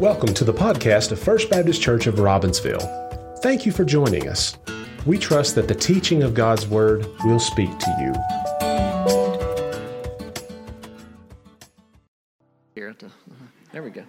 Welcome 0.00 0.34
to 0.34 0.44
the 0.44 0.52
podcast 0.52 1.10
of 1.12 1.18
First 1.18 1.48
Baptist 1.48 1.80
Church 1.80 2.06
of 2.06 2.16
Robbinsville. 2.16 3.38
Thank 3.40 3.64
you 3.64 3.72
for 3.72 3.82
joining 3.82 4.28
us. 4.28 4.58
We 5.06 5.16
trust 5.16 5.54
that 5.54 5.68
the 5.68 5.74
teaching 5.74 6.22
of 6.22 6.34
God's 6.34 6.66
Word 6.66 7.06
will 7.24 7.38
speak 7.38 7.70
to 7.78 7.90
you. 7.98 8.12
Here, 12.74 12.90
uh-huh. 12.90 13.08
there 13.72 13.82
we 13.82 13.88
go. 13.88 14.04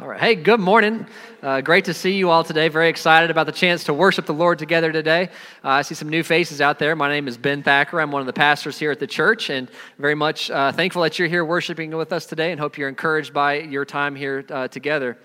All 0.00 0.06
right. 0.06 0.20
Hey, 0.20 0.36
good 0.36 0.60
morning. 0.60 1.08
Uh, 1.42 1.60
great 1.60 1.86
to 1.86 1.92
see 1.92 2.12
you 2.12 2.30
all 2.30 2.44
today. 2.44 2.68
Very 2.68 2.88
excited 2.88 3.32
about 3.32 3.46
the 3.46 3.52
chance 3.52 3.82
to 3.82 3.92
worship 3.92 4.26
the 4.26 4.32
Lord 4.32 4.56
together 4.56 4.92
today. 4.92 5.28
Uh, 5.64 5.70
I 5.70 5.82
see 5.82 5.96
some 5.96 6.08
new 6.08 6.22
faces 6.22 6.60
out 6.60 6.78
there. 6.78 6.94
My 6.94 7.08
name 7.08 7.26
is 7.26 7.36
Ben 7.36 7.64
Thacker. 7.64 8.00
I'm 8.00 8.12
one 8.12 8.20
of 8.20 8.26
the 8.26 8.32
pastors 8.32 8.78
here 8.78 8.92
at 8.92 9.00
the 9.00 9.08
church, 9.08 9.50
and 9.50 9.68
very 9.98 10.14
much 10.14 10.52
uh, 10.52 10.70
thankful 10.70 11.02
that 11.02 11.18
you're 11.18 11.26
here 11.26 11.44
worshiping 11.44 11.90
with 11.96 12.12
us 12.12 12.26
today 12.26 12.52
and 12.52 12.60
hope 12.60 12.78
you're 12.78 12.88
encouraged 12.88 13.34
by 13.34 13.54
your 13.54 13.84
time 13.84 14.14
here 14.14 14.44
uh, 14.50 14.68
together. 14.68 15.18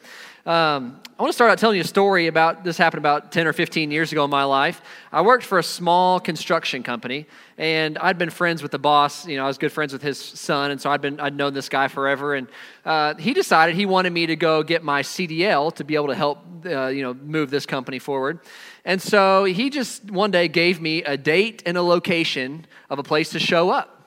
Um, 0.46 1.00
I 1.18 1.24
want 1.24 1.30
to 1.30 1.36
start 1.36 1.52
out 1.52 1.58
telling 1.58 1.78
you 1.78 1.84
a 1.84 1.88
story 1.88 2.28
about 2.28 2.66
this 2.66 2.78
happened 2.78 2.98
about 2.98 3.32
10 3.32 3.48
or 3.48 3.54
15 3.54 3.92
years 3.92 4.12
ago 4.12 4.26
in 4.26 4.30
my 4.30 4.44
life. 4.44 4.82
I 5.10 5.22
worked 5.22 5.46
for 5.46 5.58
a 5.58 5.64
small 5.64 6.20
construction 6.20 6.84
company, 6.84 7.28
and 7.58 7.98
I'd 7.98 8.18
been 8.18 8.30
friends 8.30 8.62
with 8.62 8.72
the 8.72 8.80
boss. 8.80 9.26
You 9.26 9.38
know, 9.38 9.46
I 9.46 9.48
was 9.48 9.58
good 9.58 9.72
friends 9.72 9.94
with 9.94 10.02
his 10.02 10.18
son, 10.18 10.72
and 10.72 10.82
so 10.82 10.92
I'd 10.92 11.00
been 11.00 11.18
I'd 11.22 11.34
known 11.34 11.54
this 11.54 11.70
guy 11.70 11.88
forever. 11.88 12.36
And 12.36 12.48
uh, 12.84 13.14
he 13.16 13.34
decided 13.34 13.76
he 13.76 13.86
wanted 13.86 14.12
me 14.12 14.26
to 14.26 14.36
go 14.36 14.64
get 14.64 14.84
my 14.84 15.02
CDL 15.02 15.74
to 15.76 15.86
be 15.86 15.96
able 15.96 16.08
to 16.08 16.16
help 16.16 16.40
uh, 16.66 16.88
you 16.88 17.04
know 17.04 17.14
move 17.14 17.50
this 17.50 17.66
company 17.66 18.00
forward. 18.00 18.42
And 18.84 19.02
so 19.02 19.46
he 19.46 19.70
just 19.70 20.12
one 20.12 20.32
day 20.32 20.50
gave 20.50 20.82
me 20.82 21.04
a 21.04 21.16
date 21.16 21.64
and 21.66 21.78
a 21.78 21.84
location 21.84 22.66
of 22.90 23.00
a 23.00 23.04
place 23.04 23.30
to 23.30 23.40
show 23.40 23.70
up. 23.70 24.04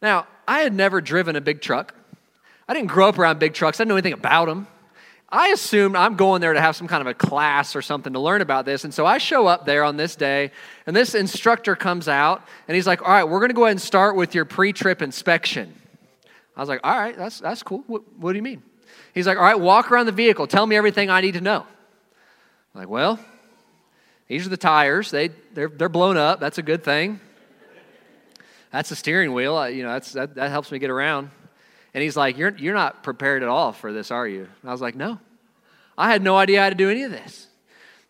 Now 0.00 0.26
I 0.48 0.60
had 0.60 0.72
never 0.72 1.02
driven 1.02 1.36
a 1.36 1.40
big 1.42 1.60
truck. 1.60 1.94
I 2.66 2.72
didn't 2.72 2.88
grow 2.88 3.10
up 3.10 3.18
around 3.18 3.40
big 3.40 3.52
trucks. 3.52 3.78
I 3.78 3.82
didn't 3.82 3.90
know 3.90 3.96
anything 3.96 4.14
about 4.14 4.46
them. 4.46 4.66
I 5.32 5.48
assumed 5.48 5.94
I'm 5.94 6.16
going 6.16 6.40
there 6.40 6.52
to 6.52 6.60
have 6.60 6.74
some 6.74 6.88
kind 6.88 7.00
of 7.00 7.06
a 7.06 7.14
class 7.14 7.76
or 7.76 7.82
something 7.82 8.14
to 8.14 8.18
learn 8.18 8.40
about 8.40 8.64
this. 8.64 8.82
And 8.82 8.92
so 8.92 9.06
I 9.06 9.18
show 9.18 9.46
up 9.46 9.64
there 9.64 9.84
on 9.84 9.96
this 9.96 10.16
day, 10.16 10.50
and 10.86 10.96
this 10.96 11.14
instructor 11.14 11.76
comes 11.76 12.08
out, 12.08 12.42
and 12.66 12.74
he's 12.74 12.86
like, 12.86 13.02
All 13.02 13.08
right, 13.08 13.24
we're 13.24 13.38
going 13.38 13.50
to 13.50 13.54
go 13.54 13.64
ahead 13.64 13.72
and 13.72 13.80
start 13.80 14.16
with 14.16 14.34
your 14.34 14.44
pre 14.44 14.72
trip 14.72 15.02
inspection. 15.02 15.72
I 16.56 16.60
was 16.60 16.68
like, 16.68 16.80
All 16.82 16.98
right, 16.98 17.16
that's, 17.16 17.38
that's 17.38 17.62
cool. 17.62 17.84
What, 17.86 18.02
what 18.16 18.32
do 18.32 18.36
you 18.36 18.42
mean? 18.42 18.62
He's 19.14 19.28
like, 19.28 19.38
All 19.38 19.44
right, 19.44 19.58
walk 19.58 19.92
around 19.92 20.06
the 20.06 20.12
vehicle. 20.12 20.48
Tell 20.48 20.66
me 20.66 20.74
everything 20.74 21.10
I 21.10 21.20
need 21.20 21.34
to 21.34 21.40
know. 21.40 21.60
I'm 22.74 22.80
like, 22.80 22.88
Well, 22.88 23.20
these 24.26 24.46
are 24.46 24.50
the 24.50 24.56
tires. 24.56 25.12
They, 25.12 25.30
they're, 25.54 25.68
they're 25.68 25.88
blown 25.88 26.16
up. 26.16 26.40
That's 26.40 26.58
a 26.58 26.62
good 26.62 26.82
thing. 26.82 27.20
That's 28.72 28.88
the 28.88 28.96
steering 28.96 29.32
wheel. 29.32 29.54
I, 29.54 29.68
you 29.68 29.84
know, 29.84 29.92
that's, 29.92 30.12
that, 30.12 30.34
that 30.36 30.50
helps 30.50 30.72
me 30.72 30.80
get 30.80 30.90
around. 30.90 31.30
And 31.92 32.02
he's 32.02 32.16
like, 32.16 32.38
you're, 32.38 32.56
you're 32.56 32.74
not 32.74 33.02
prepared 33.02 33.42
at 33.42 33.48
all 33.48 33.72
for 33.72 33.92
this, 33.92 34.10
are 34.10 34.26
you? 34.26 34.48
And 34.62 34.70
I 34.70 34.72
was 34.72 34.80
like, 34.80 34.94
No. 34.94 35.18
I 35.98 36.10
had 36.10 36.22
no 36.22 36.36
idea 36.36 36.62
how 36.62 36.70
to 36.70 36.74
do 36.74 36.88
any 36.88 37.02
of 37.02 37.10
this. 37.10 37.48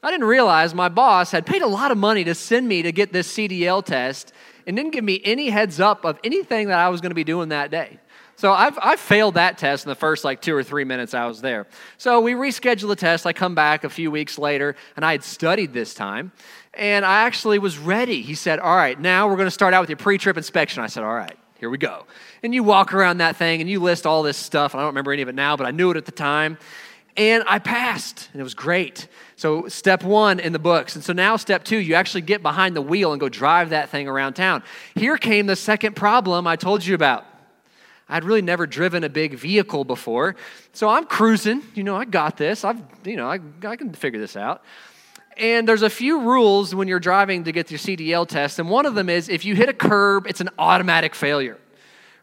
I 0.02 0.10
didn't 0.10 0.26
realize 0.26 0.74
my 0.74 0.88
boss 0.88 1.32
had 1.32 1.44
paid 1.44 1.62
a 1.62 1.66
lot 1.66 1.90
of 1.90 1.98
money 1.98 2.24
to 2.24 2.34
send 2.34 2.68
me 2.68 2.82
to 2.82 2.92
get 2.92 3.12
this 3.12 3.30
CDL 3.32 3.84
test 3.84 4.32
and 4.66 4.76
didn't 4.76 4.92
give 4.92 5.04
me 5.04 5.20
any 5.24 5.50
heads 5.50 5.80
up 5.80 6.04
of 6.04 6.18
anything 6.22 6.68
that 6.68 6.78
I 6.78 6.88
was 6.88 7.00
going 7.00 7.10
to 7.10 7.16
be 7.16 7.24
doing 7.24 7.48
that 7.50 7.70
day. 7.70 7.98
So 8.36 8.52
I've, 8.52 8.78
I 8.80 8.96
failed 8.96 9.34
that 9.34 9.58
test 9.58 9.84
in 9.84 9.90
the 9.90 9.94
first 9.94 10.24
like 10.24 10.40
two 10.40 10.54
or 10.54 10.62
three 10.62 10.84
minutes 10.84 11.12
I 11.12 11.26
was 11.26 11.42
there. 11.42 11.66
So 11.98 12.20
we 12.20 12.32
reschedule 12.32 12.88
the 12.88 12.96
test. 12.96 13.26
I 13.26 13.34
come 13.34 13.54
back 13.54 13.84
a 13.84 13.90
few 13.90 14.10
weeks 14.10 14.38
later, 14.38 14.76
and 14.96 15.04
I 15.04 15.12
had 15.12 15.22
studied 15.22 15.74
this 15.74 15.92
time, 15.92 16.32
and 16.72 17.04
I 17.04 17.22
actually 17.26 17.58
was 17.58 17.76
ready. 17.76 18.22
He 18.22 18.34
said, 18.34 18.58
All 18.58 18.74
right, 18.74 18.98
now 18.98 19.28
we're 19.28 19.36
going 19.36 19.46
to 19.46 19.50
start 19.50 19.74
out 19.74 19.82
with 19.82 19.90
your 19.90 19.98
pre 19.98 20.16
trip 20.16 20.38
inspection. 20.38 20.82
I 20.82 20.86
said, 20.86 21.02
All 21.02 21.12
right. 21.12 21.36
Here 21.60 21.68
we 21.68 21.76
go. 21.76 22.06
And 22.42 22.54
you 22.54 22.64
walk 22.64 22.94
around 22.94 23.18
that 23.18 23.36
thing 23.36 23.60
and 23.60 23.68
you 23.68 23.80
list 23.80 24.06
all 24.06 24.22
this 24.22 24.38
stuff. 24.38 24.74
I 24.74 24.78
don't 24.78 24.88
remember 24.88 25.12
any 25.12 25.20
of 25.20 25.28
it 25.28 25.34
now, 25.34 25.58
but 25.58 25.66
I 25.66 25.70
knew 25.70 25.90
it 25.90 25.98
at 25.98 26.06
the 26.06 26.12
time. 26.12 26.56
And 27.18 27.44
I 27.46 27.58
passed, 27.58 28.30
and 28.32 28.40
it 28.40 28.44
was 28.44 28.54
great. 28.54 29.08
So, 29.36 29.68
step 29.68 30.02
one 30.02 30.40
in 30.40 30.52
the 30.52 30.58
books. 30.58 30.94
And 30.94 31.04
so 31.04 31.12
now, 31.12 31.36
step 31.36 31.64
two, 31.64 31.76
you 31.76 31.94
actually 31.94 32.22
get 32.22 32.40
behind 32.40 32.74
the 32.74 32.80
wheel 32.80 33.12
and 33.12 33.20
go 33.20 33.28
drive 33.28 33.70
that 33.70 33.90
thing 33.90 34.08
around 34.08 34.34
town. 34.34 34.62
Here 34.94 35.18
came 35.18 35.46
the 35.46 35.56
second 35.56 35.96
problem 35.96 36.46
I 36.46 36.56
told 36.56 36.86
you 36.86 36.94
about. 36.94 37.26
I'd 38.08 38.24
really 38.24 38.42
never 38.42 38.66
driven 38.66 39.04
a 39.04 39.08
big 39.08 39.34
vehicle 39.34 39.84
before. 39.84 40.36
So 40.72 40.88
I'm 40.88 41.04
cruising. 41.04 41.62
You 41.74 41.84
know, 41.84 41.96
I 41.96 42.06
got 42.06 42.36
this. 42.36 42.64
I've, 42.64 42.80
you 43.04 43.16
know, 43.16 43.30
I, 43.30 43.38
I 43.64 43.76
can 43.76 43.92
figure 43.92 44.20
this 44.20 44.36
out. 44.36 44.62
And 45.40 45.66
there's 45.66 45.82
a 45.82 45.90
few 45.90 46.20
rules 46.20 46.74
when 46.74 46.86
you're 46.86 47.00
driving 47.00 47.44
to 47.44 47.52
get 47.52 47.70
your 47.70 47.78
CDL 47.78 48.28
test. 48.28 48.58
And 48.58 48.68
one 48.68 48.84
of 48.84 48.94
them 48.94 49.08
is 49.08 49.30
if 49.30 49.44
you 49.44 49.56
hit 49.56 49.70
a 49.70 49.72
curb, 49.72 50.26
it's 50.26 50.42
an 50.42 50.50
automatic 50.58 51.14
failure. 51.14 51.58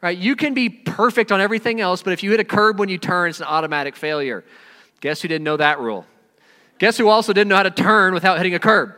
Right? 0.02 0.16
You 0.16 0.36
can 0.36 0.54
be 0.54 0.70
perfect 0.70 1.32
on 1.32 1.42
everything 1.42 1.82
else, 1.82 2.04
but 2.04 2.14
if 2.14 2.22
you 2.22 2.30
hit 2.30 2.40
a 2.40 2.46
curb 2.46 2.80
when 2.80 2.90
you 2.90 3.00
turn, 3.00 3.32
it's 3.32 3.40
an 3.40 3.48
automatic 3.48 3.96
failure. 3.96 4.46
Guess 5.02 5.24
who 5.24 5.28
didn't 5.28 5.44
know 5.44 5.58
that 5.58 5.80
rule? 5.80 6.06
Guess 6.78 6.98
who 6.98 7.10
also 7.10 7.34
didn't 7.34 7.48
know 7.48 7.56
how 7.56 7.64
to 7.64 7.72
turn 7.72 8.14
without 8.14 8.38
hitting 8.38 8.54
a 8.54 8.60
curb? 8.60 8.94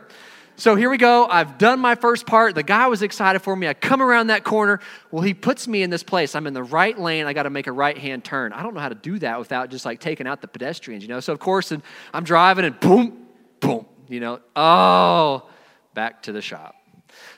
So 0.56 0.76
here 0.76 0.90
we 0.90 0.98
go. 0.98 1.26
I've 1.26 1.56
done 1.56 1.80
my 1.80 1.94
first 1.94 2.26
part. 2.26 2.54
The 2.54 2.62
guy 2.62 2.86
was 2.88 3.00
excited 3.00 3.40
for 3.40 3.56
me. 3.56 3.66
I 3.66 3.72
come 3.72 4.02
around 4.02 4.26
that 4.26 4.44
corner. 4.44 4.80
Well, 5.10 5.22
he 5.22 5.32
puts 5.32 5.66
me 5.66 5.82
in 5.82 5.88
this 5.88 6.02
place. 6.02 6.34
I'm 6.34 6.46
in 6.46 6.52
the 6.52 6.62
right 6.62 6.98
lane. 6.98 7.24
I 7.24 7.32
got 7.32 7.44
to 7.44 7.50
make 7.50 7.66
a 7.66 7.72
right 7.72 7.96
hand 7.96 8.24
turn. 8.24 8.52
I 8.52 8.62
don't 8.62 8.74
know 8.74 8.80
how 8.80 8.90
to 8.90 8.94
do 8.94 9.18
that 9.20 9.38
without 9.38 9.70
just 9.70 9.86
like 9.86 10.00
taking 10.00 10.26
out 10.26 10.42
the 10.42 10.48
pedestrians, 10.48 11.02
you 11.02 11.08
know? 11.08 11.20
So, 11.20 11.32
of 11.32 11.38
course, 11.38 11.72
and 11.72 11.82
I'm 12.12 12.24
driving 12.24 12.66
and 12.66 12.78
boom, 12.78 13.26
boom, 13.60 13.86
you 14.10 14.20
know, 14.20 14.40
oh, 14.56 15.48
back 15.94 16.24
to 16.24 16.32
the 16.32 16.42
shop. 16.42 16.74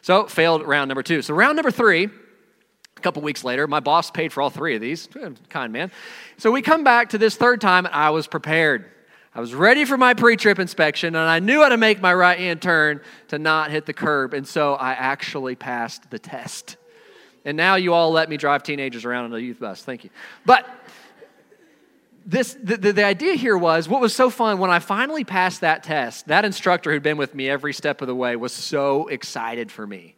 So 0.00 0.26
failed 0.26 0.66
round 0.66 0.88
number 0.88 1.02
two. 1.02 1.22
So 1.22 1.34
round 1.34 1.56
number 1.56 1.70
three, 1.70 2.04
a 2.06 3.00
couple 3.00 3.22
weeks 3.22 3.44
later, 3.44 3.66
my 3.66 3.80
boss 3.80 4.10
paid 4.10 4.32
for 4.32 4.42
all 4.42 4.50
three 4.50 4.74
of 4.74 4.80
these. 4.80 5.08
Eh, 5.20 5.30
kind 5.48 5.72
man. 5.72 5.92
So 6.38 6.50
we 6.50 6.62
come 6.62 6.82
back 6.82 7.10
to 7.10 7.18
this 7.18 7.36
third 7.36 7.60
time, 7.60 7.86
and 7.86 7.94
I 7.94 8.10
was 8.10 8.26
prepared. 8.26 8.86
I 9.34 9.40
was 9.40 9.54
ready 9.54 9.84
for 9.84 9.96
my 9.96 10.14
pre 10.14 10.36
trip 10.36 10.58
inspection, 10.58 11.14
and 11.14 11.28
I 11.28 11.38
knew 11.38 11.62
how 11.62 11.68
to 11.68 11.76
make 11.76 12.00
my 12.00 12.12
right 12.12 12.38
hand 12.38 12.60
turn 12.62 13.00
to 13.28 13.38
not 13.38 13.70
hit 13.70 13.86
the 13.86 13.92
curb. 13.92 14.34
And 14.34 14.46
so 14.46 14.74
I 14.74 14.92
actually 14.92 15.54
passed 15.54 16.10
the 16.10 16.18
test. 16.18 16.76
And 17.44 17.56
now 17.56 17.74
you 17.74 17.92
all 17.92 18.12
let 18.12 18.28
me 18.28 18.36
drive 18.36 18.62
teenagers 18.62 19.04
around 19.04 19.24
on 19.26 19.34
a 19.34 19.38
youth 19.38 19.58
bus. 19.58 19.82
Thank 19.82 20.04
you. 20.04 20.10
But 20.46 20.66
this 22.26 22.54
the, 22.62 22.76
the, 22.76 22.92
the, 22.92 23.04
idea 23.04 23.34
here 23.34 23.56
was 23.56 23.88
what 23.88 24.00
was 24.00 24.14
so 24.14 24.30
fun 24.30 24.58
when 24.58 24.70
i 24.70 24.78
finally 24.78 25.24
passed 25.24 25.60
that 25.60 25.82
test 25.82 26.26
that 26.28 26.44
instructor 26.44 26.90
who'd 26.90 27.02
been 27.02 27.16
with 27.16 27.34
me 27.34 27.48
every 27.48 27.72
step 27.72 28.00
of 28.00 28.06
the 28.06 28.14
way 28.14 28.36
was 28.36 28.52
so 28.52 29.08
excited 29.08 29.70
for 29.70 29.86
me. 29.86 30.16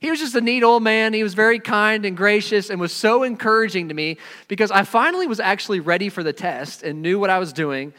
He 0.00 0.10
was 0.10 0.18
just 0.18 0.34
a 0.34 0.40
neat 0.40 0.62
old 0.62 0.82
man. 0.82 1.12
He 1.12 1.22
was 1.22 1.34
very 1.34 1.58
kind 1.58 2.06
and 2.06 2.16
gracious 2.16 2.70
and 2.70 2.80
was 2.80 2.92
so 2.92 3.22
encouraging 3.22 3.88
to 3.88 3.94
me 3.94 4.18
because 4.48 4.70
i 4.70 4.84
finally 4.84 5.26
was 5.26 5.40
actually 5.40 5.80
ready 5.80 6.08
for 6.08 6.22
the 6.22 6.32
test 6.32 6.82
and 6.82 7.02
knew 7.02 7.18
what 7.18 7.30
i 7.30 7.38
was 7.38 7.52
doing 7.52 7.92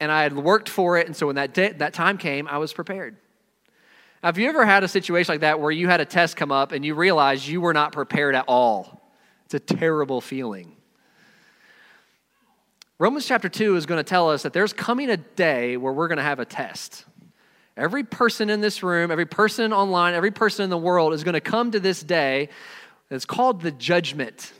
and 0.00 0.10
i 0.10 0.22
had 0.22 0.36
worked 0.36 0.68
for 0.68 0.98
it 0.98 1.06
and 1.06 1.16
so 1.16 1.26
when 1.26 1.36
that, 1.36 1.54
day, 1.54 1.72
that 1.72 1.94
time 1.94 2.18
came 2.18 2.48
i 2.48 2.58
was 2.58 2.72
prepared. 2.72 3.16
Now, 4.22 4.28
have 4.28 4.38
you 4.38 4.48
ever 4.48 4.66
had 4.66 4.84
a 4.84 4.88
situation 4.88 5.32
like 5.32 5.40
that 5.40 5.60
where 5.60 5.70
you 5.70 5.88
had 5.88 6.00
a 6.00 6.04
test 6.04 6.36
come 6.36 6.52
up 6.52 6.72
and 6.72 6.84
you 6.84 6.94
realized 6.94 7.46
you 7.46 7.60
were 7.60 7.72
not 7.72 7.92
prepared 7.92 8.34
at 8.34 8.44
all? 8.48 9.00
It's 9.46 9.54
a 9.54 9.60
terrible 9.60 10.20
feeling 10.20 10.76
Romans 13.00 13.26
chapter 13.26 13.48
2 13.48 13.76
is 13.76 13.86
going 13.86 13.98
to 13.98 14.04
tell 14.04 14.28
us 14.28 14.42
that 14.42 14.52
there's 14.52 14.74
coming 14.74 15.08
a 15.08 15.16
day 15.16 15.78
where 15.78 15.90
we're 15.90 16.06
going 16.06 16.18
to 16.18 16.22
have 16.22 16.38
a 16.38 16.44
test. 16.44 17.06
Every 17.74 18.04
person 18.04 18.50
in 18.50 18.60
this 18.60 18.82
room, 18.82 19.10
every 19.10 19.24
person 19.24 19.72
online, 19.72 20.12
every 20.12 20.30
person 20.30 20.64
in 20.64 20.70
the 20.70 20.76
world 20.76 21.14
is 21.14 21.24
going 21.24 21.32
to 21.32 21.40
come 21.40 21.70
to 21.70 21.80
this 21.80 22.02
day. 22.02 22.50
It's 23.10 23.24
called 23.24 23.62
the 23.62 23.70
judgment. 23.70 24.52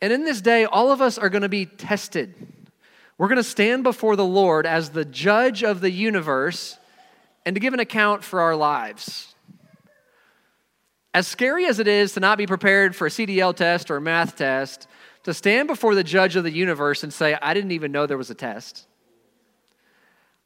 And 0.00 0.12
in 0.12 0.24
this 0.24 0.40
day, 0.40 0.64
all 0.64 0.90
of 0.90 1.00
us 1.00 1.18
are 1.18 1.28
going 1.28 1.42
to 1.42 1.48
be 1.48 1.66
tested. 1.66 2.34
We're 3.16 3.28
going 3.28 3.36
to 3.36 3.44
stand 3.44 3.84
before 3.84 4.16
the 4.16 4.24
Lord 4.24 4.66
as 4.66 4.90
the 4.90 5.04
judge 5.04 5.62
of 5.62 5.82
the 5.82 5.90
universe 5.92 6.78
and 7.46 7.54
to 7.54 7.60
give 7.60 7.74
an 7.74 7.80
account 7.80 8.24
for 8.24 8.40
our 8.40 8.56
lives. 8.56 9.36
As 11.14 11.28
scary 11.28 11.64
as 11.66 11.78
it 11.78 11.86
is 11.86 12.14
to 12.14 12.20
not 12.20 12.38
be 12.38 12.46
prepared 12.48 12.96
for 12.96 13.06
a 13.06 13.10
CDL 13.10 13.54
test 13.54 13.88
or 13.88 13.98
a 13.98 14.00
math 14.00 14.34
test, 14.34 14.88
to 15.24 15.34
stand 15.34 15.68
before 15.68 15.94
the 15.94 16.04
judge 16.04 16.36
of 16.36 16.44
the 16.44 16.50
universe 16.50 17.02
and 17.02 17.12
say, 17.12 17.36
I 17.40 17.54
didn't 17.54 17.72
even 17.72 17.92
know 17.92 18.06
there 18.06 18.18
was 18.18 18.30
a 18.30 18.34
test. 18.34 18.86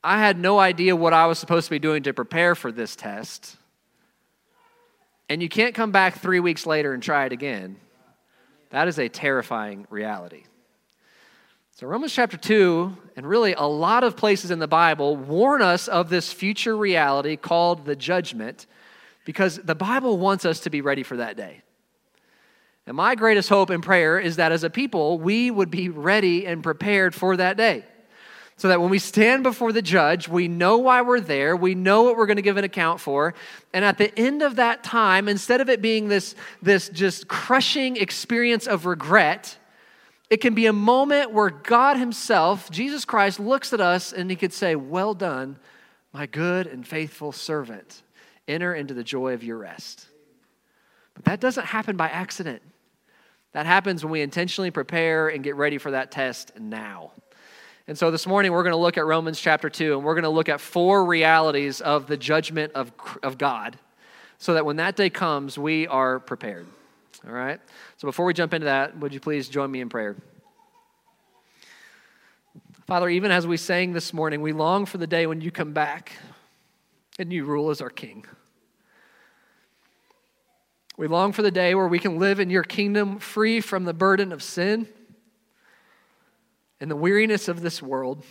I 0.04 0.18
had 0.18 0.38
no 0.38 0.58
idea 0.58 0.94
what 0.94 1.12
I 1.12 1.26
was 1.26 1.38
supposed 1.38 1.66
to 1.66 1.70
be 1.70 1.78
doing 1.78 2.04
to 2.04 2.14
prepare 2.14 2.54
for 2.54 2.70
this 2.70 2.94
test. 2.94 3.56
And 5.28 5.42
you 5.42 5.48
can't 5.48 5.74
come 5.74 5.90
back 5.90 6.20
three 6.20 6.40
weeks 6.40 6.66
later 6.66 6.92
and 6.92 7.02
try 7.02 7.26
it 7.26 7.32
again. 7.32 7.76
That 8.70 8.88
is 8.88 8.98
a 8.98 9.08
terrifying 9.08 9.86
reality. 9.90 10.44
So, 11.72 11.86
Romans 11.86 12.12
chapter 12.12 12.36
2, 12.36 12.96
and 13.16 13.26
really 13.26 13.52
a 13.52 13.66
lot 13.66 14.02
of 14.02 14.16
places 14.16 14.50
in 14.50 14.60
the 14.60 14.68
Bible, 14.68 15.16
warn 15.16 15.60
us 15.60 15.88
of 15.88 16.08
this 16.08 16.32
future 16.32 16.76
reality 16.76 17.36
called 17.36 17.84
the 17.84 17.96
judgment 17.96 18.66
because 19.26 19.56
the 19.56 19.74
Bible 19.74 20.16
wants 20.16 20.46
us 20.46 20.60
to 20.60 20.70
be 20.70 20.80
ready 20.80 21.02
for 21.02 21.18
that 21.18 21.36
day. 21.36 21.62
And 22.86 22.96
my 22.96 23.16
greatest 23.16 23.48
hope 23.48 23.70
and 23.70 23.82
prayer 23.82 24.18
is 24.18 24.36
that 24.36 24.52
as 24.52 24.62
a 24.62 24.70
people, 24.70 25.18
we 25.18 25.50
would 25.50 25.70
be 25.70 25.88
ready 25.88 26.46
and 26.46 26.62
prepared 26.62 27.14
for 27.14 27.36
that 27.36 27.56
day. 27.56 27.84
So 28.58 28.68
that 28.68 28.80
when 28.80 28.88
we 28.88 29.00
stand 29.00 29.42
before 29.42 29.72
the 29.72 29.82
judge, 29.82 30.28
we 30.28 30.48
know 30.48 30.78
why 30.78 31.02
we're 31.02 31.20
there, 31.20 31.54
we 31.54 31.74
know 31.74 32.04
what 32.04 32.16
we're 32.16 32.26
going 32.26 32.36
to 32.36 32.42
give 32.42 32.56
an 32.56 32.64
account 32.64 33.00
for. 33.00 33.34
And 33.74 33.84
at 33.84 33.98
the 33.98 34.16
end 34.18 34.40
of 34.40 34.56
that 34.56 34.82
time, 34.82 35.28
instead 35.28 35.60
of 35.60 35.68
it 35.68 35.82
being 35.82 36.08
this, 36.08 36.34
this 36.62 36.88
just 36.88 37.28
crushing 37.28 37.96
experience 37.96 38.66
of 38.66 38.86
regret, 38.86 39.58
It 40.28 40.38
can 40.38 40.54
be 40.54 40.66
a 40.66 40.72
moment 40.72 41.32
where 41.32 41.50
God 41.50 41.98
Himself, 41.98 42.70
Jesus 42.70 43.04
Christ, 43.04 43.38
looks 43.38 43.72
at 43.72 43.80
us 43.80 44.12
and 44.12 44.30
He 44.30 44.36
could 44.36 44.52
say, 44.52 44.74
Well 44.74 45.14
done, 45.14 45.58
my 46.12 46.26
good 46.26 46.66
and 46.66 46.86
faithful 46.86 47.32
servant. 47.32 48.02
Enter 48.48 48.74
into 48.74 48.94
the 48.94 49.04
joy 49.04 49.34
of 49.34 49.44
your 49.44 49.58
rest. 49.58 50.06
But 51.14 51.24
that 51.26 51.40
doesn't 51.40 51.66
happen 51.66 51.96
by 51.96 52.08
accident. 52.08 52.62
That 53.56 53.64
happens 53.64 54.04
when 54.04 54.12
we 54.12 54.20
intentionally 54.20 54.70
prepare 54.70 55.28
and 55.28 55.42
get 55.42 55.56
ready 55.56 55.78
for 55.78 55.92
that 55.92 56.10
test 56.10 56.52
now. 56.60 57.12
And 57.88 57.96
so 57.96 58.10
this 58.10 58.26
morning 58.26 58.52
we're 58.52 58.62
going 58.62 58.74
to 58.74 58.76
look 58.76 58.98
at 58.98 59.06
Romans 59.06 59.40
chapter 59.40 59.70
2, 59.70 59.94
and 59.94 60.04
we're 60.04 60.12
going 60.12 60.24
to 60.24 60.28
look 60.28 60.50
at 60.50 60.60
four 60.60 61.06
realities 61.06 61.80
of 61.80 62.06
the 62.06 62.18
judgment 62.18 62.74
of, 62.74 62.92
of 63.22 63.38
God 63.38 63.78
so 64.36 64.52
that 64.52 64.66
when 64.66 64.76
that 64.76 64.94
day 64.94 65.08
comes, 65.08 65.56
we 65.56 65.86
are 65.86 66.20
prepared. 66.20 66.66
All 67.26 67.32
right? 67.32 67.58
So 67.96 68.06
before 68.06 68.26
we 68.26 68.34
jump 68.34 68.52
into 68.52 68.66
that, 68.66 68.98
would 68.98 69.14
you 69.14 69.20
please 69.20 69.48
join 69.48 69.70
me 69.70 69.80
in 69.80 69.88
prayer? 69.88 70.16
Father, 72.86 73.08
even 73.08 73.30
as 73.30 73.46
we 73.46 73.56
sang 73.56 73.94
this 73.94 74.12
morning, 74.12 74.42
we 74.42 74.52
long 74.52 74.84
for 74.84 74.98
the 74.98 75.06
day 75.06 75.26
when 75.26 75.40
you 75.40 75.50
come 75.50 75.72
back 75.72 76.12
and 77.18 77.32
you 77.32 77.46
rule 77.46 77.70
as 77.70 77.80
our 77.80 77.88
king. 77.88 78.26
We 80.98 81.08
long 81.08 81.32
for 81.32 81.42
the 81.42 81.50
day 81.50 81.74
where 81.74 81.88
we 81.88 81.98
can 81.98 82.18
live 82.18 82.40
in 82.40 82.48
your 82.48 82.62
kingdom 82.62 83.18
free 83.18 83.60
from 83.60 83.84
the 83.84 83.92
burden 83.92 84.32
of 84.32 84.42
sin 84.42 84.88
and 86.80 86.90
the 86.90 86.96
weariness 86.96 87.48
of 87.48 87.60
this 87.60 87.82
world. 87.82 88.24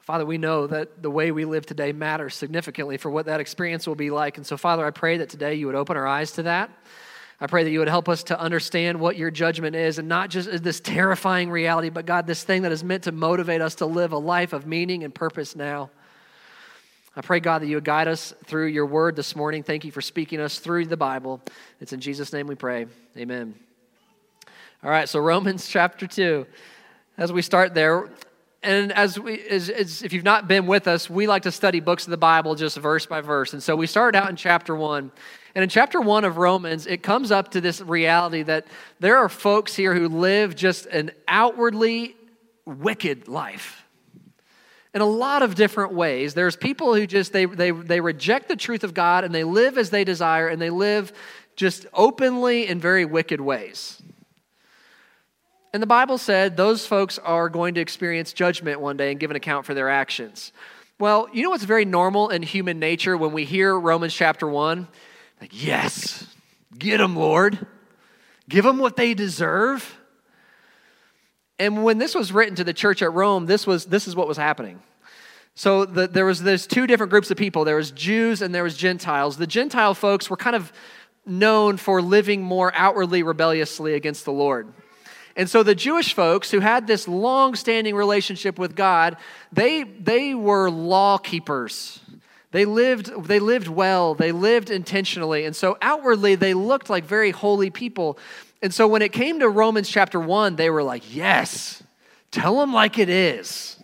Father, 0.00 0.24
we 0.24 0.38
know 0.38 0.66
that 0.68 1.02
the 1.02 1.10
way 1.10 1.32
we 1.32 1.44
live 1.44 1.66
today 1.66 1.92
matters 1.92 2.34
significantly 2.34 2.96
for 2.96 3.10
what 3.10 3.26
that 3.26 3.40
experience 3.40 3.86
will 3.86 3.96
be 3.96 4.08
like. 4.08 4.36
And 4.36 4.46
so, 4.46 4.56
Father, 4.56 4.86
I 4.86 4.90
pray 4.90 5.18
that 5.18 5.28
today 5.28 5.54
you 5.54 5.66
would 5.66 5.74
open 5.74 5.96
our 5.96 6.06
eyes 6.06 6.32
to 6.32 6.44
that. 6.44 6.70
I 7.40 7.46
pray 7.46 7.64
that 7.64 7.70
you 7.70 7.80
would 7.80 7.88
help 7.88 8.08
us 8.08 8.22
to 8.24 8.40
understand 8.40 9.00
what 9.00 9.16
your 9.16 9.30
judgment 9.30 9.76
is 9.76 9.98
and 9.98 10.08
not 10.08 10.30
just 10.30 10.62
this 10.62 10.80
terrifying 10.80 11.50
reality, 11.50 11.90
but 11.90 12.06
God, 12.06 12.26
this 12.26 12.42
thing 12.42 12.62
that 12.62 12.72
is 12.72 12.82
meant 12.82 13.02
to 13.02 13.12
motivate 13.12 13.60
us 13.60 13.74
to 13.76 13.86
live 13.86 14.12
a 14.12 14.18
life 14.18 14.54
of 14.54 14.66
meaning 14.66 15.04
and 15.04 15.14
purpose 15.14 15.54
now. 15.54 15.90
I 17.18 17.22
pray, 17.22 17.40
God, 17.40 17.62
that 17.62 17.66
you 17.66 17.76
would 17.76 17.84
guide 17.84 18.08
us 18.08 18.34
through 18.44 18.66
your 18.66 18.84
word 18.84 19.16
this 19.16 19.34
morning. 19.34 19.62
Thank 19.62 19.86
you 19.86 19.90
for 19.90 20.02
speaking 20.02 20.38
us 20.38 20.58
through 20.58 20.84
the 20.84 20.98
Bible. 20.98 21.40
It's 21.80 21.94
in 21.94 22.00
Jesus' 22.00 22.30
name 22.30 22.46
we 22.46 22.56
pray. 22.56 22.86
Amen. 23.16 23.54
All 24.84 24.90
right, 24.90 25.08
so 25.08 25.18
Romans 25.20 25.66
chapter 25.70 26.06
2. 26.06 26.46
As 27.16 27.32
we 27.32 27.40
start 27.40 27.72
there, 27.72 28.10
and 28.62 28.92
as 28.92 29.18
we 29.18 29.40
as, 29.48 29.70
as, 29.70 30.02
if 30.02 30.12
you've 30.12 30.24
not 30.24 30.48
been 30.48 30.66
with 30.66 30.88
us 30.88 31.08
we 31.08 31.26
like 31.26 31.42
to 31.42 31.52
study 31.52 31.78
books 31.78 32.04
of 32.04 32.10
the 32.10 32.16
bible 32.16 32.54
just 32.54 32.76
verse 32.78 33.06
by 33.06 33.20
verse 33.20 33.52
and 33.52 33.62
so 33.62 33.76
we 33.76 33.86
started 33.86 34.18
out 34.18 34.28
in 34.28 34.34
chapter 34.34 34.74
one 34.74 35.12
and 35.54 35.62
in 35.62 35.68
chapter 35.68 36.00
one 36.00 36.24
of 36.24 36.36
romans 36.36 36.86
it 36.86 37.02
comes 37.02 37.30
up 37.30 37.50
to 37.50 37.60
this 37.60 37.80
reality 37.82 38.42
that 38.42 38.66
there 38.98 39.18
are 39.18 39.28
folks 39.28 39.76
here 39.76 39.94
who 39.94 40.08
live 40.08 40.56
just 40.56 40.86
an 40.86 41.12
outwardly 41.28 42.16
wicked 42.64 43.28
life 43.28 43.85
in 44.96 45.00
a 45.00 45.06
lot 45.06 45.42
of 45.42 45.54
different 45.54 45.92
ways 45.92 46.34
there's 46.34 46.56
people 46.56 46.94
who 46.94 47.06
just 47.06 47.32
they 47.32 47.44
they, 47.44 47.70
they 47.70 48.00
reject 48.00 48.48
the 48.48 48.56
truth 48.56 48.82
of 48.82 48.94
god 48.94 49.22
and 49.22 49.32
they 49.32 49.44
live 49.44 49.78
as 49.78 49.90
they 49.90 50.02
desire 50.02 50.48
and 50.48 50.60
they 50.60 50.70
live 50.70 51.12
just 51.54 51.86
openly 51.92 52.66
in 52.66 52.80
very 52.80 53.04
wicked 53.04 53.40
ways 53.40 54.02
and 55.76 55.82
the 55.82 55.86
Bible 55.86 56.16
said 56.16 56.56
those 56.56 56.86
folks 56.86 57.18
are 57.18 57.50
going 57.50 57.74
to 57.74 57.82
experience 57.82 58.32
judgment 58.32 58.80
one 58.80 58.96
day 58.96 59.10
and 59.10 59.20
give 59.20 59.28
an 59.30 59.36
account 59.36 59.66
for 59.66 59.74
their 59.74 59.90
actions. 59.90 60.52
Well, 60.98 61.28
you 61.34 61.42
know 61.42 61.50
what's 61.50 61.64
very 61.64 61.84
normal 61.84 62.30
in 62.30 62.42
human 62.42 62.78
nature 62.78 63.14
when 63.14 63.32
we 63.32 63.44
hear 63.44 63.78
Romans 63.78 64.14
chapter 64.14 64.48
1? 64.48 64.88
Like, 65.38 65.50
yes, 65.52 66.26
get 66.78 66.96
them, 66.96 67.14
Lord. 67.14 67.66
Give 68.48 68.64
them 68.64 68.78
what 68.78 68.96
they 68.96 69.12
deserve. 69.12 69.98
And 71.58 71.84
when 71.84 71.98
this 71.98 72.14
was 72.14 72.32
written 72.32 72.54
to 72.56 72.64
the 72.64 72.74
church 72.74 73.02
at 73.02 73.12
Rome, 73.12 73.46
this, 73.46 73.66
was, 73.66 73.86
this 73.86 74.06
is 74.06 74.14
what 74.14 74.28
was 74.28 74.36
happening. 74.36 74.80
So 75.54 75.86
the, 75.86 76.06
there 76.06 76.26
was 76.26 76.42
there's 76.42 76.66
two 76.66 76.86
different 76.86 77.08
groups 77.08 77.30
of 77.30 77.38
people. 77.38 77.64
There 77.64 77.76
was 77.76 77.90
Jews 77.90 78.42
and 78.42 78.54
there 78.54 78.62
was 78.62 78.76
Gentiles. 78.76 79.38
The 79.38 79.46
Gentile 79.46 79.94
folks 79.94 80.28
were 80.28 80.36
kind 80.36 80.54
of 80.54 80.70
known 81.24 81.78
for 81.78 82.02
living 82.02 82.42
more 82.42 82.72
outwardly 82.74 83.22
rebelliously 83.22 83.94
against 83.94 84.26
the 84.26 84.32
Lord. 84.32 84.68
And 85.34 85.48
so 85.48 85.62
the 85.62 85.74
Jewish 85.74 86.14
folks 86.14 86.50
who 86.50 86.60
had 86.60 86.86
this 86.86 87.08
long 87.08 87.54
standing 87.54 87.94
relationship 87.94 88.58
with 88.58 88.76
God, 88.76 89.16
they, 89.50 89.82
they 89.82 90.34
were 90.34 90.70
law 90.70 91.16
keepers. 91.18 92.00
They 92.52 92.64
lived, 92.64 93.24
they 93.24 93.38
lived 93.38 93.68
well, 93.68 94.14
they 94.14 94.32
lived 94.32 94.70
intentionally. 94.70 95.44
And 95.44 95.56
so 95.56 95.76
outwardly, 95.82 96.36
they 96.36 96.54
looked 96.54 96.88
like 96.88 97.04
very 97.04 97.30
holy 97.30 97.70
people. 97.70 98.18
And 98.66 98.74
so 98.74 98.88
when 98.88 99.00
it 99.00 99.12
came 99.12 99.38
to 99.38 99.48
Romans 99.48 99.88
chapter 99.88 100.18
1, 100.18 100.56
they 100.56 100.70
were 100.70 100.82
like, 100.82 101.14
yes, 101.14 101.84
tell 102.32 102.58
them 102.58 102.72
like 102.72 102.98
it 102.98 103.08
is. 103.08 103.80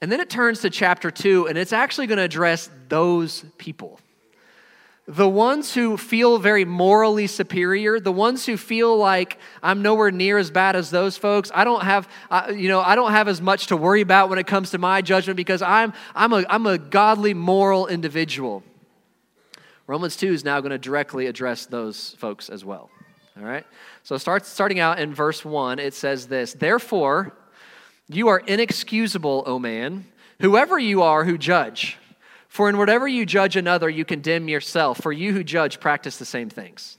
And 0.00 0.12
then 0.12 0.20
it 0.20 0.30
turns 0.30 0.60
to 0.60 0.70
chapter 0.70 1.10
2, 1.10 1.48
and 1.48 1.58
it's 1.58 1.72
actually 1.72 2.06
going 2.06 2.18
to 2.18 2.22
address 2.22 2.70
those 2.88 3.44
people 3.58 3.98
the 5.08 5.28
ones 5.28 5.74
who 5.74 5.96
feel 5.96 6.38
very 6.38 6.64
morally 6.64 7.26
superior, 7.26 7.98
the 7.98 8.12
ones 8.12 8.46
who 8.46 8.56
feel 8.56 8.96
like 8.96 9.38
I'm 9.60 9.82
nowhere 9.82 10.12
near 10.12 10.38
as 10.38 10.52
bad 10.52 10.76
as 10.76 10.90
those 10.90 11.16
folks, 11.16 11.50
I 11.52 11.64
don't 11.64 11.82
have, 11.82 12.08
uh, 12.30 12.52
you 12.54 12.68
know, 12.68 12.80
I 12.80 12.94
don't 12.94 13.10
have 13.10 13.26
as 13.26 13.42
much 13.42 13.66
to 13.66 13.76
worry 13.76 14.02
about 14.02 14.30
when 14.30 14.38
it 14.38 14.46
comes 14.46 14.70
to 14.70 14.78
my 14.78 15.02
judgment 15.02 15.36
because 15.36 15.62
I'm, 15.62 15.92
I'm, 16.14 16.32
a, 16.32 16.44
I'm 16.48 16.66
a 16.66 16.78
godly, 16.78 17.34
moral 17.34 17.88
individual. 17.88 18.62
Romans 19.88 20.16
2 20.16 20.32
is 20.32 20.44
now 20.44 20.60
going 20.60 20.70
to 20.70 20.78
directly 20.78 21.26
address 21.26 21.66
those 21.66 22.14
folks 22.18 22.48
as 22.48 22.64
well. 22.64 22.88
All 23.36 23.44
right? 23.44 23.66
So 24.02 24.16
start, 24.16 24.46
starting 24.46 24.78
out 24.78 24.98
in 24.98 25.12
verse 25.14 25.44
1, 25.44 25.78
it 25.78 25.94
says 25.94 26.28
this 26.28 26.52
Therefore, 26.52 27.32
you 28.08 28.28
are 28.28 28.38
inexcusable, 28.38 29.42
O 29.46 29.58
man, 29.58 30.06
whoever 30.40 30.78
you 30.78 31.02
are 31.02 31.24
who 31.24 31.38
judge. 31.38 31.98
For 32.48 32.68
in 32.68 32.78
whatever 32.78 33.08
you 33.08 33.26
judge 33.26 33.56
another, 33.56 33.90
you 33.90 34.04
condemn 34.04 34.48
yourself, 34.48 35.00
for 35.00 35.12
you 35.12 35.32
who 35.32 35.42
judge 35.42 35.80
practice 35.80 36.18
the 36.18 36.24
same 36.24 36.48
things. 36.48 36.98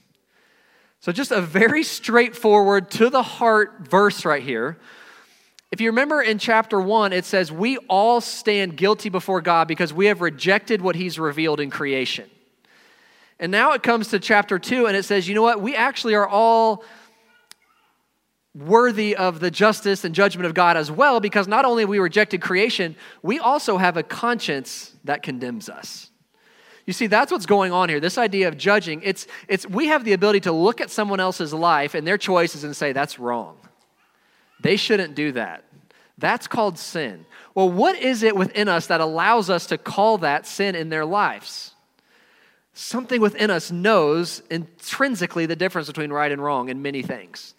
So, 0.99 1.13
just 1.13 1.31
a 1.31 1.39
very 1.39 1.83
straightforward, 1.83 2.91
to 2.91 3.09
the 3.09 3.23
heart 3.23 3.87
verse 3.87 4.25
right 4.25 4.43
here. 4.43 4.77
If 5.71 5.79
you 5.79 5.89
remember 5.89 6.21
in 6.21 6.39
chapter 6.39 6.81
one, 6.81 7.13
it 7.13 7.25
says, 7.25 7.51
We 7.51 7.77
all 7.87 8.21
stand 8.21 8.75
guilty 8.75 9.09
before 9.09 9.39
God 9.39 9.67
because 9.67 9.93
we 9.93 10.07
have 10.07 10.19
rejected 10.19 10.81
what 10.81 10.95
He's 10.95 11.19
revealed 11.19 11.59
in 11.59 11.69
creation. 11.69 12.29
And 13.39 13.51
now 13.51 13.73
it 13.73 13.83
comes 13.83 14.09
to 14.09 14.19
chapter 14.19 14.59
two, 14.59 14.87
and 14.87 14.95
it 14.95 15.03
says, 15.03 15.27
You 15.27 15.35
know 15.35 15.41
what? 15.41 15.61
We 15.61 15.75
actually 15.75 16.15
are 16.15 16.27
all 16.27 16.83
worthy 18.55 19.15
of 19.15 19.41
the 19.41 19.51
justice 19.51 20.05
and 20.05 20.15
judgment 20.15 20.45
of 20.45 20.53
God 20.53 20.77
as 20.77 20.89
well, 20.89 21.19
because 21.19 21.47
not 21.47 21.65
only 21.65 21.83
we 21.83 21.99
rejected 21.99 22.41
creation, 22.41 22.95
we 23.21 23.37
also 23.37 23.77
have 23.77 23.97
a 23.97 24.03
conscience 24.03 24.95
that 25.03 25.21
condemns 25.21 25.67
us. 25.67 26.09
You 26.85 26.93
see, 26.93 27.07
that's 27.07 27.31
what's 27.31 27.45
going 27.45 27.71
on 27.71 27.89
here. 27.89 27.99
This 27.99 28.17
idea 28.17 28.47
of 28.47 28.57
judging, 28.57 29.01
it's, 29.03 29.27
it's 29.47 29.67
we 29.67 29.87
have 29.87 30.05
the 30.05 30.13
ability 30.13 30.41
to 30.41 30.51
look 30.51 30.79
at 30.79 30.91
someone 30.91 31.19
else's 31.19 31.53
life 31.53 31.95
and 31.95 32.05
their 32.07 32.17
choices 32.17 32.63
and 32.63 32.75
say, 32.75 32.93
that's 32.93 33.19
wrong. 33.19 33.57
They 34.61 34.77
shouldn't 34.77 35.15
do 35.15 35.31
that. 35.33 35.63
That's 36.17 36.47
called 36.47 36.77
sin. 36.77 37.25
Well, 37.55 37.69
what 37.69 37.97
is 37.97 38.23
it 38.23 38.35
within 38.35 38.67
us 38.67 38.87
that 38.87 39.01
allows 39.01 39.49
us 39.49 39.65
to 39.67 39.77
call 39.77 40.19
that 40.19 40.45
sin 40.45 40.75
in 40.75 40.89
their 40.89 41.05
lives? 41.05 41.74
Something 42.77 43.21
within 43.21 43.49
us 43.49 43.71
knows 43.71 44.43
intrinsically 44.51 45.45
the 45.45 45.55
difference 45.55 45.87
between 45.87 46.11
right 46.11 46.29
and 46.29 46.43
wrong 46.43 46.67
in 46.67 46.81
many 46.81 47.01
things. 47.01 47.53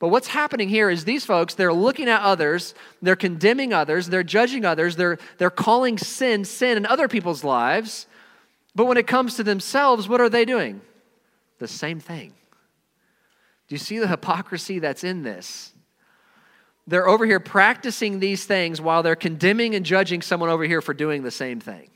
But 0.00 0.08
what's 0.08 0.26
happening 0.26 0.68
here 0.68 0.90
is 0.90 1.04
these 1.04 1.24
folks, 1.24 1.54
they're 1.54 1.72
looking 1.72 2.08
at 2.08 2.22
others, 2.22 2.74
they're 3.00 3.14
condemning 3.14 3.72
others, 3.72 4.08
they're 4.08 4.24
judging 4.24 4.64
others, 4.64 4.96
they're, 4.96 5.16
they're 5.38 5.48
calling 5.48 5.96
sin 5.96 6.44
sin 6.44 6.76
in 6.76 6.84
other 6.86 7.06
people's 7.06 7.44
lives. 7.44 8.08
But 8.74 8.86
when 8.86 8.96
it 8.96 9.06
comes 9.06 9.36
to 9.36 9.44
themselves, 9.44 10.08
what 10.08 10.20
are 10.20 10.28
they 10.28 10.44
doing? 10.44 10.80
The 11.60 11.68
same 11.68 12.00
thing. 12.00 12.32
Do 13.68 13.76
you 13.76 13.78
see 13.78 14.00
the 14.00 14.08
hypocrisy 14.08 14.80
that's 14.80 15.04
in 15.04 15.22
this? 15.22 15.72
They're 16.88 17.06
over 17.06 17.24
here 17.24 17.38
practicing 17.38 18.18
these 18.18 18.44
things 18.44 18.80
while 18.80 19.04
they're 19.04 19.14
condemning 19.14 19.76
and 19.76 19.86
judging 19.86 20.20
someone 20.20 20.50
over 20.50 20.64
here 20.64 20.80
for 20.80 20.94
doing 20.94 21.22
the 21.22 21.30
same 21.30 21.60
thing. 21.60 21.91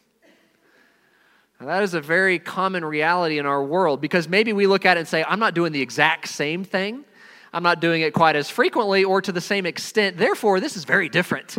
Now, 1.60 1.66
that 1.66 1.82
is 1.82 1.94
a 1.94 2.00
very 2.00 2.38
common 2.38 2.84
reality 2.84 3.38
in 3.38 3.46
our 3.46 3.64
world 3.64 4.00
because 4.00 4.28
maybe 4.28 4.52
we 4.52 4.66
look 4.66 4.84
at 4.84 4.96
it 4.96 5.00
and 5.00 5.08
say, 5.08 5.24
I'm 5.26 5.38
not 5.38 5.54
doing 5.54 5.72
the 5.72 5.80
exact 5.80 6.28
same 6.28 6.64
thing. 6.64 7.04
I'm 7.52 7.62
not 7.62 7.80
doing 7.80 8.02
it 8.02 8.12
quite 8.12 8.36
as 8.36 8.50
frequently 8.50 9.04
or 9.04 9.22
to 9.22 9.32
the 9.32 9.40
same 9.40 9.64
extent. 9.64 10.18
Therefore, 10.18 10.60
this 10.60 10.76
is 10.76 10.84
very 10.84 11.08
different. 11.08 11.56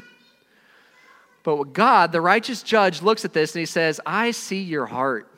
But 1.42 1.74
God, 1.74 2.12
the 2.12 2.22
righteous 2.22 2.62
judge, 2.62 3.02
looks 3.02 3.26
at 3.26 3.34
this 3.34 3.56
and 3.56 3.62
he 3.62 3.66
says, 3.66 4.00
I 4.06 4.32
see 4.32 4.62
your 4.62 4.86
heart. 4.86 5.32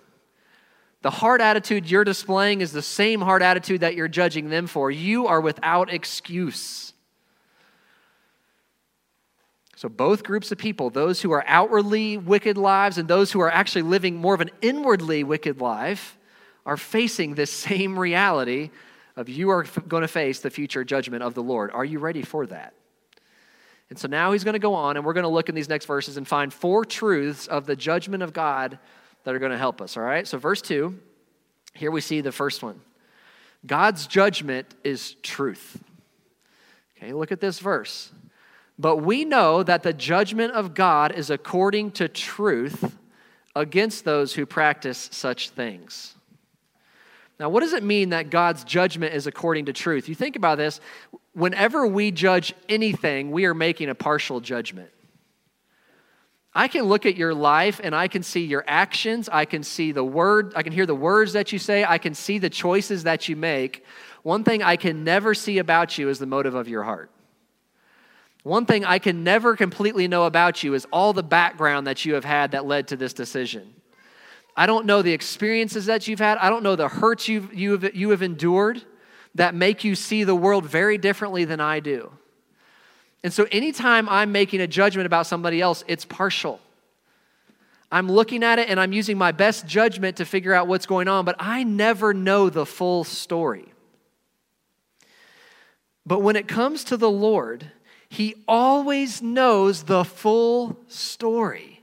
The 1.02 1.12
heart 1.12 1.40
attitude 1.40 1.90
you're 1.90 2.04
displaying 2.04 2.60
is 2.60 2.74
the 2.74 2.82
same 2.82 3.22
heart 3.22 3.42
attitude 3.42 3.82
that 3.82 3.96
you're 3.96 4.10
judging 4.10 4.50
them 4.50 4.68
for. 4.68 4.92
You 4.92 5.28
are 5.28 5.40
without 5.40 5.94
excuse. 5.94 6.94
So, 9.80 9.88
both 9.88 10.24
groups 10.24 10.52
of 10.52 10.58
people, 10.58 10.90
those 10.90 11.22
who 11.22 11.32
are 11.32 11.46
outwardly 11.48 12.18
wicked 12.18 12.58
lives 12.58 12.98
and 12.98 13.08
those 13.08 13.32
who 13.32 13.40
are 13.40 13.50
actually 13.50 13.84
living 13.84 14.18
more 14.18 14.34
of 14.34 14.42
an 14.42 14.52
inwardly 14.62 15.24
wicked 15.24 15.62
life, 15.62 16.18
are 16.66 16.76
facing 16.76 17.36
this 17.36 17.50
same 17.70 17.98
reality 17.98 18.72
of 19.16 19.30
you 19.30 19.52
are 19.52 19.64
going 19.88 20.02
to 20.02 20.10
face 20.10 20.42
the 20.42 20.50
future 20.50 20.84
judgment 20.84 21.24
of 21.24 21.34
the 21.34 21.42
Lord. 21.42 21.72
Are 21.72 21.86
you 21.86 22.00
ready 22.00 22.24
for 22.24 22.46
that? 22.48 22.74
And 23.90 23.98
so 23.98 24.10
now 24.10 24.34
he's 24.34 24.44
going 24.44 24.52
to 24.52 24.60
go 24.60 24.74
on, 24.74 24.98
and 24.98 25.06
we're 25.06 25.14
going 25.14 25.24
to 25.24 25.30
look 25.30 25.48
in 25.48 25.56
these 25.56 25.70
next 25.70 25.86
verses 25.86 26.18
and 26.18 26.28
find 26.28 26.54
four 26.54 26.84
truths 26.84 27.48
of 27.48 27.66
the 27.66 27.78
judgment 27.78 28.22
of 28.22 28.34
God 28.34 28.80
that 29.24 29.34
are 29.34 29.40
going 29.40 29.54
to 29.54 29.58
help 29.58 29.80
us. 29.80 29.96
All 29.96 30.04
right? 30.04 30.28
So, 30.28 30.38
verse 30.38 30.62
2, 30.62 30.94
here 31.74 31.90
we 31.90 32.02
see 32.02 32.20
the 32.20 32.34
first 32.34 32.62
one 32.62 32.82
God's 33.66 34.08
judgment 34.08 34.76
is 34.84 35.14
truth. 35.24 35.82
Okay, 36.98 37.14
look 37.14 37.32
at 37.32 37.40
this 37.40 37.60
verse. 37.60 38.12
But 38.80 38.98
we 38.98 39.26
know 39.26 39.62
that 39.62 39.84
the 39.84 39.92
judgment 39.92 40.54
of 40.54 40.74
God 40.74 41.12
is 41.12 41.30
according 41.30 41.92
to 41.92 42.08
truth 42.08 42.96
against 43.54 44.06
those 44.06 44.34
who 44.34 44.46
practice 44.46 45.10
such 45.12 45.50
things. 45.50 46.16
Now, 47.42 47.50
what 47.50 47.60
does 47.60 47.74
it 47.74 47.84
mean 47.84 48.10
that 48.10 48.30
God's 48.30 48.64
judgment 48.64 49.14
is 49.14 49.28
according 49.28 49.66
to 49.66 49.74
truth? 49.74 50.08
You 50.08 50.16
think 50.16 50.38
about 50.38 50.58
this. 50.58 50.80
Whenever 51.34 51.86
we 51.86 52.12
judge 52.12 52.54
anything, 52.70 53.32
we 53.32 53.46
are 53.46 53.54
making 53.54 53.90
a 53.90 53.96
partial 53.96 54.40
judgment. 54.40 54.92
I 56.54 56.70
can 56.70 56.84
look 56.84 57.06
at 57.06 57.18
your 57.18 57.34
life 57.34 57.82
and 57.84 57.94
I 57.94 58.08
can 58.08 58.24
see 58.24 58.46
your 58.46 58.64
actions. 58.66 59.28
I 59.30 59.44
can 59.44 59.64
see 59.64 59.92
the 59.92 60.04
word, 60.04 60.54
I 60.56 60.64
can 60.64 60.74
hear 60.74 60.86
the 60.86 60.96
words 60.96 61.34
that 61.34 61.52
you 61.52 61.60
say. 61.60 61.84
I 61.84 61.98
can 61.98 62.14
see 62.14 62.40
the 62.40 62.50
choices 62.50 63.04
that 63.04 63.28
you 63.28 63.36
make. 63.36 63.86
One 64.24 64.46
thing 64.46 64.64
I 64.64 64.78
can 64.78 65.04
never 65.04 65.34
see 65.34 65.58
about 65.58 65.98
you 65.98 66.08
is 66.10 66.20
the 66.20 66.26
motive 66.26 66.56
of 66.56 66.70
your 66.70 66.84
heart. 66.84 67.12
One 68.44 68.66
thing 68.66 68.86
I 68.86 69.00
can 69.00 69.24
never 69.24 69.56
completely 69.56 70.08
know 70.08 70.26
about 70.26 70.64
you 70.64 70.74
is 70.74 70.88
all 70.92 71.14
the 71.14 71.24
background 71.24 71.88
that 71.88 72.06
you 72.06 72.14
have 72.14 72.26
had 72.26 72.52
that 72.52 72.66
led 72.66 72.88
to 72.90 72.96
this 72.96 73.14
decision. 73.14 73.74
I 74.56 74.66
don't 74.66 74.86
know 74.86 75.02
the 75.02 75.14
experiences 75.14 75.86
that 75.86 76.08
you've 76.08 76.20
had. 76.20 76.38
I 76.38 76.50
don't 76.50 76.64
know 76.64 76.76
the 76.76 76.88
hurts 76.88 77.28
you've, 77.28 77.54
you, 77.54 77.72
have, 77.74 77.96
you 77.96 78.10
have 78.12 78.22
endured 78.22 78.82
that 79.36 79.56
make 79.56 79.84
you 79.84 79.96
see 79.96 80.24
the 80.24 80.36
world 80.36 80.66
very 80.66 80.98
differently 80.98 81.46
than 81.46 81.60
I 81.60 81.80
do. 81.80 82.12
And 83.24 83.34
so, 83.34 83.48
anytime 83.52 84.08
I'm 84.08 84.32
making 84.32 84.62
a 84.62 84.68
judgment 84.68 85.06
about 85.06 85.28
somebody 85.28 85.60
else, 85.62 85.84
it's 85.88 86.06
partial. 86.06 86.60
I'm 87.92 88.10
looking 88.10 88.44
at 88.44 88.60
it 88.60 88.70
and 88.70 88.80
I'm 88.80 88.94
using 88.94 89.18
my 89.18 89.32
best 89.32 89.66
judgment 89.66 90.18
to 90.18 90.26
figure 90.26 90.54
out 90.54 90.68
what's 90.68 90.86
going 90.86 91.08
on, 91.08 91.26
but 91.26 91.36
I 91.40 91.64
never 91.64 92.14
know 92.14 92.50
the 92.50 92.66
full 92.66 93.04
story. 93.04 93.74
But 96.06 96.22
when 96.22 96.36
it 96.36 96.48
comes 96.48 96.84
to 96.86 96.98
the 96.98 97.10
Lord, 97.10 97.72
He 98.10 98.36
always 98.48 99.22
knows 99.22 99.84
the 99.84 100.04
full 100.04 100.78
story. 100.88 101.80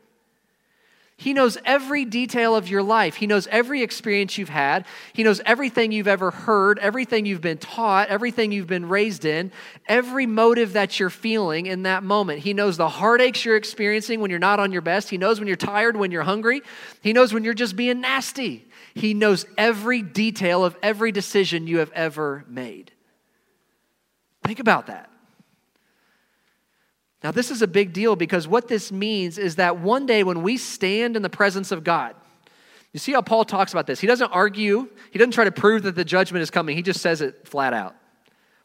He 1.19 1.33
knows 1.33 1.57
every 1.65 2.05
detail 2.05 2.55
of 2.55 2.69
your 2.69 2.83
life. 2.83 3.17
He 3.17 3.27
knows 3.27 3.47
every 3.47 3.83
experience 3.83 4.37
you've 4.37 4.51
had. 4.51 4.85
He 5.15 5.23
knows 5.23 5.41
everything 5.47 5.91
you've 5.91 6.09
ever 6.09 6.31
heard, 6.31 6.79
everything 6.79 7.25
you've 7.25 7.41
been 7.41 7.57
taught, 7.57 8.09
everything 8.09 8.53
you've 8.53 8.67
been 8.67 8.87
raised 8.87 9.25
in, 9.25 9.51
every 9.89 10.27
motive 10.27 10.75
that 10.75 11.01
you're 11.01 11.09
feeling 11.09 11.67
in 11.67 11.85
that 11.85 12.03
moment. 12.03 12.41
He 12.41 12.53
knows 12.53 12.77
the 12.77 12.89
heartaches 12.89 13.47
you're 13.47 13.57
experiencing 13.57 14.21
when 14.21 14.29
you're 14.31 14.39
not 14.39 14.61
on 14.61 14.73
your 14.73 14.83
best. 14.83 15.09
He 15.09 15.17
knows 15.17 15.39
when 15.39 15.47
you're 15.47 15.57
tired, 15.57 15.97
when 15.97 16.11
you're 16.11 16.23
hungry. 16.23 16.61
He 17.01 17.15
knows 17.15 17.33
when 17.33 17.45
you're 17.45 17.55
just 17.55 17.77
being 17.77 18.03
nasty. 18.03 18.67
He 18.95 19.15
knows 19.15 19.47
every 19.57 20.03
detail 20.03 20.67
of 20.67 20.77
every 20.83 21.13
decision 21.13 21.67
you 21.67 21.79
have 21.79 21.93
ever 21.93 22.45
made. 22.47 22.93
Think 24.45 24.59
about 24.59 24.89
that. 24.89 25.11
Now, 27.27 27.33
this 27.33 27.51
is 27.51 27.61
a 27.61 27.67
big 27.67 27.93
deal 27.93 28.15
because 28.15 28.47
what 28.47 28.69
this 28.69 28.93
means 28.93 29.37
is 29.37 29.57
that 29.57 29.81
one 29.81 30.07
day 30.07 30.23
when 30.23 30.45
we 30.45 30.57
stand 30.57 31.17
in 31.17 31.23
the 31.23 31.29
presence 31.29 31.73
of 31.73 31.83
God, 31.83 32.15
you 32.93 33.01
see 33.01 33.11
how 33.11 33.21
Paul 33.21 33.45
talks 33.45 33.73
about 33.73 33.89
this. 33.89 33.99
He 33.99 34.07
doesn't 34.07 34.31
argue, 34.31 34.89
he 35.11 35.19
doesn't 35.19 35.33
try 35.33 35.43
to 35.43 35.51
prove 35.51 35.83
that 35.83 35.97
the 35.97 36.05
judgment 36.05 36.45
is 36.45 36.51
coming, 36.51 36.77
he 36.77 36.85
just 36.85 37.01
says 37.01 37.23
it 37.23 37.49
flat 37.49 37.75
out. 37.75 37.97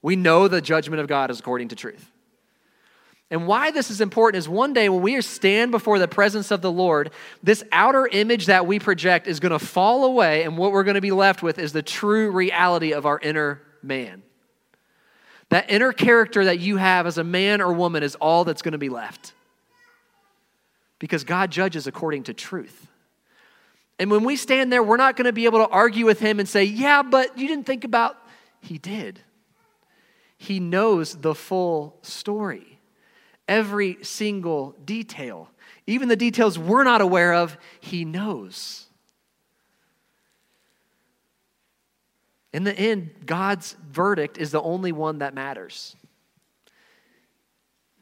We 0.03 0.15
know 0.15 0.48
the 0.48 0.62
judgment 0.62 1.01
of 1.01 1.08
God 1.08 1.32
is 1.32 1.39
according 1.39 1.70
to 1.70 1.75
truth. 1.75 2.12
And 3.32 3.48
why 3.48 3.72
this 3.72 3.89
is 3.89 4.00
important 4.00 4.38
is 4.38 4.48
one 4.48 4.74
day 4.74 4.89
when 4.89 5.01
we 5.01 5.20
stand 5.22 5.72
before 5.72 5.98
the 5.98 6.08
presence 6.08 6.51
of 6.51 6.62
the 6.62 6.72
Lord, 6.72 7.10
this 7.41 7.63
outer 7.72 8.06
image 8.06 8.46
that 8.46 8.68
we 8.68 8.77
project 8.77 9.25
is 9.25 9.39
going 9.39 9.53
to 9.53 9.58
fall 9.58 10.06
away, 10.06 10.44
and 10.44 10.56
what 10.56 10.72
we're 10.72 10.84
going 10.84 10.94
to 10.94 11.01
be 11.01 11.10
left 11.10 11.41
with 11.41 11.58
is 11.58 11.74
the 11.74 11.82
true 11.82 12.30
reality 12.30 12.94
of 12.94 13.08
our 13.08 13.18
inner 13.18 13.60
man. 13.82 14.22
That 15.51 15.70
inner 15.70 15.91
character 15.91 16.46
that 16.46 16.60
you 16.60 16.77
have 16.77 17.05
as 17.05 17.17
a 17.17 17.25
man 17.25 17.62
or 17.62 17.74
woman 17.74 18.03
is 18.03 18.15
all 18.15 18.46
that's 18.46 18.62
going 18.62 18.72
to 18.72 18.77
be 18.77 18.88
left. 18.88 19.34
Because 20.98 21.25
God 21.25 21.51
judges 21.51 21.88
according 21.88 22.24
to 22.24 22.34
truth. 22.34 22.88
And 24.00 24.10
when 24.10 24.24
we 24.24 24.38
stand 24.38 24.72
there, 24.72 24.81
we're 24.81 24.96
not 24.96 25.17
going 25.17 25.25
to 25.25 25.34
be 25.34 25.43
able 25.43 25.60
to 25.60 25.67
argue 25.67 26.05
with 26.05 26.22
him 26.22 26.39
and 26.39 26.48
say, 26.48 26.63
Yeah, 26.63 27.03
but 27.03 27.38
you 27.38 27.50
didn't 27.50 27.65
think 27.65 27.84
about. 27.84 28.17
He 28.62 28.77
did. 28.77 29.20
He 30.38 30.62
knows 30.62 31.15
the 31.15 31.36
full 31.36 31.98
story, 32.01 32.79
every 33.48 33.98
single 34.03 34.75
detail. 34.86 35.50
Even 35.86 36.08
the 36.08 36.15
details 36.15 36.58
we're 36.58 36.86
not 36.86 37.01
aware 37.01 37.34
of, 37.34 37.58
he 37.81 38.05
knows. 38.05 38.88
In 42.53 42.63
the 42.63 42.77
end, 42.77 43.12
God's 43.25 43.75
verdict 43.89 44.38
is 44.38 44.51
the 44.51 44.62
only 44.62 44.91
one 44.91 45.20
that 45.20 45.34
matters. 45.34 45.96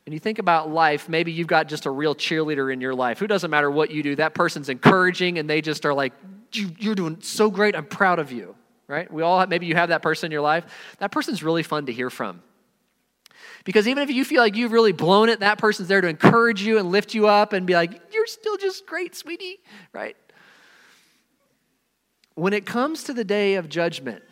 And 0.05 0.13
you 0.13 0.19
think 0.19 0.39
about 0.39 0.71
life, 0.71 1.07
maybe 1.07 1.31
you've 1.31 1.47
got 1.47 1.67
just 1.67 1.85
a 1.85 1.91
real 1.91 2.15
cheerleader 2.15 2.73
in 2.73 2.81
your 2.81 2.95
life. 2.95 3.19
Who 3.19 3.27
doesn't 3.27 3.51
matter 3.51 3.69
what 3.69 3.91
you 3.91 4.01
do, 4.01 4.15
that 4.15 4.33
person's 4.33 4.67
encouraging 4.69 5.37
and 5.37 5.47
they 5.47 5.61
just 5.61 5.85
are 5.85 5.93
like, 5.93 6.13
You're 6.51 6.95
doing 6.95 7.17
so 7.21 7.51
great, 7.51 7.75
I'm 7.75 7.85
proud 7.85 8.17
of 8.17 8.31
you, 8.31 8.55
right? 8.87 9.11
We 9.13 9.21
all 9.21 9.39
have, 9.39 9.49
maybe 9.49 9.67
you 9.67 9.75
have 9.75 9.89
that 9.89 10.01
person 10.01 10.27
in 10.27 10.31
your 10.31 10.41
life. 10.41 10.65
That 10.97 11.11
person's 11.11 11.43
really 11.43 11.61
fun 11.61 11.85
to 11.85 11.93
hear 11.93 12.09
from. 12.09 12.41
Because 13.65 13.87
even 13.87 14.01
if 14.01 14.09
you 14.09 14.25
feel 14.25 14.41
like 14.41 14.55
you've 14.55 14.71
really 14.71 14.93
blown 14.93 15.29
it, 15.29 15.41
that 15.41 15.59
person's 15.59 15.87
there 15.87 16.01
to 16.01 16.07
encourage 16.07 16.63
you 16.63 16.79
and 16.79 16.89
lift 16.89 17.13
you 17.13 17.27
up 17.27 17.53
and 17.53 17.67
be 17.67 17.73
like, 17.73 18.01
You're 18.11 18.25
still 18.25 18.57
just 18.57 18.87
great, 18.87 19.15
sweetie, 19.15 19.59
right? 19.93 20.17
When 22.33 22.53
it 22.53 22.65
comes 22.65 23.03
to 23.03 23.13
the 23.13 23.23
day 23.23 23.55
of 23.55 23.69
judgment, 23.69 24.23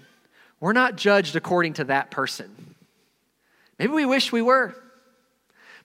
we're 0.59 0.73
not 0.73 0.95
judged 0.95 1.35
according 1.35 1.73
to 1.73 1.83
that 1.85 2.11
person. 2.11 2.75
Maybe 3.77 3.93
we 3.93 4.05
wish 4.05 4.31
we 4.31 4.41
were. 4.41 4.75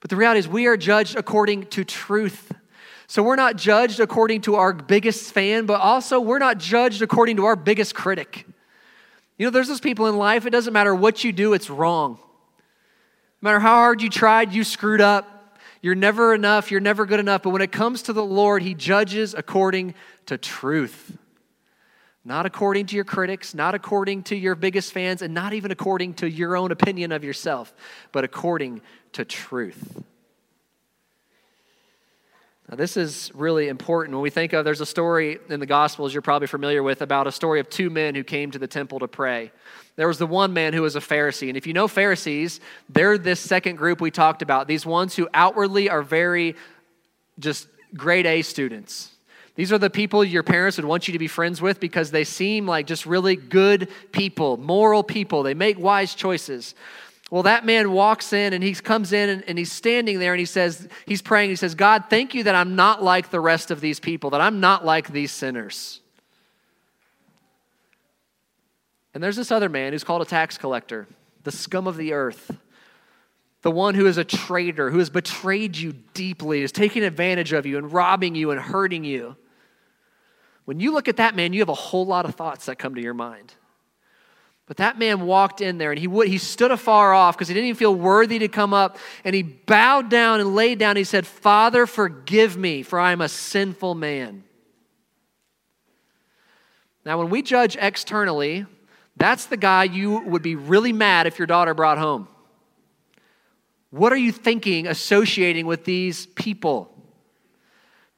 But 0.01 0.11
the 0.11 0.17
reality 0.17 0.41
is, 0.41 0.49
we 0.49 0.67
are 0.67 0.77
judged 0.77 1.17
according 1.17 1.67
to 1.67 1.85
truth. 1.85 2.53
So 3.07 3.23
we're 3.23 3.37
not 3.37 3.57
judged 3.57 4.01
according 4.01 4.41
to 4.43 4.57
our 4.57 4.73
biggest 4.73 5.33
fan, 5.33 5.67
but 5.67 5.81
also 5.81 6.19
we're 6.19 6.39
not 6.39 6.59
judged 6.59 7.03
according 7.03 7.37
to 7.37 7.45
our 7.45 7.57
biggest 7.57 7.95
critic. 7.95 8.47
You 9.37 9.47
know, 9.47 9.51
there's 9.51 9.69
those 9.69 9.81
people 9.81 10.07
in 10.07 10.17
life, 10.17 10.47
it 10.47 10.51
doesn't 10.51 10.73
matter 10.73 10.95
what 10.95 11.23
you 11.23 11.33
do, 11.33 11.53
it's 11.53 11.69
wrong. 11.69 12.19
No 13.43 13.49
matter 13.49 13.61
how 13.61 13.75
hard 13.75 14.01
you 14.01 14.09
tried, 14.09 14.53
you 14.53 14.65
screwed 14.65 15.01
up. 15.01 15.59
You're 15.83 15.97
never 15.97 16.33
enough, 16.33 16.71
you're 16.71 16.81
never 16.81 17.05
good 17.07 17.19
enough. 17.21 17.43
But 17.43 17.51
when 17.51 17.61
it 17.61 17.73
comes 17.73 18.03
to 18.03 18.13
the 18.13 18.25
Lord, 18.25 18.63
He 18.63 18.73
judges 18.73 19.35
according 19.35 19.95
to 20.27 20.39
truth. 20.39 21.19
Not 22.25 22.47
according 22.47 22.87
to 22.87 22.95
your 22.95 23.05
critics, 23.05 23.53
not 23.55 23.75
according 23.75 24.25
to 24.25 24.37
your 24.37 24.55
biggest 24.55 24.93
fans, 24.93 25.23
and 25.23 25.35
not 25.35 25.55
even 25.55 25.71
according 25.71 26.15
to 26.15 26.31
your 26.31 26.57
own 26.57 26.71
opinion 26.71 27.11
of 27.11 27.25
yourself, 27.25 27.75
but 28.13 28.23
according 28.23 28.81
to 29.13 29.25
truth. 29.25 30.03
Now, 32.73 32.77
this 32.77 32.97
is 32.97 33.31
really 33.35 33.69
important. 33.69 34.15
When 34.15 34.23
we 34.23 34.31
think 34.31 34.53
of, 34.53 34.65
there's 34.65 34.81
a 34.81 34.87
story 34.87 35.39
in 35.51 35.61
the 35.61 35.67
Gospels 35.67 36.15
you're 36.15 36.23
probably 36.23 36.47
familiar 36.47 36.83
with 36.83 37.03
about 37.03 37.27
a 37.27 37.33
story 37.33 37.61
of 37.61 37.69
two 37.69 37.91
men 37.91 38.15
who 38.15 38.25
came 38.25 38.51
to 38.53 38.59
the 38.59 38.69
temple 38.69 39.01
to 39.01 39.09
pray. 39.09 39.51
There 39.97 40.09
was 40.09 40.17
the 40.17 40.27
one 40.27 40.55
man 40.55 40.73
who 40.73 40.83
was 40.83 40.97
a 40.97 41.01
Pharisee. 41.01 41.49
And 41.49 41.57
if 41.57 41.67
you 41.67 41.75
know 41.75 41.87
Pharisees, 41.87 42.61
they're 42.89 43.19
this 43.19 43.41
second 43.41 43.77
group 43.77 44.01
we 44.01 44.11
talked 44.11 44.41
about. 44.41 44.69
These 44.69 44.87
ones 44.87 45.15
who 45.15 45.29
outwardly 45.35 45.91
are 45.91 46.03
very 46.03 46.57
just 47.39 47.67
grade 47.95 48.25
A 48.25 48.41
students. 48.41 49.12
These 49.55 49.71
are 49.73 49.79
the 49.79 49.91
people 49.91 50.25
your 50.25 50.43
parents 50.43 50.79
would 50.79 50.87
want 50.87 51.09
you 51.09 51.13
to 51.13 51.19
be 51.19 51.29
friends 51.29 51.61
with 51.61 51.79
because 51.79 52.11
they 52.11 52.25
seem 52.25 52.67
like 52.67 52.87
just 52.87 53.05
really 53.05 53.37
good 53.37 53.89
people, 54.11 54.57
moral 54.57 55.03
people. 55.03 55.43
They 55.43 55.55
make 55.55 55.79
wise 55.79 56.15
choices. 56.15 56.75
Well, 57.31 57.45
that 57.45 57.65
man 57.65 57.93
walks 57.93 58.33
in 58.33 58.53
and 58.53 58.63
he 58.63 58.75
comes 58.75 59.13
in 59.13 59.29
and, 59.29 59.45
and, 59.47 59.59
he's 59.59 59.73
standing 59.73 60.19
there 60.19 60.35
and 60.35 60.39
he 60.39 60.45
says, 60.47 60.87
he's 61.07 61.23
praying. 61.23 61.49
He 61.51 61.57
says, 61.57 61.75
God, 61.75 62.05
thank 62.11 62.35
you 62.35 62.45
that 62.45 62.55
I'm 62.55 62.77
not 62.77 63.03
like 63.03 63.31
the 63.31 63.41
rest 63.41 63.71
of 63.71 63.81
these 63.81 64.01
people, 64.01 64.31
that 64.31 64.43
I'm 64.43 64.61
not 64.61 64.85
like 64.85 65.09
these 65.09 65.33
sinners. 65.33 66.01
And 69.15 69.23
there's 69.23 69.37
this 69.37 69.51
other 69.51 69.69
man 69.69 69.93
who's 69.93 70.05
called 70.05 70.23
a 70.23 70.27
tax 70.27 70.59
collector, 70.59 71.07
the 71.45 71.53
scum 71.53 71.87
of 71.87 71.97
the 71.97 72.13
earth, 72.13 72.55
the 73.63 73.71
one 73.71 73.95
who 73.95 74.07
is 74.07 74.19
a 74.19 74.25
traitor, 74.25 74.91
who 74.91 74.99
has 74.99 75.11
betrayed 75.11 75.77
you 75.77 75.95
deeply, 76.15 76.63
is 76.63 76.73
taking 76.73 77.03
advantage 77.03 77.53
of 77.53 77.65
you 77.65 77.79
and 77.79 77.93
robbing 77.93 78.35
you 78.35 78.51
and 78.51 78.61
hurting 78.61 79.05
you. 79.05 79.37
When 80.65 80.81
you 80.81 80.93
look 80.93 81.09
at 81.09 81.17
that 81.17 81.35
man, 81.35 81.53
you 81.53 81.61
have 81.61 81.69
a 81.69 81.75
whole 81.75 82.07
lot 82.07 82.25
of 82.25 82.35
thoughts 82.35 82.67
that 82.67 82.79
come 82.79 82.95
to 82.95 83.01
your 83.01 83.15
mind. 83.15 83.55
But 84.67 84.77
that 84.77 84.99
man 84.99 85.27
walked 85.27 85.61
in 85.61 85.79
there 85.79 85.91
and 85.91 85.99
he, 85.99 86.07
would, 86.07 86.29
he 86.29 86.39
stood 86.39 86.71
afar 86.71 87.13
off 87.13 87.37
because 87.37 87.49
he 87.49 87.55
didn't 87.55 87.69
even 87.69 87.79
feel 87.79 87.95
worthy 87.95 88.39
to 88.39 88.49
come 88.49 88.73
up. 88.73 88.97
And 89.25 89.35
he 89.35 89.43
bowed 89.43 90.09
down 90.09 90.41
and 90.41 90.55
laid 90.55 90.79
down. 90.79 90.97
He 90.97 91.05
said, 91.05 91.27
Father, 91.27 91.85
forgive 91.85 92.57
me, 92.57 92.83
for 92.83 92.99
I 92.99 93.13
am 93.13 93.21
a 93.21 93.29
sinful 93.29 93.95
man. 93.95 94.45
Now, 97.05 97.19
when 97.19 97.31
we 97.31 97.43
judge 97.43 97.77
externally, 97.77 98.65
that's 99.17 99.47
the 99.47 99.57
guy 99.57 99.85
you 99.85 100.21
would 100.21 100.43
be 100.43 100.55
really 100.55 100.93
mad 100.93 101.27
if 101.27 101.39
your 101.39 101.47
daughter 101.47 101.75
brought 101.75 101.99
home. 101.99 102.29
What 103.91 104.13
are 104.13 104.17
you 104.17 104.33
thinking 104.33 104.87
associating 104.87 105.67
with 105.67 105.85
these 105.85 106.27
people? 106.27 106.92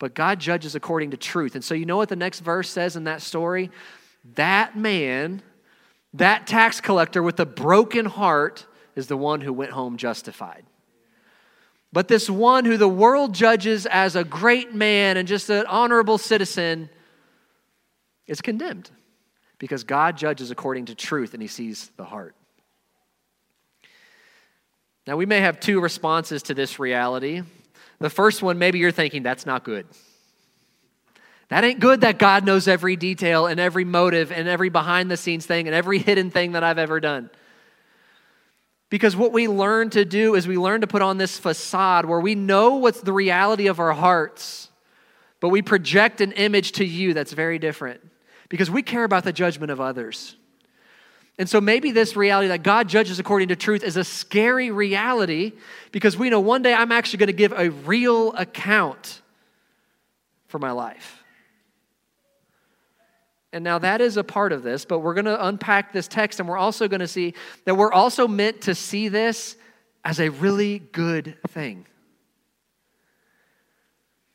But 0.04 0.12
God 0.12 0.38
judges 0.38 0.75
according 0.75 1.12
to 1.12 1.16
truth. 1.16 1.54
And 1.54 1.64
so, 1.64 1.73
you 1.73 1.87
know 1.87 1.96
what 1.96 2.11
the 2.11 2.14
next 2.14 2.40
verse 2.40 2.68
says 2.68 2.94
in 2.94 3.04
that 3.04 3.23
story? 3.23 3.70
That 4.34 4.76
man, 4.76 5.40
that 6.12 6.46
tax 6.46 6.78
collector 6.78 7.23
with 7.23 7.37
the 7.37 7.46
broken 7.46 8.04
heart, 8.04 8.66
is 8.96 9.06
the 9.06 9.16
one 9.16 9.40
who 9.40 9.50
went 9.50 9.70
home 9.70 9.96
justified. 9.96 10.66
But 11.90 12.08
this 12.08 12.28
one 12.28 12.66
who 12.66 12.76
the 12.76 12.87
world 12.87 13.32
judges 13.32 13.87
as 13.87 14.14
a 14.14 14.25
great 14.25 14.75
man 14.75 15.16
and 15.16 15.26
just 15.26 15.49
an 15.49 15.64
honorable 15.64 16.18
citizen 16.18 16.90
is 18.26 18.42
condemned 18.42 18.90
because 19.56 19.84
God 19.84 20.18
judges 20.18 20.50
according 20.50 20.84
to 20.84 20.94
truth 20.94 21.32
and 21.32 21.40
he 21.40 21.49
sees 21.49 21.90
the 21.96 22.04
heart. 22.04 22.34
Now, 25.06 25.16
we 25.16 25.25
may 25.25 25.40
have 25.40 25.61
two 25.61 25.80
responses 25.80 26.42
to 26.42 26.52
this 26.52 26.78
reality. 26.78 27.40
The 28.04 28.11
first 28.11 28.42
one, 28.42 28.58
maybe 28.58 28.78
you're 28.78 28.90
thinking, 28.90 29.23
that's 29.23 29.46
not 29.46 29.64
good. 29.64 29.87
That 31.49 31.64
ain't 31.64 31.80
good 31.80 32.02
that 32.02 32.18
God 32.18 32.44
knows 32.44 32.68
every 32.68 32.96
detail 32.96 33.46
and 33.46 33.58
every 33.58 33.87
motive 33.87 34.30
and 34.30 34.46
every 34.46 34.68
behind 34.68 35.11
the 35.11 35.16
scenes 35.16 35.46
thing 35.46 35.68
and 35.68 35.75
every 35.75 35.99
hidden 35.99 36.30
thing 36.30 36.52
that 36.52 36.62
I've 36.62 36.76
ever 36.76 37.00
done. 37.00 37.30
Because 38.90 39.16
what 39.16 39.32
we 39.32 39.49
learn 39.49 39.88
to 39.88 40.04
do 40.04 40.34
is 40.34 40.46
we 40.46 40.58
learn 40.58 40.82
to 40.82 40.87
put 40.87 41.00
on 41.00 41.16
this 41.16 41.38
facade 41.38 42.04
where 42.04 42.20
we 42.20 42.34
know 42.34 42.75
what's 42.75 43.00
the 43.00 43.11
reality 43.11 43.68
of 43.68 43.80
our 43.80 43.94
hearts, 43.94 44.68
but 45.40 45.49
we 45.49 45.62
project 45.62 46.20
an 46.20 46.32
image 46.32 46.73
to 46.73 46.84
you 46.84 47.14
that's 47.14 47.32
very 47.32 47.58
different 47.58 48.02
because 48.50 48.70
we 48.70 48.82
care 48.82 49.04
about 49.04 49.25
the 49.25 49.32
judgment 49.32 49.73
of 49.73 49.80
others. 49.80 50.37
And 51.38 51.49
so 51.49 51.61
maybe 51.61 51.91
this 51.91 52.14
reality 52.14 52.49
that 52.49 52.62
God 52.62 52.88
judges 52.88 53.19
according 53.19 53.49
to 53.49 53.57
truth 53.57 53.83
is 53.83 53.97
a 53.97 54.05
scary 54.05 54.71
reality 54.71 55.53
because 55.91 56.17
we 56.17 56.31
know 56.31 56.41
one 56.41 56.62
day 56.62 56.73
I'm 56.73 56.93
actually 56.93 57.19
going 57.19 57.26
to 57.29 57.33
give 57.33 57.53
a 57.53 57.71
real 57.71 58.33
account 58.35 59.21
for 60.47 60.59
my 60.61 60.71
life. 60.71 61.25
And 63.53 63.64
now 63.64 63.79
that 63.79 64.00
is 64.00 64.17
a 64.17 64.25
part 64.25 64.53
of 64.53 64.62
this, 64.62 64.85
but 64.85 65.00
we're 65.00 65.14
going 65.14 65.25
to 65.26 65.47
unpack 65.47 65.93
this 65.93 66.09
text 66.09 66.41
and 66.41 66.49
we're 66.49 66.59
also 66.59 66.88
going 66.88 67.00
to 67.00 67.09
see 67.09 67.35
that 67.64 67.76
we're 67.76 67.93
also 67.93 68.29
meant 68.29 68.62
to 68.62 68.75
see 68.75 69.09
this 69.09 69.57
as 70.05 70.21
a 70.21 70.29
really 70.29 70.79
good 70.79 71.37
thing. 71.49 71.87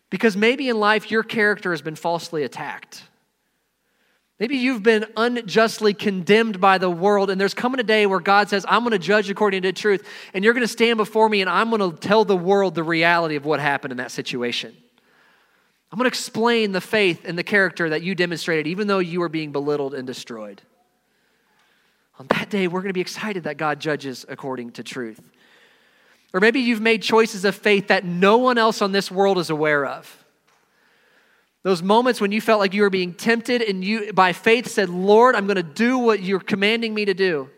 Because 0.10 0.36
maybe 0.36 0.70
in 0.70 0.80
life 0.80 1.12
your 1.12 1.24
character 1.24 1.72
has 1.72 1.82
been 1.82 1.96
falsely 1.96 2.44
attacked. 2.44 3.04
Maybe 4.40 4.56
you've 4.56 4.84
been 4.84 5.06
unjustly 5.18 5.94
condemned 5.94 6.62
by 6.62 6.78
the 6.78 6.90
world, 6.90 7.30
and 7.30 7.40
there's 7.40 7.54
coming 7.54 7.82
a 7.82 7.84
day 7.84 8.06
where 8.06 8.22
God 8.22 8.48
says, 8.48 8.66
I'm 8.70 8.84
going 8.84 8.92
to 8.92 9.00
judge 9.00 9.30
according 9.30 9.64
to 9.64 9.74
truth, 9.74 10.08
and 10.34 10.46
you're 10.46 10.54
going 10.54 10.64
to 10.64 10.68
stand 10.68 10.96
before 10.96 11.28
me, 11.28 11.42
and 11.42 11.50
I'm 11.50 11.70
going 11.70 11.92
to 11.92 11.98
tell 11.98 12.24
the 12.24 12.38
world 12.38 12.74
the 12.74 12.84
reality 12.84 13.36
of 13.36 13.44
what 13.44 13.60
happened 13.60 13.92
in 13.92 13.98
that 13.98 14.12
situation. 14.12 14.74
I'm 15.92 15.98
going 15.98 16.06
to 16.06 16.10
explain 16.10 16.72
the 16.72 16.80
faith 16.80 17.26
and 17.26 17.38
the 17.38 17.44
character 17.44 17.90
that 17.90 18.02
you 18.02 18.16
demonstrated, 18.16 18.68
even 18.68 18.88
though 18.88 19.00
you 19.00 19.20
were 19.20 19.30
being 19.30 19.52
belittled 19.52 19.94
and 19.94 20.08
destroyed. 20.08 20.62
On 22.18 22.28
that 22.28 22.50
day, 22.50 22.68
we're 22.68 22.82
going 22.82 22.90
to 22.90 22.94
be 22.94 23.02
excited 23.02 23.44
that 23.44 23.58
God 23.58 23.80
judges 23.80 24.26
according 24.30 24.72
to 24.74 24.84
truth. 24.84 25.20
Or 26.34 26.40
maybe 26.40 26.60
you've 26.60 26.82
made 26.82 27.02
choices 27.02 27.44
of 27.44 27.56
faith 27.56 27.88
that 27.88 28.06
no 28.06 28.38
one 28.38 28.58
else 28.58 28.82
on 28.82 28.92
this 28.92 29.10
world 29.10 29.38
is 29.38 29.50
aware 29.50 29.86
of. 29.86 30.26
Those 31.64 31.84
moments 31.84 32.22
when 32.22 32.32
you 32.32 32.40
felt 32.40 32.60
like 32.60 32.74
you 32.74 32.84
were 32.84 32.90
being 32.90 33.14
tempted 33.14 33.62
and 33.62 33.84
you, 33.84 34.14
by 34.14 34.32
faith, 34.32 34.68
said, 34.68 34.90
Lord, 34.90 35.36
I'm 35.36 35.46
going 35.46 35.58
to 35.58 35.64
do 35.64 35.98
what 35.98 36.24
you're 36.24 36.40
commanding 36.40 36.94
me 36.94 37.06
to 37.06 37.14
do. 37.14 37.50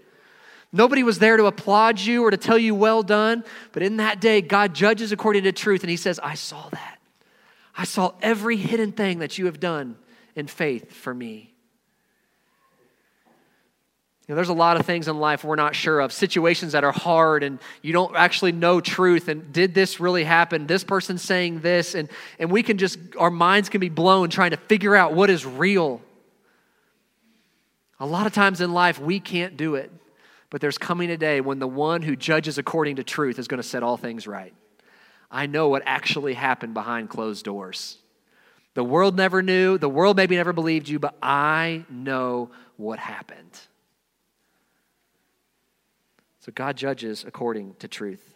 Nobody 0.73 1.03
was 1.03 1.19
there 1.19 1.37
to 1.37 1.45
applaud 1.45 1.99
you 1.99 2.23
or 2.23 2.31
to 2.31 2.37
tell 2.37 2.57
you, 2.57 2.73
well 2.73 3.03
done. 3.03 3.43
But 3.73 3.83
in 3.83 3.97
that 3.97 4.19
day, 4.21 4.41
God 4.41 4.73
judges 4.73 5.11
according 5.11 5.43
to 5.43 5.51
truth, 5.51 5.83
and 5.83 5.89
He 5.89 5.97
says, 5.97 6.19
I 6.23 6.33
saw 6.33 6.69
that. 6.69 6.99
I 7.77 7.83
saw 7.83 8.13
every 8.21 8.57
hidden 8.57 8.91
thing 8.91 9.19
that 9.19 9.37
you 9.37 9.45
have 9.45 9.59
done 9.59 9.97
in 10.35 10.47
faith 10.47 10.91
for 10.93 11.13
me. 11.13 11.50
Know, 14.31 14.35
there's 14.35 14.47
a 14.47 14.53
lot 14.53 14.79
of 14.79 14.85
things 14.85 15.09
in 15.09 15.19
life 15.19 15.43
we're 15.43 15.57
not 15.57 15.75
sure 15.75 15.99
of, 15.99 16.13
situations 16.13 16.71
that 16.71 16.85
are 16.85 16.93
hard 16.93 17.43
and 17.43 17.59
you 17.81 17.91
don't 17.91 18.15
actually 18.15 18.53
know 18.53 18.79
truth. 18.79 19.27
And 19.27 19.51
did 19.51 19.73
this 19.73 19.99
really 19.99 20.23
happen? 20.23 20.67
This 20.67 20.85
person 20.85 21.17
saying 21.17 21.59
this. 21.59 21.95
And, 21.95 22.07
and 22.39 22.49
we 22.49 22.63
can 22.63 22.77
just, 22.77 22.97
our 23.19 23.29
minds 23.29 23.67
can 23.67 23.81
be 23.81 23.89
blown 23.89 24.29
trying 24.29 24.51
to 24.51 24.57
figure 24.57 24.95
out 24.95 25.13
what 25.13 25.29
is 25.29 25.45
real. 25.45 25.99
A 27.99 28.05
lot 28.05 28.25
of 28.25 28.31
times 28.31 28.61
in 28.61 28.71
life, 28.71 29.01
we 29.01 29.19
can't 29.19 29.57
do 29.57 29.75
it. 29.75 29.91
But 30.49 30.61
there's 30.61 30.77
coming 30.77 31.11
a 31.11 31.17
day 31.17 31.41
when 31.41 31.59
the 31.59 31.67
one 31.67 32.01
who 32.01 32.15
judges 32.15 32.57
according 32.57 32.95
to 32.95 33.03
truth 33.03 33.37
is 33.37 33.49
going 33.49 33.61
to 33.61 33.67
set 33.67 33.83
all 33.83 33.97
things 33.97 34.27
right. 34.27 34.53
I 35.29 35.47
know 35.47 35.67
what 35.67 35.83
actually 35.85 36.35
happened 36.35 36.73
behind 36.73 37.09
closed 37.09 37.43
doors. 37.43 37.97
The 38.75 38.83
world 38.85 39.17
never 39.17 39.41
knew, 39.41 39.77
the 39.77 39.89
world 39.89 40.15
maybe 40.15 40.37
never 40.37 40.53
believed 40.53 40.87
you, 40.87 40.99
but 40.99 41.17
I 41.21 41.83
know 41.89 42.51
what 42.77 42.97
happened. 42.97 43.59
So 46.41 46.51
God 46.51 46.75
judges 46.75 47.23
according 47.25 47.75
to 47.75 47.87
truth. 47.87 48.35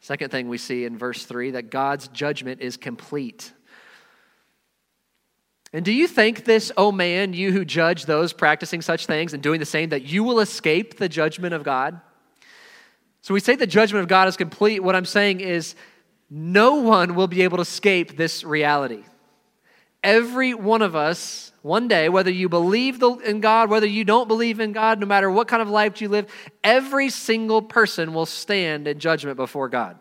Second 0.00 0.30
thing 0.30 0.48
we 0.48 0.58
see 0.58 0.84
in 0.84 0.98
verse 0.98 1.24
3 1.24 1.52
that 1.52 1.70
God's 1.70 2.08
judgment 2.08 2.60
is 2.60 2.76
complete. 2.76 3.52
And 5.72 5.84
do 5.84 5.92
you 5.92 6.06
think 6.06 6.44
this, 6.44 6.72
oh 6.76 6.92
man, 6.92 7.32
you 7.32 7.52
who 7.52 7.64
judge 7.64 8.06
those 8.06 8.32
practicing 8.32 8.82
such 8.82 9.06
things 9.06 9.34
and 9.34 9.42
doing 9.42 9.60
the 9.60 9.66
same, 9.66 9.90
that 9.90 10.02
you 10.02 10.24
will 10.24 10.40
escape 10.40 10.96
the 10.96 11.08
judgment 11.08 11.54
of 11.54 11.62
God? 11.62 12.00
So 13.22 13.34
we 13.34 13.40
say 13.40 13.56
the 13.56 13.66
judgment 13.66 14.02
of 14.02 14.08
God 14.08 14.28
is 14.28 14.36
complete. 14.36 14.82
What 14.82 14.94
I'm 14.94 15.04
saying 15.04 15.40
is 15.40 15.74
no 16.30 16.76
one 16.76 17.14
will 17.14 17.26
be 17.26 17.42
able 17.42 17.58
to 17.58 17.62
escape 17.62 18.16
this 18.16 18.44
reality. 18.44 19.04
Every 20.02 20.54
one 20.54 20.82
of 20.82 20.94
us, 20.94 21.52
one 21.66 21.88
day, 21.88 22.08
whether 22.08 22.30
you 22.30 22.48
believe 22.48 23.02
in 23.02 23.40
God, 23.40 23.70
whether 23.70 23.88
you 23.88 24.04
don't 24.04 24.28
believe 24.28 24.60
in 24.60 24.70
God, 24.70 25.00
no 25.00 25.06
matter 25.06 25.28
what 25.28 25.48
kind 25.48 25.60
of 25.60 25.68
life 25.68 26.00
you 26.00 26.08
live, 26.08 26.30
every 26.62 27.10
single 27.10 27.60
person 27.60 28.14
will 28.14 28.24
stand 28.24 28.86
in 28.86 29.00
judgment 29.00 29.36
before 29.36 29.68
God. 29.68 29.98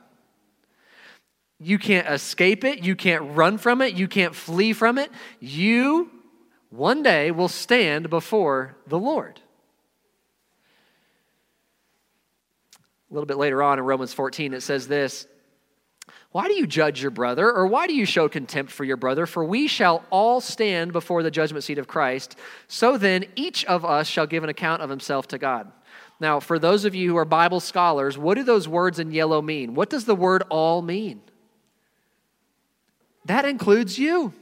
You 1.60 1.80
can't 1.80 2.08
escape 2.08 2.64
it. 2.64 2.84
You 2.84 2.96
can't 2.96 3.36
run 3.36 3.58
from 3.58 3.82
it. 3.82 3.96
You 3.96 4.08
can't 4.08 4.36
flee 4.36 4.74
from 4.74 5.00
it. 5.00 5.10
You, 5.40 6.12
one 6.70 7.02
day, 7.02 7.32
will 7.32 7.48
stand 7.48 8.12
before 8.12 8.78
the 8.86 9.00
Lord. 9.00 9.42
A 13.10 13.14
little 13.14 13.26
bit 13.26 13.38
later 13.38 13.64
on 13.64 13.80
in 13.80 13.86
Romans 13.86 14.14
14, 14.14 14.54
it 14.54 14.62
says 14.62 14.88
this 14.88 15.26
Why 16.36 16.50
do 16.50 16.54
you 16.54 16.68
judge 16.68 17.02
your 17.02 17.12
brother, 17.12 17.50
or 17.50 17.66
why 17.66 17.88
do 17.88 17.96
you 17.96 18.06
show 18.06 18.28
contempt 18.28 18.70
for 18.70 18.84
your 18.84 18.98
brother? 18.98 19.26
For 19.26 19.46
we 19.46 19.68
shall 19.68 20.04
all 20.10 20.42
stand 20.42 20.92
before 20.92 21.24
the 21.24 21.32
judgment 21.32 21.64
seat 21.64 21.78
of 21.78 21.88
Christ. 21.88 22.36
So 22.68 22.98
then, 22.98 23.24
each 23.38 23.64
of 23.64 23.86
us 23.86 24.06
shall 24.06 24.28
give 24.28 24.44
an 24.44 24.50
account 24.50 24.82
of 24.82 24.90
himself 24.90 25.30
to 25.30 25.38
God. 25.38 25.72
Now, 26.20 26.42
for 26.42 26.60
those 26.60 26.84
of 26.84 26.94
you 26.94 27.10
who 27.10 27.16
are 27.16 27.24
Bible 27.24 27.62
scholars, 27.62 28.18
what 28.18 28.36
do 28.36 28.44
those 28.44 28.68
words 28.68 29.00
in 29.00 29.14
yellow 29.14 29.42
mean? 29.42 29.76
What 29.76 29.90
does 29.90 30.04
the 30.04 30.14
word 30.14 30.44
all 30.50 30.82
mean? 30.82 31.22
That 33.24 33.46
includes 33.46 33.98
you. 33.98 34.34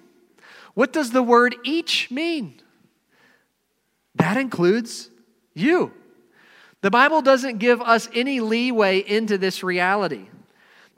What 0.73 0.93
does 0.93 1.11
the 1.11 1.21
word 1.21 1.55
each 1.63 2.09
mean? 2.09 2.59
That 4.15 4.37
includes 4.37 5.11
you. 5.53 5.93
The 6.81 6.89
Bible 6.89 7.21
doesn't 7.21 7.59
give 7.59 7.83
us 7.83 8.09
any 8.15 8.39
leeway 8.39 8.97
into 8.97 9.37
this 9.37 9.61
reality. 9.61 10.29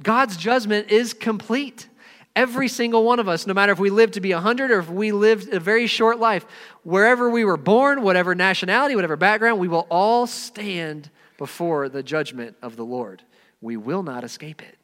God's 0.01 0.38
judgment 0.38 0.91
is 0.91 1.13
complete. 1.13 1.88
Every 2.36 2.67
single 2.67 3.03
one 3.03 3.19
of 3.19 3.29
us, 3.29 3.47
no 3.47 3.53
matter 3.53 3.71
if 3.71 3.79
we 3.79 3.89
live 3.89 4.12
to 4.12 4.21
be 4.21 4.34
100 4.34 4.69
or 4.69 4.79
if 4.79 4.89
we 4.89 5.13
lived 5.13 5.53
a 5.53 5.60
very 5.60 5.88
short 5.88 6.19
life, 6.19 6.45
wherever 6.84 7.29
we 7.29 7.45
were 7.45 7.58
born, 7.58 8.01
whatever 8.01 8.36
nationality, 8.36 8.95
whatever 8.95 9.15
background, 9.15 9.60
we 9.60 9.69
will 9.69 9.88
all 9.89 10.27
stand 10.27 11.10
before 11.38 11.88
the 11.88 12.03
judgment 12.03 12.58
of 12.62 12.75
the 12.75 12.84
Lord. 12.84 13.23
We 13.62 13.77
will 13.77 14.03
not 14.03 14.25
escape 14.25 14.62
it. 14.62 14.77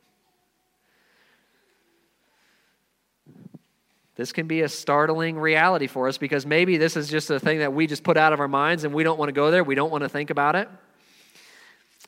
This 4.16 4.32
can 4.32 4.48
be 4.48 4.62
a 4.62 4.70
startling 4.70 5.38
reality 5.38 5.88
for 5.88 6.08
us 6.08 6.18
because 6.18 6.46
maybe 6.46 6.78
this 6.78 6.96
is 6.96 7.10
just 7.10 7.30
a 7.30 7.40
thing 7.40 7.60
that 7.60 7.74
we 7.74 7.88
just 7.88 8.04
put 8.04 8.18
out 8.18 8.34
of 8.34 8.40
our 8.40 8.48
minds 8.48 8.84
and 8.84 8.94
we 8.94 9.04
don't 9.04 9.18
want 9.18 9.30
to 9.30 9.34
go 9.34 9.52
there. 9.52 9.64
We 9.64 9.76
don't 9.76 9.92
want 9.92 10.04
to 10.04 10.10
think 10.10 10.30
about 10.30 10.56
it. 10.56 10.70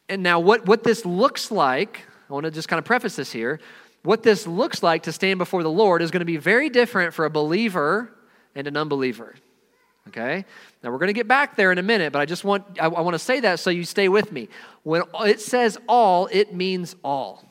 And 0.07 0.21
now, 0.21 0.39
what, 0.39 0.65
what 0.65 0.83
this 0.83 1.05
looks 1.05 1.49
like, 1.49 2.01
I 2.29 2.33
want 2.33 2.45
to 2.45 2.51
just 2.51 2.67
kind 2.67 2.79
of 2.79 2.85
preface 2.85 3.15
this 3.15 3.31
here. 3.31 3.59
What 4.03 4.23
this 4.23 4.45
looks 4.45 4.83
like 4.83 5.03
to 5.03 5.11
stand 5.11 5.37
before 5.37 5.63
the 5.63 5.71
Lord 5.71 6.01
is 6.01 6.11
going 6.11 6.19
to 6.19 6.25
be 6.25 6.37
very 6.37 6.69
different 6.69 7.13
for 7.13 7.25
a 7.25 7.29
believer 7.29 8.13
and 8.55 8.67
an 8.67 8.75
unbeliever. 8.75 9.35
Okay? 10.09 10.45
Now, 10.83 10.91
we're 10.91 10.97
going 10.97 11.07
to 11.07 11.13
get 11.13 11.27
back 11.27 11.55
there 11.55 11.71
in 11.71 11.77
a 11.77 11.83
minute, 11.83 12.11
but 12.11 12.19
I 12.21 12.25
just 12.25 12.43
want, 12.43 12.65
I, 12.79 12.85
I 12.85 13.01
want 13.01 13.13
to 13.13 13.19
say 13.19 13.39
that 13.41 13.59
so 13.59 13.69
you 13.69 13.85
stay 13.85 14.09
with 14.09 14.31
me. 14.31 14.49
When 14.83 15.03
it 15.21 15.39
says 15.39 15.77
all, 15.87 16.27
it 16.31 16.53
means 16.53 16.95
all. 17.03 17.45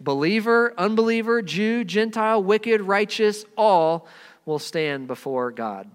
Believer, 0.00 0.72
unbeliever, 0.78 1.42
Jew, 1.42 1.84
Gentile, 1.84 2.42
wicked, 2.42 2.80
righteous, 2.80 3.44
all 3.56 4.06
will 4.46 4.58
stand 4.58 5.06
before 5.06 5.50
God. 5.50 5.90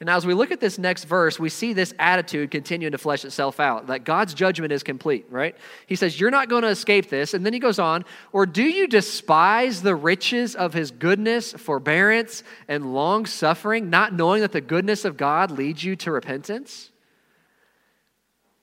And 0.00 0.08
as 0.08 0.26
we 0.26 0.32
look 0.32 0.50
at 0.50 0.60
this 0.60 0.78
next 0.78 1.04
verse, 1.04 1.38
we 1.38 1.50
see 1.50 1.74
this 1.74 1.92
attitude 1.98 2.50
continuing 2.50 2.92
to 2.92 2.98
flesh 2.98 3.22
itself 3.26 3.60
out 3.60 3.88
that 3.88 4.04
God's 4.04 4.32
judgment 4.32 4.72
is 4.72 4.82
complete, 4.82 5.26
right? 5.28 5.54
He 5.86 5.94
says, 5.94 6.18
You're 6.18 6.30
not 6.30 6.48
going 6.48 6.62
to 6.62 6.68
escape 6.68 7.10
this. 7.10 7.34
And 7.34 7.44
then 7.44 7.52
he 7.52 7.58
goes 7.58 7.78
on, 7.78 8.06
Or 8.32 8.46
do 8.46 8.62
you 8.62 8.88
despise 8.88 9.82
the 9.82 9.94
riches 9.94 10.54
of 10.54 10.72
his 10.72 10.90
goodness, 10.90 11.52
forbearance, 11.52 12.42
and 12.66 12.94
long 12.94 13.26
suffering, 13.26 13.90
not 13.90 14.14
knowing 14.14 14.40
that 14.40 14.52
the 14.52 14.62
goodness 14.62 15.04
of 15.04 15.18
God 15.18 15.50
leads 15.50 15.84
you 15.84 15.96
to 15.96 16.10
repentance? 16.10 16.90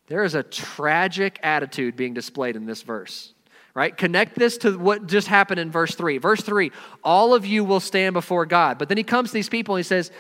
There 0.07 0.23
is 0.23 0.33
a 0.33 0.41
tragic 0.41 1.39
attitude 1.43 1.95
being 1.95 2.15
displayed 2.15 2.55
in 2.55 2.65
this 2.65 2.81
verse 2.81 3.33
right? 3.77 3.95
Connect 3.95 4.33
this 4.33 4.57
to 4.57 4.75
what 4.75 5.05
just 5.05 5.27
happened 5.27 5.59
in 5.59 5.69
verse 5.69 5.93
3. 5.93 6.17
Verse 6.17 6.41
3 6.41 6.71
all 7.03 7.35
of 7.35 7.45
you 7.45 7.63
will 7.63 7.79
stand 7.79 8.13
before 8.13 8.47
God. 8.47 8.79
But 8.79 8.89
then 8.89 8.97
he 8.97 9.03
comes 9.03 9.29
to 9.29 9.33
these 9.35 9.49
people 9.49 9.75
and 9.75 9.85
he 9.85 9.87
says, 9.87 10.11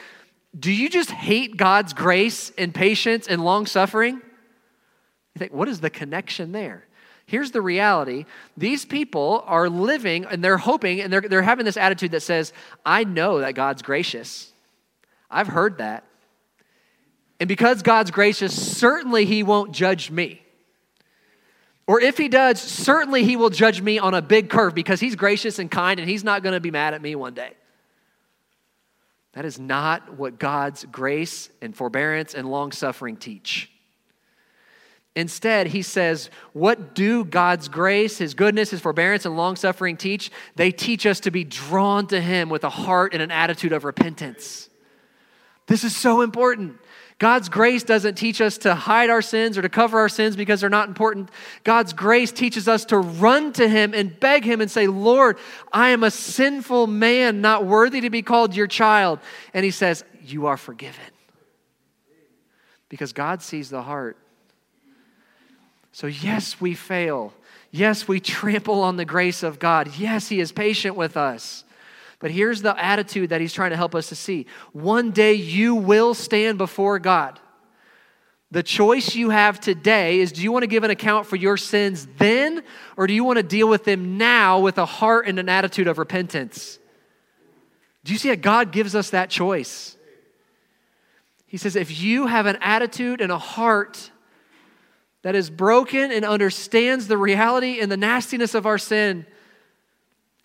Do 0.57 0.71
you 0.71 0.89
just 0.89 1.11
hate 1.11 1.57
God's 1.57 1.93
grace 1.93 2.51
and 2.57 2.73
patience 2.73 3.27
and 3.27 3.43
long 3.43 3.65
suffering? 3.65 4.15
You 4.15 5.39
think, 5.39 5.53
what 5.53 5.67
is 5.67 5.81
the 5.81 5.89
connection 5.89 6.51
there? 6.51 6.85
Here's 7.25 7.51
the 7.51 7.61
reality 7.61 8.25
these 8.55 8.85
people 8.85 9.43
are 9.45 9.69
living 9.69 10.25
and 10.25 10.43
they're 10.43 10.57
hoping 10.57 11.01
and 11.01 11.11
they're, 11.11 11.21
they're 11.21 11.41
having 11.41 11.65
this 11.65 11.77
attitude 11.77 12.11
that 12.11 12.21
says, 12.21 12.53
I 12.85 13.03
know 13.03 13.39
that 13.39 13.53
God's 13.53 13.81
gracious. 13.81 14.51
I've 15.29 15.47
heard 15.47 15.79
that. 15.79 16.05
And 17.39 17.47
because 17.47 17.81
God's 17.81 18.11
gracious, 18.11 18.77
certainly 18.77 19.25
He 19.25 19.43
won't 19.43 19.73
judge 19.73 20.09
me. 20.09 20.41
Or 21.87 22.01
if 22.01 22.17
he 22.17 22.27
does, 22.27 22.61
certainly 22.61 23.23
he 23.23 23.37
will 23.37 23.49
judge 23.49 23.81
me 23.81 23.97
on 23.97 24.13
a 24.13 24.21
big 24.21 24.49
curve 24.49 24.75
because 24.75 24.99
he's 24.99 25.15
gracious 25.15 25.57
and 25.57 25.71
kind 25.71 26.01
and 26.01 26.09
he's 26.09 26.23
not 26.23 26.43
going 26.43 26.53
to 26.53 26.59
be 26.59 26.69
mad 26.69 26.93
at 26.93 27.01
me 27.01 27.15
one 27.15 27.33
day. 27.33 27.53
That 29.37 29.45
is 29.45 29.59
not 29.59 30.17
what 30.17 30.39
God's 30.39 30.83
grace 30.85 31.51
and 31.61 31.75
forbearance 31.75 32.33
and 32.33 32.49
long 32.49 32.71
suffering 32.71 33.17
teach. 33.17 33.69
Instead, 35.15 35.67
he 35.67 35.83
says, 35.83 36.31
What 36.53 36.95
do 36.95 37.23
God's 37.23 37.67
grace, 37.67 38.17
his 38.17 38.33
goodness, 38.33 38.71
his 38.71 38.81
forbearance, 38.81 39.27
and 39.27 39.37
long 39.37 39.55
suffering 39.55 39.95
teach? 39.95 40.31
They 40.55 40.71
teach 40.71 41.05
us 41.05 41.19
to 41.19 41.29
be 41.29 41.43
drawn 41.43 42.07
to 42.07 42.19
him 42.19 42.49
with 42.49 42.63
a 42.63 42.69
heart 42.71 43.13
and 43.13 43.21
an 43.21 43.29
attitude 43.29 43.73
of 43.73 43.83
repentance. 43.83 44.66
This 45.67 45.83
is 45.83 45.95
so 45.95 46.21
important. 46.21 46.79
God's 47.19 47.49
grace 47.49 47.83
doesn't 47.83 48.15
teach 48.15 48.41
us 48.41 48.59
to 48.59 48.75
hide 48.75 49.09
our 49.09 49.23
sins 49.23 49.57
or 49.57 49.63
to 49.63 49.69
cover 49.69 49.99
our 49.99 50.09
sins 50.09 50.35
because 50.35 50.61
they're 50.61 50.69
not 50.69 50.87
important. 50.87 51.29
God's 51.63 51.91
grace 51.91 52.31
teaches 52.31 52.67
us 52.67 52.85
to 52.85 52.99
run 52.99 53.53
to 53.53 53.67
Him 53.67 53.93
and 53.95 54.17
beg 54.19 54.43
Him 54.43 54.61
and 54.61 54.69
say, 54.69 54.87
Lord, 54.87 55.37
I 55.73 55.89
am 55.89 56.03
a 56.03 56.11
sinful 56.11 56.87
man, 56.87 57.41
not 57.41 57.65
worthy 57.65 58.01
to 58.01 58.09
be 58.11 58.21
called 58.21 58.55
your 58.55 58.67
child. 58.67 59.19
And 59.53 59.65
He 59.65 59.71
says, 59.71 60.03
You 60.23 60.45
are 60.45 60.57
forgiven. 60.57 61.03
Because 62.87 63.13
God 63.13 63.41
sees 63.41 63.69
the 63.69 63.81
heart. 63.81 64.17
So, 65.91 66.05
yes, 66.05 66.61
we 66.61 66.75
fail. 66.75 67.33
Yes, 67.71 68.07
we 68.07 68.19
trample 68.19 68.83
on 68.83 68.95
the 68.95 69.05
grace 69.05 69.41
of 69.41 69.57
God. 69.57 69.97
Yes, 69.97 70.29
He 70.29 70.39
is 70.39 70.51
patient 70.51 70.95
with 70.95 71.17
us. 71.17 71.63
But 72.19 72.31
here's 72.31 72.61
the 72.61 72.77
attitude 72.83 73.29
that 73.29 73.41
he's 73.41 73.53
trying 73.53 73.71
to 73.71 73.77
help 73.77 73.93
us 73.93 74.09
to 74.09 74.15
see. 74.15 74.47
One 74.73 75.11
day 75.11 75.33
you 75.33 75.75
will 75.75 76.13
stand 76.13 76.57
before 76.57 76.99
God. 76.99 77.39
The 78.49 78.63
choice 78.63 79.13
you 79.13 79.29
have 79.29 79.59
today 79.59 80.19
is 80.19 80.31
do 80.31 80.41
you 80.41 80.51
want 80.51 80.63
to 80.63 80.67
give 80.67 80.83
an 80.83 80.89
account 80.89 81.27
for 81.27 81.35
your 81.35 81.57
sins 81.57 82.07
then, 82.17 82.63
or 82.95 83.05
do 83.05 83.13
you 83.13 83.23
want 83.23 83.37
to 83.37 83.43
deal 83.43 83.67
with 83.67 83.83
them 83.83 84.17
now 84.17 84.59
with 84.59 84.77
a 84.77 84.85
heart 84.85 85.27
and 85.27 85.37
an 85.37 85.49
attitude 85.49 85.87
of 85.87 85.97
repentance? 85.97 86.79
Do 88.05 88.13
you 88.13 88.19
see 88.19 88.29
that 88.29 88.41
God 88.41 88.71
gives 88.71 88.95
us 88.95 89.09
that 89.09 89.29
choice? 89.29 89.97
He 91.45 91.57
says, 91.57 91.75
if 91.75 91.99
you 91.99 92.27
have 92.27 92.45
an 92.45 92.57
attitude 92.61 93.19
and 93.21 93.31
a 93.31 93.37
heart 93.37 94.11
that 95.23 95.35
is 95.35 95.49
broken 95.49 96.11
and 96.11 96.23
understands 96.23 97.07
the 97.07 97.17
reality 97.17 97.81
and 97.81 97.91
the 97.91 97.97
nastiness 97.97 98.53
of 98.53 98.65
our 98.65 98.77
sin, 98.77 99.25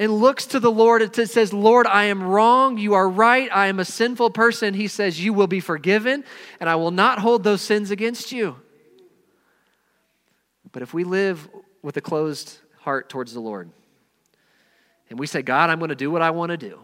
and 0.02 0.12
looks 0.18 0.46
to 0.46 0.58
the 0.58 0.70
Lord 0.70 1.00
and 1.00 1.14
says, 1.30 1.52
Lord, 1.52 1.86
I 1.86 2.06
am 2.06 2.24
wrong. 2.24 2.76
You 2.76 2.94
are 2.94 3.08
right. 3.08 3.48
I 3.52 3.68
am 3.68 3.78
a 3.78 3.84
sinful 3.84 4.30
person. 4.30 4.74
He 4.74 4.88
says, 4.88 5.22
You 5.24 5.32
will 5.32 5.46
be 5.46 5.60
forgiven, 5.60 6.24
and 6.58 6.68
I 6.68 6.74
will 6.74 6.90
not 6.90 7.20
hold 7.20 7.44
those 7.44 7.62
sins 7.62 7.92
against 7.92 8.32
you. 8.32 8.56
But 10.72 10.82
if 10.82 10.92
we 10.92 11.04
live 11.04 11.48
with 11.82 11.96
a 11.98 12.00
closed 12.00 12.58
heart 12.80 13.10
towards 13.10 13.32
the 13.32 13.38
Lord, 13.38 13.70
and 15.08 15.20
we 15.20 15.28
say, 15.28 15.40
God, 15.40 15.70
I'm 15.70 15.78
going 15.78 15.90
to 15.90 15.94
do 15.94 16.10
what 16.10 16.20
I 16.20 16.30
want 16.30 16.50
to 16.50 16.56
do, 16.56 16.80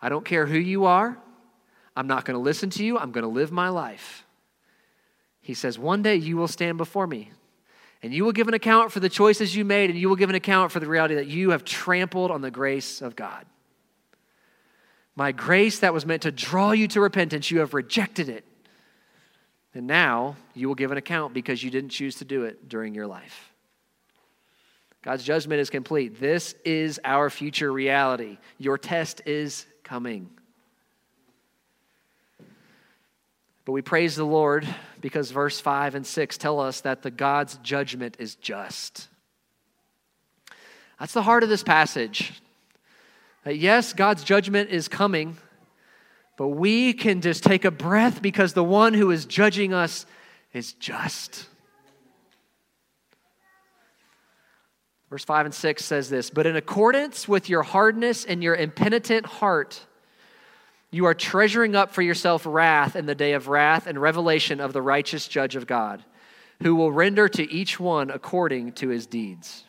I 0.00 0.08
don't 0.08 0.24
care 0.24 0.46
who 0.46 0.58
you 0.58 0.86
are, 0.86 1.18
I'm 1.94 2.06
not 2.06 2.24
going 2.24 2.36
to 2.36 2.42
listen 2.42 2.70
to 2.70 2.82
you, 2.84 2.98
I'm 2.98 3.12
going 3.12 3.24
to 3.24 3.28
live 3.28 3.52
my 3.52 3.68
life. 3.68 4.24
He 5.42 5.52
says, 5.52 5.78
One 5.78 6.00
day 6.00 6.16
you 6.16 6.38
will 6.38 6.48
stand 6.48 6.78
before 6.78 7.06
me. 7.06 7.30
And 8.02 8.12
you 8.12 8.24
will 8.24 8.32
give 8.32 8.48
an 8.48 8.54
account 8.54 8.90
for 8.90 9.00
the 9.00 9.08
choices 9.08 9.54
you 9.54 9.64
made, 9.64 9.90
and 9.90 9.98
you 9.98 10.08
will 10.08 10.16
give 10.16 10.28
an 10.28 10.34
account 10.34 10.72
for 10.72 10.80
the 10.80 10.88
reality 10.88 11.14
that 11.14 11.28
you 11.28 11.50
have 11.50 11.64
trampled 11.64 12.30
on 12.30 12.40
the 12.40 12.50
grace 12.50 13.00
of 13.00 13.14
God. 13.14 13.46
My 15.14 15.30
grace 15.30 15.80
that 15.80 15.94
was 15.94 16.04
meant 16.04 16.22
to 16.22 16.32
draw 16.32 16.72
you 16.72 16.88
to 16.88 17.00
repentance, 17.00 17.50
you 17.50 17.60
have 17.60 17.74
rejected 17.74 18.28
it. 18.28 18.44
And 19.74 19.86
now 19.86 20.36
you 20.54 20.68
will 20.68 20.74
give 20.74 20.90
an 20.90 20.98
account 20.98 21.32
because 21.32 21.62
you 21.62 21.70
didn't 21.70 21.90
choose 21.90 22.16
to 22.16 22.24
do 22.24 22.44
it 22.44 22.68
during 22.68 22.94
your 22.94 23.06
life. 23.06 23.52
God's 25.02 25.24
judgment 25.24 25.60
is 25.60 25.70
complete. 25.70 26.20
This 26.20 26.54
is 26.64 27.00
our 27.04 27.30
future 27.30 27.72
reality. 27.72 28.38
Your 28.58 28.78
test 28.78 29.22
is 29.26 29.66
coming. 29.82 30.30
But 33.64 33.72
we 33.72 33.82
praise 33.82 34.16
the 34.16 34.24
Lord 34.24 34.66
because 35.00 35.30
verse 35.30 35.60
5 35.60 35.94
and 35.94 36.06
6 36.06 36.38
tell 36.38 36.58
us 36.58 36.80
that 36.80 37.02
the 37.02 37.10
God's 37.10 37.56
judgment 37.58 38.16
is 38.18 38.34
just. 38.34 39.08
That's 40.98 41.12
the 41.12 41.22
heart 41.22 41.42
of 41.42 41.48
this 41.48 41.62
passage. 41.62 42.42
That 43.44 43.56
yes, 43.56 43.92
God's 43.92 44.24
judgment 44.24 44.70
is 44.70 44.88
coming, 44.88 45.36
but 46.36 46.48
we 46.48 46.92
can 46.92 47.20
just 47.20 47.44
take 47.44 47.64
a 47.64 47.70
breath 47.70 48.22
because 48.22 48.52
the 48.52 48.64
one 48.64 48.94
who 48.94 49.10
is 49.10 49.24
judging 49.24 49.72
us 49.72 50.06
is 50.52 50.72
just. 50.74 51.46
Verse 55.10 55.24
5 55.24 55.46
and 55.46 55.54
6 55.54 55.84
says 55.84 56.08
this 56.08 56.30
But 56.30 56.46
in 56.46 56.56
accordance 56.56 57.28
with 57.28 57.48
your 57.48 57.62
hardness 57.62 58.24
and 58.24 58.42
your 58.42 58.54
impenitent 58.54 59.26
heart, 59.26 59.84
you 60.92 61.06
are 61.06 61.14
treasuring 61.14 61.74
up 61.74 61.90
for 61.90 62.02
yourself 62.02 62.44
wrath 62.46 62.94
in 62.94 63.06
the 63.06 63.14
day 63.14 63.32
of 63.32 63.48
wrath 63.48 63.86
and 63.86 64.00
revelation 64.00 64.60
of 64.60 64.74
the 64.74 64.82
righteous 64.82 65.26
judge 65.26 65.56
of 65.56 65.66
God, 65.66 66.04
who 66.62 66.76
will 66.76 66.92
render 66.92 67.28
to 67.30 67.50
each 67.50 67.80
one 67.80 68.10
according 68.10 68.72
to 68.72 68.88
his 68.88 69.06
deeds. 69.06 69.64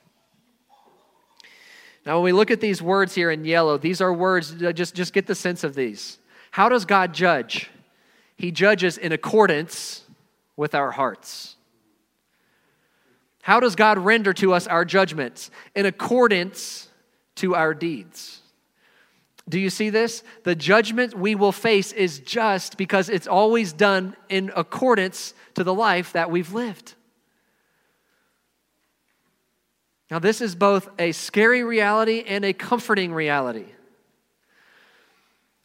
Now, 2.06 2.16
when 2.16 2.26
we 2.26 2.34
look 2.34 2.52
at 2.52 2.60
these 2.60 2.82
words 2.82 3.16
here 3.16 3.32
in 3.32 3.46
yellow, 3.46 3.78
these 3.78 4.02
are 4.02 4.14
words, 4.14 4.62
uh, 4.62 4.74
just, 4.74 4.94
just 4.94 5.14
get 5.14 5.26
the 5.26 5.34
sense 5.34 5.64
of 5.64 5.74
these. 5.76 6.20
How 6.52 6.68
does 6.68 6.84
God 6.84 7.14
judge? 7.14 7.72
He 8.36 8.52
judges 8.52 8.98
in 8.98 9.14
accordance 9.14 10.04
with 10.58 10.76
our 10.76 10.92
hearts. 10.92 11.56
How 13.44 13.62
does 13.62 13.78
God 13.78 13.98
render 13.98 14.34
to 14.34 14.54
us 14.54 14.68
our 14.68 14.84
judgments? 14.84 15.50
In 15.74 15.86
accordance 15.86 16.90
to 17.36 17.56
our 17.56 17.74
deeds. 17.74 18.43
Do 19.48 19.60
you 19.60 19.70
see 19.70 19.90
this? 19.90 20.24
The 20.44 20.56
judgment 20.56 21.18
we 21.18 21.36
will 21.36 21.52
face 21.52 21.92
is 21.92 22.20
just 22.20 22.78
because 22.78 23.10
it's 23.10 23.28
always 23.28 23.74
done 23.74 24.16
in 24.30 24.52
accordance 24.56 25.34
to 25.56 25.64
the 25.64 25.74
life 25.74 26.14
that 26.14 26.32
we've 26.32 26.54
lived. 26.54 26.94
Now, 30.10 30.20
this 30.20 30.42
is 30.42 30.56
both 30.56 30.90
a 31.00 31.12
scary 31.12 31.64
reality 31.64 32.24
and 32.26 32.46
a 32.46 32.54
comforting 32.54 33.14
reality. 33.14 33.66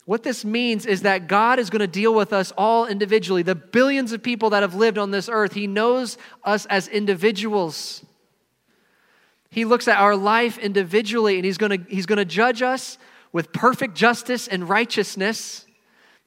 What 0.06 0.22
this 0.22 0.42
means 0.42 0.86
is 0.86 1.02
that 1.02 1.28
God 1.28 1.58
is 1.58 1.68
going 1.68 1.80
to 1.80 1.86
deal 1.86 2.14
with 2.14 2.32
us 2.32 2.50
all 2.56 2.86
individually. 2.86 3.42
The 3.42 3.54
billions 3.54 4.12
of 4.12 4.22
people 4.22 4.50
that 4.50 4.62
have 4.62 4.74
lived 4.74 4.96
on 4.96 5.10
this 5.10 5.28
earth, 5.28 5.52
He 5.52 5.66
knows 5.66 6.16
us 6.44 6.64
as 6.66 6.88
individuals. 6.88 8.02
He 9.50 9.66
looks 9.66 9.86
at 9.86 9.98
our 9.98 10.16
life 10.16 10.56
individually 10.56 11.36
and 11.36 11.44
He's 11.44 11.58
going 11.58 11.84
to, 11.84 11.90
he's 11.90 12.06
going 12.06 12.16
to 12.16 12.24
judge 12.24 12.62
us 12.62 12.96
with 13.32 13.52
perfect 13.52 13.94
justice 13.94 14.48
and 14.48 14.68
righteousness 14.68 15.66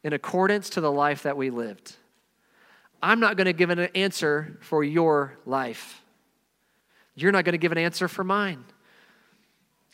in 0.04 0.14
accordance 0.14 0.70
to 0.72 0.82
the 0.82 0.92
life 0.92 1.24
that 1.24 1.38
we 1.38 1.50
lived. 1.50 1.96
I'm 3.02 3.20
not 3.20 3.38
going 3.38 3.46
to 3.46 3.54
give 3.54 3.70
an 3.70 3.80
answer 3.80 4.58
for 4.62 4.84
your 4.84 5.38
life. 5.46 6.02
You're 7.16 7.32
not 7.32 7.46
going 7.46 7.54
to 7.54 7.58
give 7.58 7.72
an 7.72 7.78
answer 7.78 8.08
for 8.08 8.24
mine. 8.24 8.64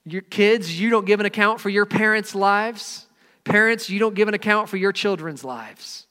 Your 0.05 0.21
kids, 0.21 0.79
you 0.79 0.89
don't 0.89 1.05
give 1.05 1.19
an 1.19 1.25
account 1.25 1.59
for 1.59 1.69
your 1.69 1.85
parents' 1.85 2.35
lives. 2.35 3.05
Parents, 3.43 3.89
you 3.89 3.99
don't 3.99 4.15
give 4.15 4.27
an 4.27 4.33
account 4.33 4.69
for 4.69 4.77
your 4.77 4.91
children's 4.91 5.43
lives. 5.43 6.05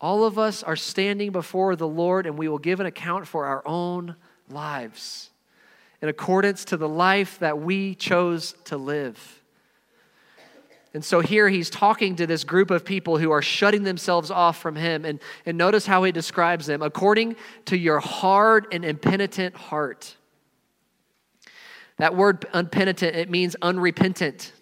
All 0.00 0.24
of 0.24 0.38
us 0.38 0.62
are 0.62 0.76
standing 0.76 1.30
before 1.30 1.76
the 1.76 1.86
Lord 1.86 2.26
and 2.26 2.36
we 2.36 2.48
will 2.48 2.58
give 2.58 2.80
an 2.80 2.86
account 2.86 3.26
for 3.26 3.46
our 3.46 3.62
own 3.66 4.16
lives 4.48 5.30
in 6.02 6.08
accordance 6.08 6.64
to 6.66 6.76
the 6.76 6.88
life 6.88 7.38
that 7.38 7.60
we 7.60 7.94
chose 7.94 8.54
to 8.64 8.76
live. 8.76 9.40
And 10.94 11.02
so 11.02 11.20
here 11.20 11.48
he's 11.48 11.70
talking 11.70 12.16
to 12.16 12.26
this 12.26 12.44
group 12.44 12.70
of 12.70 12.84
people 12.84 13.16
who 13.16 13.30
are 13.30 13.40
shutting 13.40 13.84
themselves 13.84 14.30
off 14.30 14.60
from 14.60 14.76
him. 14.76 15.06
And, 15.06 15.20
and 15.46 15.56
notice 15.56 15.86
how 15.86 16.02
he 16.04 16.12
describes 16.12 16.66
them 16.66 16.82
according 16.82 17.36
to 17.66 17.78
your 17.78 17.98
hard 18.00 18.66
and 18.72 18.84
impenitent 18.84 19.54
heart. 19.54 20.16
That 21.96 22.14
word 22.14 22.44
unpenitent, 22.52 23.16
it 23.16 23.30
means 23.30 23.56
unrepentant. 23.62 24.52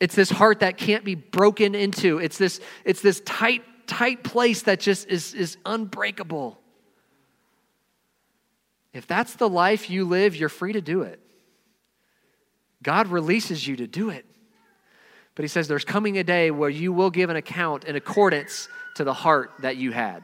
It's 0.00 0.14
this 0.14 0.30
heart 0.30 0.60
that 0.60 0.76
can't 0.76 1.04
be 1.04 1.14
broken 1.14 1.74
into. 1.74 2.18
It's 2.18 2.38
this, 2.38 2.60
it's 2.84 3.02
this 3.02 3.20
tight, 3.20 3.62
tight 3.86 4.24
place 4.24 4.62
that 4.62 4.80
just 4.80 5.08
is, 5.08 5.34
is 5.34 5.56
unbreakable. 5.66 6.59
If 8.92 9.06
that's 9.06 9.34
the 9.34 9.48
life 9.48 9.88
you 9.88 10.04
live, 10.04 10.34
you're 10.34 10.48
free 10.48 10.72
to 10.72 10.80
do 10.80 11.02
it. 11.02 11.20
God 12.82 13.08
releases 13.08 13.66
you 13.66 13.76
to 13.76 13.86
do 13.86 14.10
it. 14.10 14.24
But 15.34 15.44
he 15.44 15.48
says 15.48 15.68
there's 15.68 15.84
coming 15.84 16.18
a 16.18 16.24
day 16.24 16.50
where 16.50 16.70
you 16.70 16.92
will 16.92 17.10
give 17.10 17.30
an 17.30 17.36
account 17.36 17.84
in 17.84 17.96
accordance 17.96 18.68
to 18.96 19.04
the 19.04 19.12
heart 19.12 19.52
that 19.60 19.76
you 19.76 19.92
had. 19.92 20.22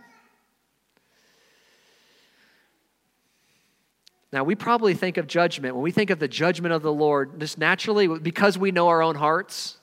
Now, 4.32 4.42
we 4.42 4.54
probably 4.54 4.94
think 4.94 5.16
of 5.16 5.28
judgment, 5.28 5.74
when 5.74 5.84
we 5.84 5.92
think 5.92 6.10
of 6.10 6.18
the 6.18 6.28
judgment 6.28 6.74
of 6.74 6.82
the 6.82 6.92
Lord, 6.92 7.38
just 7.38 7.58
naturally, 7.58 8.08
because 8.18 8.58
we 8.58 8.72
know 8.72 8.88
our 8.88 9.00
own 9.00 9.14
hearts, 9.14 9.78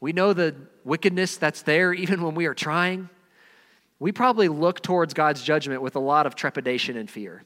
we 0.00 0.12
know 0.12 0.32
the 0.32 0.54
wickedness 0.84 1.36
that's 1.36 1.62
there 1.62 1.94
even 1.94 2.22
when 2.22 2.34
we 2.34 2.46
are 2.46 2.54
trying, 2.54 3.08
we 3.98 4.12
probably 4.12 4.48
look 4.48 4.82
towards 4.82 5.14
God's 5.14 5.42
judgment 5.42 5.80
with 5.80 5.96
a 5.96 6.00
lot 6.00 6.26
of 6.26 6.34
trepidation 6.34 6.96
and 6.96 7.10
fear. 7.10 7.44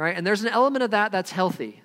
Right? 0.00 0.16
And 0.16 0.26
there's 0.26 0.40
an 0.40 0.48
element 0.48 0.82
of 0.82 0.92
that 0.92 1.12
that's 1.12 1.30
healthy. 1.30 1.82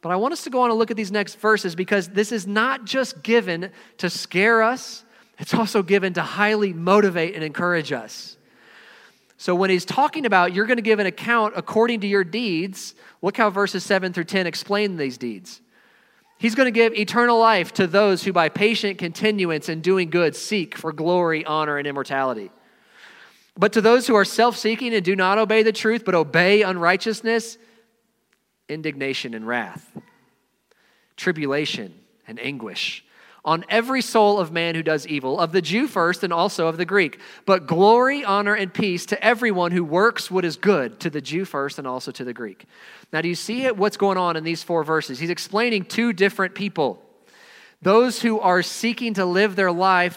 But 0.00 0.10
I 0.10 0.16
want 0.16 0.32
us 0.32 0.42
to 0.42 0.50
go 0.50 0.62
on 0.62 0.70
and 0.70 0.78
look 0.78 0.90
at 0.90 0.96
these 0.96 1.12
next 1.12 1.36
verses 1.36 1.76
because 1.76 2.08
this 2.08 2.32
is 2.32 2.48
not 2.48 2.84
just 2.84 3.22
given 3.22 3.70
to 3.98 4.10
scare 4.10 4.60
us, 4.60 5.04
it's 5.38 5.54
also 5.54 5.84
given 5.84 6.14
to 6.14 6.22
highly 6.22 6.72
motivate 6.72 7.36
and 7.36 7.44
encourage 7.44 7.92
us. 7.92 8.36
So 9.36 9.54
when 9.54 9.70
he's 9.70 9.84
talking 9.84 10.26
about 10.26 10.52
you're 10.52 10.66
going 10.66 10.78
to 10.78 10.82
give 10.82 10.98
an 10.98 11.06
account 11.06 11.54
according 11.56 12.00
to 12.00 12.08
your 12.08 12.24
deeds, 12.24 12.96
look 13.22 13.36
how 13.36 13.50
verses 13.50 13.84
7 13.84 14.12
through 14.12 14.24
10 14.24 14.48
explain 14.48 14.96
these 14.96 15.16
deeds. 15.16 15.60
He's 16.38 16.56
going 16.56 16.66
to 16.66 16.72
give 16.72 16.92
eternal 16.94 17.38
life 17.38 17.72
to 17.74 17.86
those 17.86 18.24
who 18.24 18.32
by 18.32 18.48
patient 18.48 18.98
continuance 18.98 19.68
in 19.68 19.80
doing 19.80 20.10
good 20.10 20.34
seek 20.34 20.76
for 20.76 20.92
glory, 20.92 21.44
honor, 21.44 21.78
and 21.78 21.86
immortality. 21.86 22.50
But 23.56 23.74
to 23.74 23.80
those 23.80 24.06
who 24.06 24.14
are 24.14 24.24
self 24.24 24.56
seeking 24.56 24.94
and 24.94 25.04
do 25.04 25.14
not 25.14 25.38
obey 25.38 25.62
the 25.62 25.72
truth, 25.72 26.04
but 26.04 26.14
obey 26.14 26.62
unrighteousness, 26.62 27.58
indignation 28.68 29.34
and 29.34 29.46
wrath, 29.46 29.96
tribulation 31.16 31.94
and 32.26 32.40
anguish 32.40 33.04
on 33.44 33.64
every 33.68 34.00
soul 34.00 34.38
of 34.38 34.52
man 34.52 34.74
who 34.74 34.82
does 34.82 35.06
evil, 35.06 35.40
of 35.40 35.50
the 35.50 35.60
Jew 35.60 35.88
first 35.88 36.22
and 36.22 36.32
also 36.32 36.68
of 36.68 36.76
the 36.76 36.84
Greek. 36.84 37.18
But 37.44 37.66
glory, 37.66 38.24
honor, 38.24 38.54
and 38.54 38.72
peace 38.72 39.06
to 39.06 39.24
everyone 39.24 39.72
who 39.72 39.84
works 39.84 40.30
what 40.30 40.44
is 40.44 40.56
good, 40.56 41.00
to 41.00 41.10
the 41.10 41.20
Jew 41.20 41.44
first 41.44 41.78
and 41.78 41.86
also 41.86 42.12
to 42.12 42.24
the 42.24 42.32
Greek. 42.32 42.66
Now, 43.12 43.20
do 43.20 43.28
you 43.28 43.34
see 43.34 43.64
it, 43.64 43.76
what's 43.76 43.96
going 43.96 44.16
on 44.16 44.36
in 44.36 44.44
these 44.44 44.62
four 44.62 44.84
verses? 44.84 45.18
He's 45.18 45.30
explaining 45.30 45.86
two 45.86 46.12
different 46.12 46.54
people 46.54 47.02
those 47.82 48.22
who 48.22 48.38
are 48.38 48.62
seeking 48.62 49.14
to 49.14 49.24
live 49.24 49.56
their 49.56 49.72
life 49.72 50.16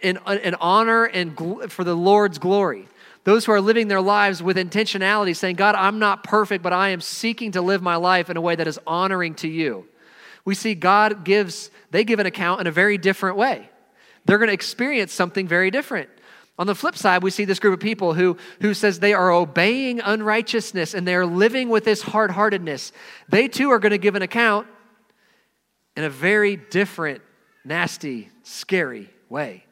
in, 0.00 0.18
in 0.42 0.54
honor 0.56 1.04
and 1.04 1.36
gl- 1.36 1.70
for 1.70 1.84
the 1.84 1.94
Lord's 1.94 2.38
glory. 2.38 2.88
Those 3.24 3.44
who 3.44 3.52
are 3.52 3.60
living 3.60 3.88
their 3.88 4.00
lives 4.00 4.42
with 4.42 4.56
intentionality, 4.56 5.34
saying, 5.34 5.56
God, 5.56 5.74
I'm 5.74 5.98
not 5.98 6.22
perfect, 6.22 6.62
but 6.62 6.72
I 6.72 6.90
am 6.90 7.00
seeking 7.00 7.52
to 7.52 7.60
live 7.60 7.82
my 7.82 7.96
life 7.96 8.30
in 8.30 8.36
a 8.36 8.40
way 8.40 8.54
that 8.54 8.68
is 8.68 8.78
honoring 8.86 9.34
to 9.36 9.48
you. 9.48 9.86
We 10.44 10.54
see 10.54 10.76
God 10.76 11.24
gives, 11.24 11.70
they 11.90 12.04
give 12.04 12.20
an 12.20 12.26
account 12.26 12.60
in 12.60 12.68
a 12.68 12.70
very 12.70 12.98
different 12.98 13.36
way. 13.36 13.68
They're 14.24 14.38
going 14.38 14.48
to 14.48 14.54
experience 14.54 15.12
something 15.12 15.48
very 15.48 15.72
different. 15.72 16.08
On 16.58 16.66
the 16.66 16.74
flip 16.74 16.96
side, 16.96 17.22
we 17.22 17.30
see 17.30 17.44
this 17.44 17.58
group 17.58 17.74
of 17.74 17.80
people 17.80 18.14
who, 18.14 18.38
who 18.60 18.72
says 18.72 18.98
they 18.98 19.12
are 19.12 19.30
obeying 19.30 20.00
unrighteousness 20.00 20.94
and 20.94 21.06
they 21.06 21.14
are 21.14 21.26
living 21.26 21.68
with 21.68 21.84
this 21.84 22.02
hard 22.02 22.30
heartedness. 22.30 22.92
They 23.28 23.48
too 23.48 23.70
are 23.70 23.78
going 23.78 23.90
to 23.90 23.98
give 23.98 24.14
an 24.14 24.22
account 24.22 24.66
in 25.96 26.04
a 26.04 26.10
very 26.10 26.56
different, 26.56 27.22
nasty, 27.64 28.30
scary 28.42 29.10
way. 29.28 29.65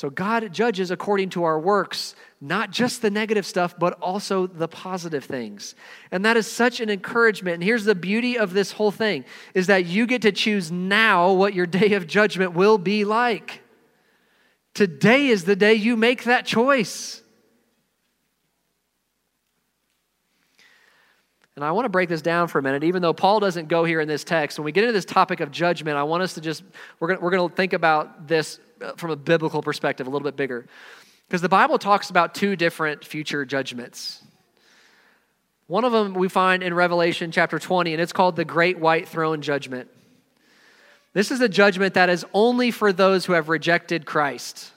So 0.00 0.08
God 0.08 0.50
judges 0.50 0.90
according 0.90 1.28
to 1.30 1.44
our 1.44 1.60
works, 1.60 2.14
not 2.40 2.70
just 2.70 3.02
the 3.02 3.10
negative 3.10 3.44
stuff, 3.44 3.78
but 3.78 3.98
also 4.00 4.46
the 4.46 4.66
positive 4.66 5.24
things. 5.24 5.74
And 6.10 6.24
that 6.24 6.38
is 6.38 6.46
such 6.46 6.80
an 6.80 6.88
encouragement. 6.88 7.56
And 7.56 7.62
here's 7.62 7.84
the 7.84 7.94
beauty 7.94 8.38
of 8.38 8.54
this 8.54 8.72
whole 8.72 8.92
thing 8.92 9.26
is 9.52 9.66
that 9.66 9.84
you 9.84 10.06
get 10.06 10.22
to 10.22 10.32
choose 10.32 10.72
now 10.72 11.34
what 11.34 11.52
your 11.52 11.66
day 11.80 11.92
of 11.92 12.06
judgment 12.06 12.54
will 12.54 12.78
be 12.78 13.04
like. 13.04 13.60
Today 14.72 15.26
is 15.26 15.44
the 15.44 15.54
day 15.54 15.74
you 15.74 15.98
make 15.98 16.24
that 16.24 16.46
choice. 16.46 17.20
And 21.56 21.62
I 21.62 21.72
want 21.72 21.84
to 21.84 21.90
break 21.90 22.08
this 22.08 22.22
down 22.22 22.48
for 22.48 22.58
a 22.58 22.62
minute, 22.62 22.84
even 22.84 23.02
though 23.02 23.12
Paul 23.12 23.38
doesn't 23.38 23.68
go 23.68 23.84
here 23.84 24.00
in 24.00 24.08
this 24.08 24.24
text. 24.24 24.58
When 24.58 24.64
we 24.64 24.72
get 24.72 24.84
into 24.84 24.94
this 24.94 25.04
topic 25.04 25.40
of 25.40 25.50
judgment, 25.50 25.98
I 25.98 26.04
want 26.04 26.22
us 26.22 26.32
to 26.36 26.40
just, 26.40 26.62
we're 27.00 27.08
going 27.08 27.20
we're 27.20 27.32
going 27.32 27.50
to 27.50 27.54
think 27.54 27.74
about 27.74 28.26
this 28.26 28.58
Uh, 28.80 28.92
from 28.96 29.10
a 29.10 29.16
biblical 29.16 29.62
perspective, 29.62 30.06
a 30.06 30.10
little 30.10 30.24
bit 30.24 30.36
bigger. 30.36 30.66
Because 31.28 31.42
the 31.42 31.48
Bible 31.48 31.78
talks 31.78 32.08
about 32.08 32.34
two 32.34 32.56
different 32.56 33.04
future 33.04 33.44
judgments. 33.44 34.22
One 35.66 35.84
of 35.84 35.92
them 35.92 36.14
we 36.14 36.28
find 36.28 36.62
in 36.62 36.74
Revelation 36.74 37.30
chapter 37.30 37.58
20, 37.58 37.92
and 37.92 38.00
it's 38.00 38.12
called 38.12 38.36
the 38.36 38.44
Great 38.44 38.78
White 38.78 39.06
Throne 39.06 39.42
Judgment. 39.42 39.88
This 41.12 41.30
is 41.30 41.40
a 41.40 41.48
judgment 41.48 41.94
that 41.94 42.08
is 42.08 42.24
only 42.32 42.70
for 42.70 42.92
those 42.92 43.26
who 43.26 43.34
have 43.34 43.48
rejected 43.48 44.06
Christ. 44.06 44.72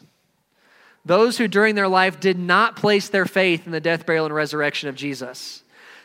Those 1.05 1.37
who 1.37 1.47
during 1.47 1.75
their 1.75 1.87
life 1.87 2.19
did 2.19 2.37
not 2.37 2.75
place 2.75 3.09
their 3.09 3.25
faith 3.25 3.65
in 3.65 3.71
the 3.71 3.79
death, 3.79 4.05
burial, 4.05 4.25
and 4.25 4.35
resurrection 4.35 4.89
of 4.89 4.95
Jesus. 4.95 5.62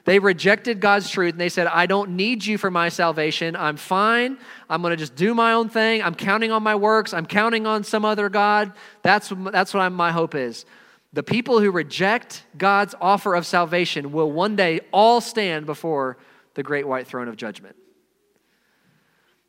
They 0.08 0.18
rejected 0.18 0.80
God's 0.80 1.10
truth 1.10 1.32
and 1.32 1.40
they 1.40 1.50
said, 1.50 1.66
I 1.66 1.84
don't 1.84 2.16
need 2.16 2.42
you 2.42 2.56
for 2.56 2.70
my 2.70 2.88
salvation. 2.88 3.54
I'm 3.54 3.76
fine. 3.76 4.38
I'm 4.70 4.80
going 4.80 4.92
to 4.92 4.96
just 4.96 5.14
do 5.16 5.34
my 5.34 5.52
own 5.52 5.68
thing. 5.68 6.02
I'm 6.02 6.14
counting 6.14 6.50
on 6.50 6.62
my 6.62 6.76
works. 6.76 7.12
I'm 7.12 7.26
counting 7.26 7.66
on 7.66 7.84
some 7.84 8.06
other 8.06 8.30
God. 8.30 8.72
That's, 9.02 9.30
that's 9.52 9.74
what 9.74 9.80
I'm, 9.80 9.92
my 9.92 10.10
hope 10.10 10.34
is. 10.34 10.64
The 11.12 11.22
people 11.22 11.60
who 11.60 11.70
reject 11.70 12.42
God's 12.56 12.94
offer 12.98 13.34
of 13.34 13.44
salvation 13.44 14.10
will 14.10 14.32
one 14.32 14.56
day 14.56 14.80
all 14.94 15.20
stand 15.20 15.66
before 15.66 16.16
the 16.54 16.62
great 16.62 16.88
white 16.88 17.06
throne 17.06 17.28
of 17.28 17.36
judgment. 17.36 17.76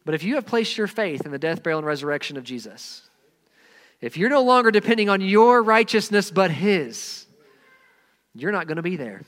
But 0.04 0.14
if 0.14 0.26
you 0.26 0.36
have 0.36 0.46
placed 0.46 0.78
your 0.78 0.88
faith 0.88 1.26
in 1.26 1.32
the 1.32 1.40
death, 1.40 1.64
burial, 1.64 1.78
and 1.78 1.88
resurrection 1.88 2.36
of 2.36 2.44
Jesus, 2.44 3.10
if 4.02 4.18
you're 4.18 4.30
no 4.30 4.44
longer 4.44 4.72
depending 4.72 5.08
on 5.08 5.22
your 5.22 5.64
righteousness 5.64 6.30
but 6.30 6.52
His, 6.52 7.28
you're 8.36 8.52
not 8.52 8.68
going 8.68 8.76
to 8.76 8.82
be 8.82 8.98
there 8.98 9.22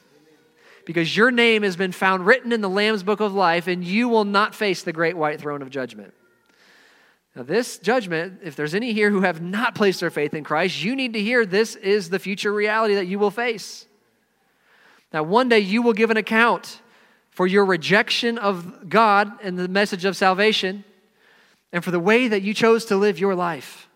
because 0.85 1.15
your 1.15 1.31
name 1.31 1.63
has 1.63 1.75
been 1.75 1.91
found 1.91 2.25
written 2.25 2.51
in 2.51 2.61
the 2.61 2.69
Lamb's 2.69 3.03
book 3.03 3.19
of 3.19 3.33
life, 3.33 3.67
and 3.67 3.83
you 3.83 4.09
will 4.09 4.25
not 4.25 4.55
face 4.55 4.83
the 4.83 4.93
great 4.93 5.15
white 5.15 5.39
throne 5.39 5.61
of 5.61 5.69
judgment. 5.69 6.13
Now, 7.35 7.43
this 7.43 7.77
judgment, 7.77 8.39
if 8.43 8.55
there's 8.55 8.75
any 8.75 8.91
here 8.91 9.09
who 9.09 9.21
have 9.21 9.41
not 9.41 9.73
placed 9.73 10.01
their 10.01 10.09
faith 10.09 10.33
in 10.33 10.43
Christ, 10.43 10.83
you 10.83 10.95
need 10.95 11.13
to 11.13 11.21
hear 11.21 11.45
this 11.45 11.75
is 11.75 12.09
the 12.09 12.19
future 12.19 12.51
reality 12.53 12.95
that 12.95 13.07
you 13.07 13.19
will 13.19 13.31
face. 13.31 13.85
Now, 15.13 15.23
one 15.23 15.47
day 15.47 15.59
you 15.59 15.81
will 15.81 15.93
give 15.93 16.11
an 16.11 16.17
account 16.17 16.81
for 17.29 17.47
your 17.47 17.63
rejection 17.63 18.37
of 18.37 18.89
God 18.89 19.31
and 19.41 19.57
the 19.57 19.67
message 19.67 20.03
of 20.03 20.17
salvation, 20.17 20.83
and 21.71 21.83
for 21.83 21.91
the 21.91 21.99
way 21.99 22.27
that 22.27 22.41
you 22.41 22.53
chose 22.53 22.85
to 22.85 22.97
live 22.97 23.17
your 23.17 23.35
life. 23.35 23.87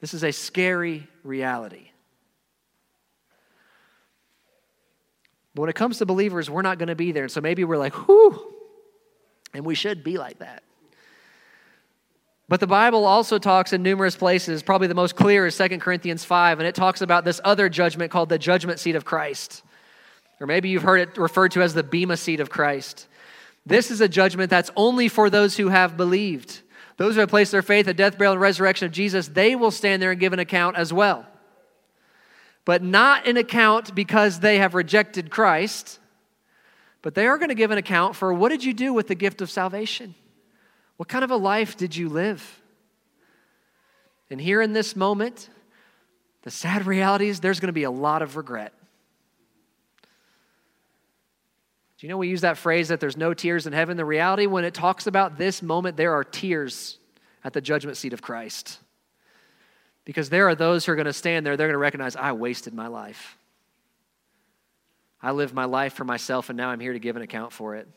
This 0.00 0.14
is 0.14 0.24
a 0.24 0.32
scary 0.32 1.06
reality. 1.22 1.90
But 5.56 5.62
when 5.62 5.70
it 5.70 5.74
comes 5.74 5.96
to 5.98 6.06
believers, 6.06 6.50
we're 6.50 6.60
not 6.60 6.76
going 6.76 6.88
to 6.88 6.94
be 6.94 7.12
there. 7.12 7.22
And 7.22 7.32
so 7.32 7.40
maybe 7.40 7.64
we're 7.64 7.78
like, 7.78 7.94
whew, 7.94 8.54
and 9.54 9.64
we 9.64 9.74
should 9.74 10.04
be 10.04 10.18
like 10.18 10.40
that. 10.40 10.62
But 12.46 12.60
the 12.60 12.66
Bible 12.66 13.06
also 13.06 13.38
talks 13.38 13.72
in 13.72 13.82
numerous 13.82 14.16
places, 14.16 14.62
probably 14.62 14.86
the 14.86 14.94
most 14.94 15.16
clear 15.16 15.46
is 15.46 15.56
2 15.56 15.78
Corinthians 15.78 16.26
5, 16.26 16.58
and 16.58 16.68
it 16.68 16.74
talks 16.74 17.00
about 17.00 17.24
this 17.24 17.40
other 17.42 17.70
judgment 17.70 18.12
called 18.12 18.28
the 18.28 18.38
judgment 18.38 18.80
seat 18.80 18.96
of 18.96 19.06
Christ. 19.06 19.62
Or 20.42 20.46
maybe 20.46 20.68
you've 20.68 20.82
heard 20.82 21.00
it 21.00 21.16
referred 21.16 21.52
to 21.52 21.62
as 21.62 21.72
the 21.72 21.82
Bema 21.82 22.18
seat 22.18 22.40
of 22.40 22.50
Christ. 22.50 23.08
This 23.64 23.90
is 23.90 24.02
a 24.02 24.10
judgment 24.10 24.50
that's 24.50 24.70
only 24.76 25.08
for 25.08 25.30
those 25.30 25.56
who 25.56 25.68
have 25.68 25.96
believed. 25.96 26.60
Those 26.98 27.14
who 27.14 27.20
have 27.20 27.30
placed 27.30 27.50
their 27.50 27.62
faith 27.62 27.88
in 27.88 27.96
death, 27.96 28.18
burial, 28.18 28.34
and 28.34 28.42
resurrection 28.42 28.84
of 28.84 28.92
Jesus, 28.92 29.28
they 29.28 29.56
will 29.56 29.70
stand 29.70 30.02
there 30.02 30.10
and 30.10 30.20
give 30.20 30.34
an 30.34 30.38
account 30.38 30.76
as 30.76 30.92
well 30.92 31.26
but 32.66 32.82
not 32.82 33.26
an 33.26 33.38
account 33.38 33.94
because 33.94 34.40
they 34.40 34.58
have 34.58 34.74
rejected 34.74 35.30
Christ, 35.30 36.00
but 37.00 37.14
they 37.14 37.26
are 37.28 37.38
going 37.38 37.48
to 37.48 37.54
give 37.54 37.70
an 37.70 37.78
account 37.78 38.16
for 38.16 38.34
what 38.34 38.50
did 38.50 38.64
you 38.64 38.74
do 38.74 38.92
with 38.92 39.06
the 39.06 39.14
gift 39.14 39.40
of 39.40 39.50
salvation? 39.50 40.14
What 40.96 41.08
kind 41.08 41.24
of 41.24 41.30
a 41.30 41.36
life 41.36 41.76
did 41.76 41.96
you 41.96 42.08
live? 42.08 42.62
And 44.28 44.40
here 44.40 44.60
in 44.60 44.72
this 44.72 44.96
moment, 44.96 45.48
the 46.42 46.50
sad 46.50 46.86
reality 46.86 47.28
is 47.28 47.38
there's 47.38 47.60
going 47.60 47.68
to 47.68 47.72
be 47.72 47.84
a 47.84 47.90
lot 47.90 48.20
of 48.20 48.36
regret. 48.36 48.72
Do 51.98 52.06
you 52.06 52.10
know 52.10 52.18
we 52.18 52.28
use 52.28 52.40
that 52.40 52.58
phrase 52.58 52.88
that 52.88 52.98
there's 52.98 53.16
no 53.16 53.32
tears 53.32 53.68
in 53.68 53.72
heaven? 53.72 53.96
The 53.96 54.04
reality, 54.04 54.46
when 54.46 54.64
it 54.64 54.74
talks 54.74 55.06
about 55.06 55.38
this 55.38 55.62
moment, 55.62 55.96
there 55.96 56.14
are 56.14 56.24
tears 56.24 56.98
at 57.44 57.52
the 57.52 57.60
judgment 57.60 57.96
seat 57.96 58.12
of 58.12 58.20
Christ. 58.20 58.80
Because 60.06 60.30
there 60.30 60.48
are 60.48 60.54
those 60.54 60.86
who 60.86 60.92
are 60.92 60.96
going 60.96 61.06
to 61.06 61.12
stand 61.12 61.44
there, 61.44 61.58
they're 61.58 61.66
going 61.66 61.74
to 61.74 61.78
recognize, 61.78 62.16
I 62.16 62.32
wasted 62.32 62.72
my 62.72 62.86
life. 62.86 63.36
I 65.20 65.32
lived 65.32 65.52
my 65.52 65.64
life 65.64 65.92
for 65.92 66.04
myself, 66.04 66.48
and 66.48 66.56
now 66.56 66.70
I'm 66.70 66.80
here 66.80 66.94
to 66.94 66.98
give 66.98 67.16
an 67.16 67.22
account 67.22 67.52
for 67.52 67.74
it. 67.74 67.88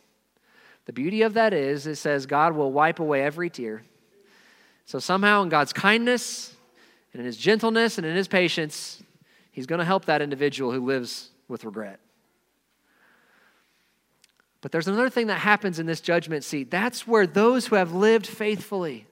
The 0.85 0.93
beauty 0.93 1.21
of 1.21 1.35
that 1.35 1.53
is, 1.53 1.85
it 1.85 1.97
says 1.97 2.25
God 2.25 2.55
will 2.55 2.71
wipe 2.71 2.99
away 2.99 3.21
every 3.21 3.49
tear. 3.51 3.83
So 4.85 4.97
somehow, 4.97 5.43
in 5.43 5.49
God's 5.49 5.71
kindness, 5.71 6.55
and 7.13 7.19
in 7.19 7.25
his 7.27 7.37
gentleness, 7.37 7.99
and 7.99 8.07
in 8.07 8.15
his 8.15 8.27
patience, 8.27 9.03
he's 9.51 9.67
going 9.67 9.79
to 9.79 9.85
help 9.85 10.05
that 10.05 10.21
individual 10.21 10.71
who 10.71 10.83
lives 10.83 11.29
with 11.47 11.63
regret. 11.63 11.99
But 14.61 14.71
there's 14.71 14.87
another 14.87 15.11
thing 15.11 15.27
that 15.27 15.39
happens 15.39 15.77
in 15.77 15.85
this 15.85 16.01
judgment 16.01 16.43
seat. 16.43 16.71
That's 16.71 17.07
where 17.07 17.27
those 17.27 17.67
who 17.67 17.75
have 17.75 17.93
lived 17.93 18.25
faithfully, 18.25 19.05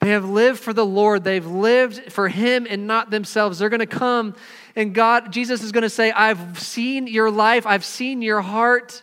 they 0.00 0.10
have 0.10 0.28
lived 0.28 0.60
for 0.60 0.72
the 0.72 0.86
Lord, 0.86 1.24
they've 1.24 1.46
lived 1.46 2.12
for 2.12 2.28
Him 2.28 2.66
and 2.68 2.86
not 2.86 3.10
themselves. 3.10 3.58
They're 3.58 3.68
going 3.68 3.80
to 3.80 3.86
come, 3.86 4.36
and 4.76 4.94
God, 4.94 5.32
Jesus 5.32 5.62
is 5.62 5.72
going 5.72 5.82
to 5.82 5.90
say, 5.90 6.12
I've 6.12 6.60
seen 6.60 7.06
your 7.08 7.30
life, 7.30 7.66
I've 7.66 7.84
seen 7.84 8.22
your 8.22 8.40
heart. 8.40 9.02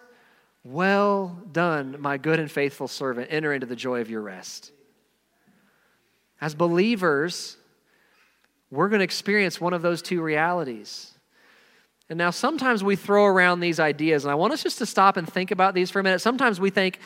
Well 0.63 1.37
done, 1.51 1.97
my 1.99 2.17
good 2.17 2.39
and 2.39 2.49
faithful 2.49 2.87
servant. 2.87 3.27
Enter 3.29 3.53
into 3.53 3.67
the 3.67 3.75
joy 3.75 4.01
of 4.01 4.09
your 4.09 4.21
rest. 4.21 4.71
As 6.41 6.55
believers, 6.55 7.57
we're 8.71 8.89
going 8.89 8.99
to 8.99 9.03
experience 9.03 9.61
one 9.61 9.73
of 9.73 9.81
those 9.81 10.01
two 10.01 10.21
realities. 10.21 11.11
And 12.09 12.17
now 12.17 12.29
sometimes 12.29 12.83
we 12.83 12.95
throw 12.95 13.25
around 13.25 13.59
these 13.59 13.79
ideas, 13.79 14.25
and 14.25 14.31
I 14.31 14.35
want 14.35 14.53
us 14.53 14.63
just 14.63 14.77
to 14.77 14.85
stop 14.85 15.17
and 15.17 15.31
think 15.31 15.51
about 15.51 15.73
these 15.73 15.91
for 15.91 15.99
a 15.99 16.03
minute. 16.03 16.21
Sometimes 16.21 16.59
we 16.59 16.69
think, 16.69 16.99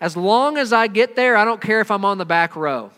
as 0.00 0.16
long 0.16 0.56
as 0.58 0.72
I 0.72 0.86
get 0.86 1.14
there, 1.16 1.36
I 1.36 1.44
don't 1.44 1.60
care 1.60 1.80
if 1.80 1.90
I'm 1.90 2.04
on 2.04 2.18
the 2.18 2.24
back 2.26 2.56
row. 2.56 2.90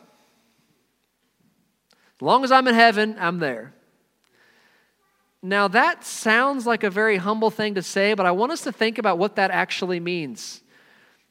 As 2.18 2.22
long 2.22 2.42
as 2.42 2.50
I'm 2.50 2.66
in 2.66 2.74
heaven, 2.74 3.16
I'm 3.18 3.38
there. 3.38 3.72
Now, 5.40 5.68
that 5.68 6.04
sounds 6.04 6.66
like 6.66 6.82
a 6.82 6.90
very 6.90 7.16
humble 7.16 7.50
thing 7.50 7.76
to 7.76 7.82
say, 7.82 8.14
but 8.14 8.26
I 8.26 8.32
want 8.32 8.50
us 8.50 8.62
to 8.62 8.72
think 8.72 8.98
about 8.98 9.18
what 9.18 9.36
that 9.36 9.52
actually 9.52 10.00
means. 10.00 10.60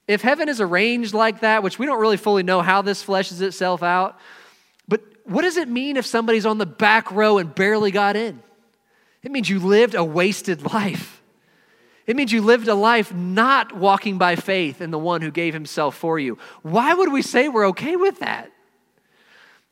If 0.08 0.21
heaven 0.21 0.47
is 0.47 0.62
arranged 0.62 1.13
like 1.13 1.41
that, 1.41 1.62
which 1.62 1.78
we 1.78 1.86
don't 1.86 2.00
really 2.00 2.15
fully 2.15 2.43
know 2.43 2.62
how 2.62 2.82
this 2.82 3.04
fleshes 3.04 3.41
itself 3.41 3.84
out, 3.84 4.17
but 4.88 5.02
what 5.26 5.41
does 5.41 5.58
it 5.58 5.67
mean 5.67 5.97
if 5.97 6.06
somebody's 6.06 6.45
on 6.45 6.58
the 6.58 6.65
back 6.65 7.12
row 7.12 7.38
and 7.38 7.54
barely 7.54 7.91
got 7.91 8.15
in? 8.15 8.41
It 9.23 9.32
means 9.32 9.50
you 9.50 9.60
lived 9.60 9.93
a 9.93 10.06
wasted 10.06 10.63
life. 10.73 11.21
It 12.06 12.15
means 12.15 12.32
you 12.32 12.41
lived 12.41 12.69
a 12.69 12.76
life 12.76 13.13
not 13.13 13.76
walking 13.76 14.17
by 14.17 14.38
faith 14.38 14.80
in 14.80 14.91
the 14.91 14.97
one 14.97 15.21
who 15.21 15.32
gave 15.32 15.54
himself 15.54 15.97
for 15.97 16.17
you. 16.17 16.38
Why 16.62 16.93
would 16.93 17.12
we 17.12 17.21
say 17.21 17.50
we're 17.50 17.67
okay 17.67 17.97
with 17.97 18.19
that? 18.19 18.50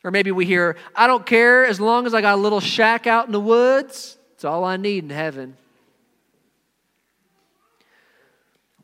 Or 0.05 0.11
maybe 0.11 0.31
we 0.31 0.45
hear, 0.45 0.77
I 0.95 1.07
don't 1.07 1.25
care 1.25 1.65
as 1.65 1.79
long 1.79 2.05
as 2.05 2.13
I 2.13 2.21
got 2.21 2.35
a 2.35 2.41
little 2.41 2.59
shack 2.59 3.07
out 3.07 3.25
in 3.25 3.31
the 3.31 3.39
woods, 3.39 4.19
it's 4.35 4.45
all 4.45 4.63
I 4.63 4.77
need 4.77 5.03
in 5.03 5.09
heaven. 5.09 5.57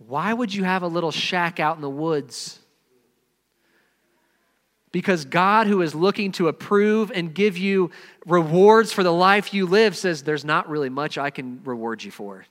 Why 0.08 0.34
would 0.34 0.52
you 0.52 0.64
have 0.64 0.82
a 0.82 0.88
little 0.88 1.12
shack 1.12 1.60
out 1.60 1.76
in 1.76 1.84
the 1.84 1.90
woods? 1.92 2.58
Because 4.92 5.24
God, 5.24 5.68
who 5.68 5.84
is 5.84 5.94
looking 5.94 6.32
to 6.34 6.48
approve 6.48 7.12
and 7.14 7.36
give 7.36 7.56
you 7.56 7.92
rewards 8.26 8.92
for 8.92 9.04
the 9.04 9.14
life 9.14 9.54
you 9.54 9.68
live, 9.68 9.96
says, 9.96 10.24
There's 10.24 10.44
not 10.44 10.68
really 10.68 10.90
much 10.90 11.20
I 11.20 11.30
can 11.30 11.62
reward 11.64 12.04
you 12.04 12.10
for. 12.10 12.46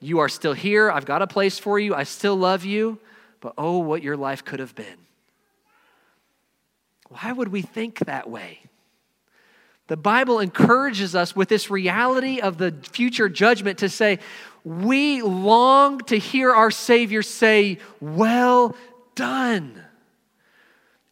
You 0.00 0.20
are 0.20 0.30
still 0.30 0.54
here. 0.54 0.90
I've 0.90 1.04
got 1.04 1.20
a 1.20 1.26
place 1.26 1.58
for 1.58 1.78
you. 1.78 1.94
I 1.94 2.04
still 2.04 2.34
love 2.34 2.64
you. 2.64 2.98
But 3.40 3.52
oh, 3.58 3.78
what 3.78 4.02
your 4.02 4.16
life 4.16 4.42
could 4.42 4.58
have 4.58 4.74
been. 4.74 5.07
Why 7.08 7.32
would 7.32 7.48
we 7.48 7.62
think 7.62 8.00
that 8.00 8.28
way? 8.28 8.60
The 9.88 9.96
Bible 9.96 10.38
encourages 10.40 11.14
us 11.14 11.34
with 11.34 11.48
this 11.48 11.70
reality 11.70 12.40
of 12.40 12.58
the 12.58 12.74
future 12.92 13.28
judgment 13.28 13.78
to 13.78 13.88
say, 13.88 14.18
we 14.64 15.22
long 15.22 16.00
to 16.00 16.18
hear 16.18 16.52
our 16.52 16.70
Savior 16.70 17.22
say, 17.22 17.78
Well 18.00 18.76
done. 19.14 19.82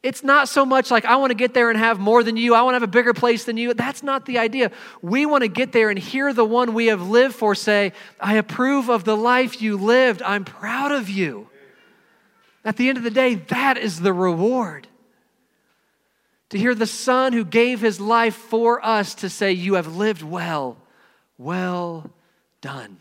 It's 0.03 0.23
not 0.23 0.49
so 0.49 0.65
much 0.65 0.91
like, 0.91 1.05
I 1.05 1.17
want 1.17 1.31
to 1.31 1.35
get 1.35 1.53
there 1.53 1.69
and 1.69 1.77
have 1.77 1.99
more 1.99 2.23
than 2.23 2.37
you. 2.37 2.55
I 2.55 2.63
want 2.63 2.75
to 2.75 2.77
have 2.77 2.83
a 2.85 2.87
bigger 2.87 3.15
place 3.15 3.45
than 3.45 3.57
you. 3.57 3.75
That's 3.75 4.05
not 4.05 4.25
the 4.25 4.39
idea. 4.39 4.71
We 5.03 5.27
want 5.27 5.43
to 5.43 5.49
get 5.49 5.73
there 5.73 5.91
and 5.91 5.99
hear 5.99 6.33
the 6.33 6.45
one 6.45 6.75
we 6.75 6.87
have 6.87 7.09
lived 7.09 7.35
for 7.35 7.57
say, 7.57 7.93
I 8.21 8.35
approve 8.35 8.89
of 8.89 9.03
the 9.03 9.17
life 9.17 9.61
you 9.61 9.77
lived. 9.77 10.23
I'm 10.23 10.45
proud 10.45 10.93
of 10.93 11.09
you. 11.09 11.49
At 12.65 12.77
the 12.77 12.89
end 12.89 12.99
of 12.99 13.05
the 13.05 13.11
day, 13.11 13.35
that 13.35 13.79
is 13.79 14.01
the 14.01 14.13
reward. 14.13 14.87
To 16.51 16.59
hear 16.59 16.75
the 16.75 16.87
Son 16.87 17.33
who 17.33 17.45
gave 17.45 17.81
his 17.81 18.01
life 18.01 18.35
for 18.35 18.85
us 18.85 19.15
to 19.17 19.29
say, 19.29 19.53
You 19.53 19.75
have 19.75 19.97
lived 19.97 20.23
well, 20.23 20.77
well 21.39 22.11
done. 22.61 22.99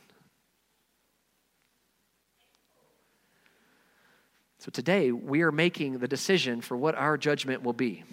So 4.59 4.71
today, 4.71 5.11
we 5.11 5.43
are 5.43 5.51
making 5.51 5.99
the 5.99 6.07
decision 6.07 6.59
for 6.59 6.75
what 6.75 6.95
our 6.95 7.19
judgment 7.19 7.61
will 7.61 7.73
be. 7.73 8.03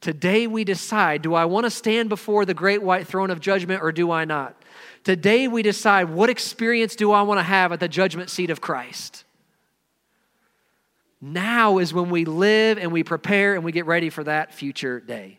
Today, 0.00 0.48
we 0.48 0.64
decide 0.64 1.22
do 1.22 1.32
I 1.34 1.44
want 1.44 1.64
to 1.64 1.70
stand 1.70 2.08
before 2.08 2.44
the 2.44 2.54
great 2.54 2.82
white 2.82 3.06
throne 3.06 3.30
of 3.30 3.38
judgment 3.38 3.84
or 3.84 3.92
do 3.92 4.10
I 4.10 4.24
not? 4.24 4.60
Today, 5.04 5.46
we 5.46 5.62
decide 5.62 6.10
what 6.10 6.28
experience 6.28 6.96
do 6.96 7.12
I 7.12 7.22
want 7.22 7.38
to 7.38 7.44
have 7.44 7.70
at 7.70 7.78
the 7.78 7.86
judgment 7.86 8.30
seat 8.30 8.50
of 8.50 8.60
Christ. 8.60 9.22
Now 11.24 11.78
is 11.78 11.94
when 11.94 12.10
we 12.10 12.24
live 12.24 12.78
and 12.78 12.90
we 12.90 13.04
prepare 13.04 13.54
and 13.54 13.62
we 13.62 13.70
get 13.70 13.86
ready 13.86 14.10
for 14.10 14.24
that 14.24 14.52
future 14.52 14.98
day. 14.98 15.38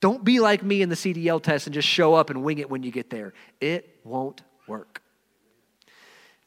Don't 0.00 0.24
be 0.24 0.38
like 0.38 0.62
me 0.62 0.82
in 0.82 0.88
the 0.88 0.94
CDL 0.94 1.42
test 1.42 1.66
and 1.66 1.74
just 1.74 1.88
show 1.88 2.14
up 2.14 2.30
and 2.30 2.44
wing 2.44 2.58
it 2.58 2.70
when 2.70 2.84
you 2.84 2.92
get 2.92 3.10
there. 3.10 3.34
It 3.60 3.98
won't 4.04 4.42
work. 4.68 5.02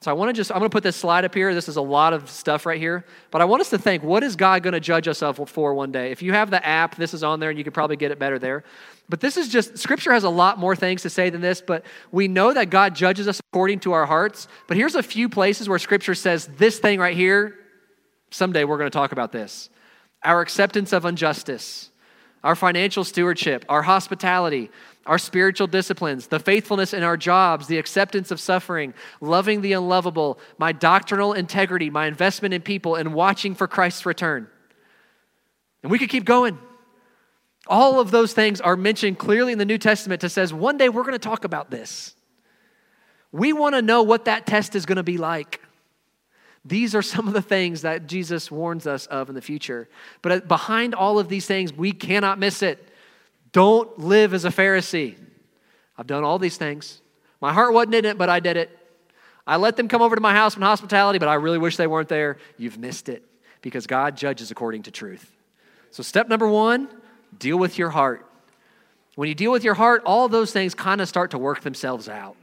So 0.01 0.11
I 0.11 0.13
want 0.13 0.29
to 0.29 0.33
just, 0.33 0.51
I'm 0.51 0.59
going 0.59 0.69
to 0.69 0.73
put 0.73 0.83
this 0.83 0.95
slide 0.95 1.25
up 1.25 1.33
here. 1.33 1.53
This 1.53 1.67
is 1.67 1.77
a 1.77 1.81
lot 1.81 2.13
of 2.13 2.29
stuff 2.29 2.65
right 2.65 2.79
here. 2.79 3.05
But 3.31 3.41
I 3.41 3.45
want 3.45 3.61
us 3.61 3.69
to 3.71 3.77
think, 3.77 4.03
what 4.03 4.23
is 4.23 4.35
God 4.35 4.61
going 4.61 4.73
to 4.73 4.79
judge 4.79 5.07
us 5.07 5.21
of 5.21 5.49
for 5.49 5.73
one 5.73 5.91
day? 5.91 6.11
If 6.11 6.21
you 6.21 6.31
have 6.31 6.51
the 6.51 6.65
app, 6.65 6.95
this 6.95 7.13
is 7.13 7.23
on 7.23 7.39
there 7.39 7.49
and 7.49 7.57
you 7.57 7.63
could 7.63 7.73
probably 7.73 7.95
get 7.97 8.11
it 8.11 8.19
better 8.19 8.37
there. 8.37 8.63
But 9.09 9.19
this 9.19 9.35
is 9.35 9.49
just, 9.49 9.77
Scripture 9.77 10.13
has 10.13 10.23
a 10.23 10.29
lot 10.29 10.59
more 10.59 10.75
things 10.75 11.01
to 11.01 11.09
say 11.09 11.29
than 11.29 11.41
this, 11.41 11.59
but 11.59 11.85
we 12.11 12.27
know 12.27 12.53
that 12.53 12.69
God 12.69 12.95
judges 12.95 13.27
us 13.27 13.41
according 13.51 13.79
to 13.81 13.93
our 13.93 14.05
hearts. 14.05 14.47
But 14.67 14.77
here's 14.77 14.95
a 14.95 15.03
few 15.03 15.27
places 15.27 15.67
where 15.67 15.79
Scripture 15.79 16.15
says 16.15 16.49
this 16.57 16.79
thing 16.79 16.99
right 16.99 17.15
here, 17.15 17.57
someday 18.35 18.63
we're 18.63 18.77
going 18.77 18.89
to 18.89 18.95
talk 18.95 19.11
about 19.11 19.31
this. 19.31 19.69
Our 20.23 20.41
acceptance 20.41 20.93
of 20.93 21.05
injustice, 21.05 21.89
our 22.43 22.55
financial 22.55 23.03
stewardship, 23.03 23.65
our 23.69 23.81
hospitality, 23.81 24.69
our 25.05 25.17
spiritual 25.17 25.67
disciplines, 25.67 26.27
the 26.27 26.39
faithfulness 26.39 26.93
in 26.93 27.03
our 27.03 27.15
jobs, 27.15 27.67
the 27.67 27.77
acceptance 27.77 28.31
of 28.31 28.39
suffering, 28.39 28.93
loving 29.21 29.61
the 29.61 29.73
unlovable, 29.73 30.39
my 30.57 30.71
doctrinal 30.71 31.33
integrity, 31.33 31.89
my 31.89 32.07
investment 32.07 32.53
in 32.53 32.61
people, 32.61 32.95
and 32.95 33.13
watching 33.13 33.55
for 33.55 33.67
Christ's 33.67 34.05
return. 34.05 34.47
And 35.83 35.91
we 35.91 35.99
could 35.99 36.09
keep 36.09 36.25
going. 36.25 36.57
All 37.67 37.99
of 37.99 38.11
those 38.11 38.33
things 38.33 38.61
are 38.61 38.75
mentioned 38.75 39.17
clearly 39.17 39.53
in 39.53 39.59
the 39.59 39.65
New 39.65 39.77
Testament 39.77 40.21
to 40.21 40.29
says 40.29 40.53
one 40.53 40.77
day 40.77 40.89
we're 40.89 41.03
going 41.03 41.13
to 41.13 41.19
talk 41.19 41.45
about 41.45 41.71
this. 41.71 42.15
We 43.31 43.53
want 43.53 43.75
to 43.75 43.81
know 43.81 44.03
what 44.03 44.25
that 44.25 44.45
test 44.45 44.75
is 44.75 44.85
going 44.85 44.97
to 44.97 45.03
be 45.03 45.17
like. 45.17 45.61
These 46.65 46.95
are 46.95 47.03
some 47.03 47.27
of 47.27 47.33
the 47.33 47.41
things 47.41 47.83
that 47.83 48.07
Jesus 48.07 48.49
warns 48.49 48.87
us 48.87 49.05
of 49.05 49.29
in 49.29 49.35
the 49.35 49.41
future. 49.41 49.87
But 50.23 50.47
behind 50.47 50.95
all 50.95 51.19
of 51.19 51.29
these 51.29 51.45
things, 51.45 51.71
we 51.71 51.91
cannot 51.91 52.39
miss 52.39 52.63
it. 52.63 52.89
Don't 53.51 53.99
live 53.99 54.33
as 54.33 54.45
a 54.45 54.49
Pharisee. 54.49 55.15
I've 55.97 56.07
done 56.07 56.23
all 56.23 56.39
these 56.39 56.57
things. 56.57 57.01
My 57.39 57.53
heart 57.53 57.73
wasn't 57.73 57.95
in 57.95 58.05
it, 58.05 58.17
but 58.17 58.29
I 58.29 58.39
did 58.39 58.57
it. 58.57 58.77
I 59.47 59.57
let 59.57 59.77
them 59.77 59.87
come 59.87 60.01
over 60.01 60.15
to 60.15 60.21
my 60.21 60.33
house 60.33 60.55
in 60.55 60.63
hospitality, 60.63 61.19
but 61.19 61.29
I 61.29 61.35
really 61.35 61.59
wish 61.59 61.77
they 61.77 61.85
weren't 61.85 62.09
there. 62.09 62.37
You've 62.57 62.79
missed 62.79 63.09
it 63.09 63.23
because 63.61 63.85
God 63.85 64.17
judges 64.17 64.49
according 64.49 64.83
to 64.83 64.91
truth. 64.91 65.31
So, 65.91 66.01
step 66.01 66.27
number 66.27 66.47
one 66.47 66.89
deal 67.37 67.57
with 67.57 67.77
your 67.77 67.89
heart. 67.89 68.25
When 69.15 69.29
you 69.29 69.35
deal 69.35 69.51
with 69.51 69.63
your 69.63 69.75
heart, 69.75 70.01
all 70.05 70.27
those 70.27 70.51
things 70.51 70.73
kind 70.73 70.99
of 70.99 71.07
start 71.07 71.31
to 71.31 71.37
work 71.37 71.61
themselves 71.61 72.09
out. 72.09 72.35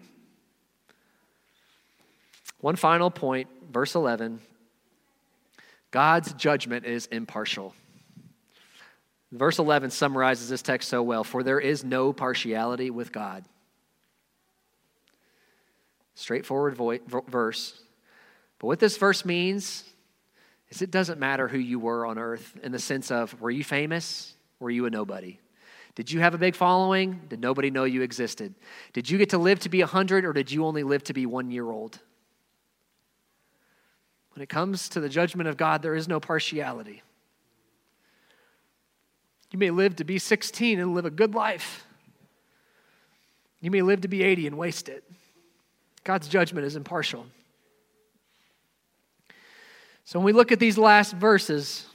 One 2.62 2.76
final 2.76 3.10
point, 3.10 3.48
verse 3.70 3.94
11 3.94 4.40
God's 5.90 6.32
judgment 6.32 6.86
is 6.86 7.04
impartial. 7.06 7.74
Verse 9.30 9.58
11 9.58 9.90
summarizes 9.90 10.48
this 10.48 10.62
text 10.62 10.88
so 10.88 11.02
well 11.02 11.24
For 11.24 11.42
there 11.42 11.60
is 11.60 11.84
no 11.84 12.14
partiality 12.14 12.88
with 12.88 13.12
God. 13.12 13.44
Straightforward 16.14 16.74
vo- 16.74 17.24
verse. 17.28 17.78
But 18.58 18.68
what 18.68 18.78
this 18.78 18.96
verse 18.96 19.24
means 19.24 19.84
is 20.70 20.82
it 20.82 20.90
doesn't 20.90 21.18
matter 21.18 21.48
who 21.48 21.58
you 21.58 21.80
were 21.80 22.06
on 22.06 22.16
earth 22.16 22.56
in 22.62 22.70
the 22.70 22.78
sense 22.78 23.10
of 23.10 23.38
were 23.40 23.50
you 23.50 23.64
famous? 23.64 24.34
Were 24.60 24.70
you 24.70 24.86
a 24.86 24.90
nobody? 24.90 25.40
Did 25.96 26.12
you 26.12 26.20
have 26.20 26.34
a 26.34 26.38
big 26.38 26.54
following? 26.54 27.22
Did 27.28 27.40
nobody 27.40 27.70
know 27.70 27.84
you 27.84 28.02
existed? 28.02 28.54
Did 28.92 29.10
you 29.10 29.18
get 29.18 29.30
to 29.30 29.38
live 29.38 29.58
to 29.60 29.68
be 29.68 29.80
100 29.80 30.24
or 30.24 30.32
did 30.32 30.52
you 30.52 30.64
only 30.64 30.84
live 30.84 31.02
to 31.04 31.12
be 31.12 31.26
one 31.26 31.50
year 31.50 31.68
old? 31.68 31.98
When 34.34 34.42
it 34.42 34.48
comes 34.48 34.88
to 34.90 35.00
the 35.00 35.08
judgment 35.08 35.48
of 35.48 35.56
God, 35.56 35.82
there 35.82 35.94
is 35.94 36.08
no 36.08 36.20
partiality. 36.20 37.02
You 39.50 39.58
may 39.58 39.70
live 39.70 39.96
to 39.96 40.04
be 40.04 40.18
16 40.18 40.80
and 40.80 40.94
live 40.94 41.04
a 41.04 41.10
good 41.10 41.34
life. 41.34 41.84
You 43.60 43.70
may 43.70 43.82
live 43.82 44.00
to 44.00 44.08
be 44.08 44.22
80 44.22 44.46
and 44.46 44.58
waste 44.58 44.88
it. 44.88 45.04
God's 46.04 46.26
judgment 46.26 46.66
is 46.66 46.74
impartial. 46.74 47.26
So 50.04 50.18
when 50.18 50.26
we 50.26 50.32
look 50.32 50.50
at 50.50 50.58
these 50.58 50.78
last 50.78 51.12
verses 51.12 51.86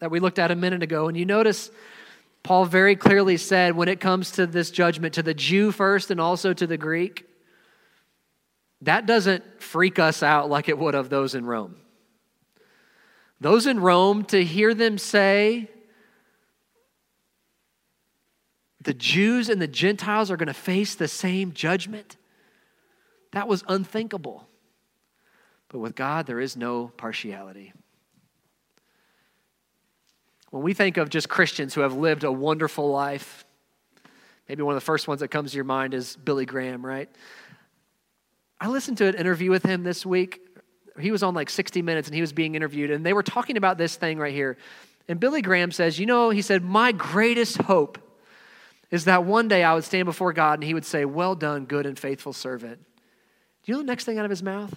that 0.00 0.10
we 0.10 0.18
looked 0.18 0.38
at 0.38 0.50
a 0.50 0.56
minute 0.56 0.82
ago, 0.82 1.08
and 1.08 1.16
you 1.16 1.26
notice 1.26 1.70
Paul 2.42 2.64
very 2.64 2.96
clearly 2.96 3.36
said 3.36 3.76
when 3.76 3.88
it 3.88 4.00
comes 4.00 4.32
to 4.32 4.46
this 4.46 4.70
judgment, 4.70 5.14
to 5.14 5.22
the 5.22 5.34
Jew 5.34 5.70
first 5.70 6.10
and 6.10 6.20
also 6.20 6.52
to 6.54 6.66
the 6.66 6.78
Greek, 6.78 7.27
that 8.82 9.06
doesn't 9.06 9.60
freak 9.60 9.98
us 9.98 10.22
out 10.22 10.48
like 10.48 10.68
it 10.68 10.78
would 10.78 10.94
of 10.94 11.08
those 11.10 11.34
in 11.34 11.44
Rome. 11.44 11.76
Those 13.40 13.66
in 13.66 13.80
Rome, 13.80 14.24
to 14.26 14.44
hear 14.44 14.74
them 14.74 14.98
say, 14.98 15.68
the 18.80 18.94
Jews 18.94 19.48
and 19.48 19.60
the 19.60 19.68
Gentiles 19.68 20.30
are 20.30 20.36
going 20.36 20.48
to 20.48 20.54
face 20.54 20.94
the 20.94 21.08
same 21.08 21.52
judgment, 21.52 22.16
that 23.32 23.46
was 23.48 23.62
unthinkable. 23.68 24.48
But 25.68 25.80
with 25.80 25.94
God, 25.94 26.26
there 26.26 26.40
is 26.40 26.56
no 26.56 26.88
partiality. 26.96 27.72
When 30.50 30.62
we 30.62 30.72
think 30.72 30.96
of 30.96 31.10
just 31.10 31.28
Christians 31.28 31.74
who 31.74 31.82
have 31.82 31.94
lived 31.94 32.24
a 32.24 32.32
wonderful 32.32 32.90
life, 32.90 33.44
maybe 34.48 34.62
one 34.62 34.74
of 34.74 34.80
the 34.80 34.84
first 34.86 35.06
ones 35.06 35.20
that 35.20 35.28
comes 35.28 35.50
to 35.50 35.56
your 35.56 35.64
mind 35.64 35.92
is 35.92 36.16
Billy 36.16 36.46
Graham, 36.46 36.84
right? 36.84 37.10
I 38.60 38.68
listened 38.68 38.98
to 38.98 39.06
an 39.06 39.14
interview 39.14 39.50
with 39.50 39.62
him 39.62 39.84
this 39.84 40.04
week. 40.04 40.40
He 40.98 41.10
was 41.10 41.22
on 41.22 41.34
like 41.34 41.48
60 41.48 41.82
Minutes 41.82 42.08
and 42.08 42.14
he 42.14 42.20
was 42.20 42.32
being 42.32 42.54
interviewed, 42.54 42.90
and 42.90 43.06
they 43.06 43.12
were 43.12 43.22
talking 43.22 43.56
about 43.56 43.78
this 43.78 43.96
thing 43.96 44.18
right 44.18 44.34
here. 44.34 44.56
And 45.08 45.20
Billy 45.20 45.42
Graham 45.42 45.70
says, 45.70 45.98
You 45.98 46.06
know, 46.06 46.30
he 46.30 46.42
said, 46.42 46.62
My 46.62 46.92
greatest 46.92 47.58
hope 47.62 47.98
is 48.90 49.04
that 49.04 49.24
one 49.24 49.48
day 49.48 49.62
I 49.62 49.74
would 49.74 49.84
stand 49.84 50.06
before 50.06 50.32
God 50.32 50.54
and 50.54 50.64
he 50.64 50.74
would 50.74 50.84
say, 50.84 51.04
Well 51.04 51.34
done, 51.34 51.66
good 51.66 51.86
and 51.86 51.98
faithful 51.98 52.32
servant. 52.32 52.80
Do 53.62 53.72
you 53.72 53.74
know 53.74 53.80
the 53.80 53.86
next 53.86 54.04
thing 54.04 54.18
out 54.18 54.24
of 54.24 54.30
his 54.30 54.42
mouth? 54.42 54.74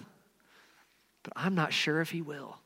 But 1.22 1.32
I'm 1.36 1.54
not 1.54 1.72
sure 1.72 2.00
if 2.00 2.10
he 2.10 2.22
will. 2.22 2.56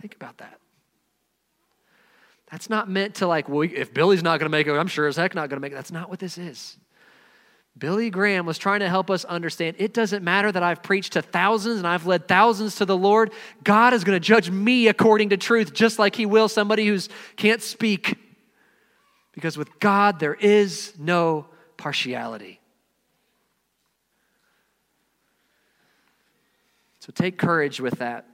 Think 0.00 0.14
about 0.14 0.38
that. 0.38 0.58
That's 2.54 2.70
not 2.70 2.88
meant 2.88 3.16
to 3.16 3.26
like, 3.26 3.48
well, 3.48 3.68
if 3.68 3.92
Billy's 3.92 4.22
not 4.22 4.38
going 4.38 4.48
to 4.48 4.56
make 4.56 4.68
it, 4.68 4.70
I'm 4.74 4.86
sure 4.86 5.08
as 5.08 5.16
heck 5.16 5.34
not 5.34 5.50
going 5.50 5.56
to 5.56 5.60
make 5.60 5.72
it. 5.72 5.74
That's 5.74 5.90
not 5.90 6.08
what 6.08 6.20
this 6.20 6.38
is. 6.38 6.76
Billy 7.76 8.10
Graham 8.10 8.46
was 8.46 8.58
trying 8.58 8.78
to 8.78 8.88
help 8.88 9.10
us 9.10 9.24
understand 9.24 9.74
it 9.80 9.92
doesn't 9.92 10.22
matter 10.22 10.52
that 10.52 10.62
I've 10.62 10.80
preached 10.80 11.14
to 11.14 11.22
thousands 11.22 11.78
and 11.78 11.86
I've 11.88 12.06
led 12.06 12.28
thousands 12.28 12.76
to 12.76 12.84
the 12.84 12.96
Lord. 12.96 13.32
God 13.64 13.92
is 13.92 14.04
going 14.04 14.14
to 14.14 14.24
judge 14.24 14.50
me 14.50 14.86
according 14.86 15.30
to 15.30 15.36
truth, 15.36 15.74
just 15.74 15.98
like 15.98 16.14
He 16.14 16.26
will 16.26 16.48
somebody 16.48 16.86
who 16.86 16.96
can't 17.34 17.60
speak. 17.60 18.16
Because 19.32 19.58
with 19.58 19.80
God, 19.80 20.20
there 20.20 20.34
is 20.34 20.94
no 20.96 21.48
partiality. 21.76 22.60
So 27.00 27.10
take 27.12 27.36
courage 27.36 27.80
with 27.80 27.98
that 27.98 28.28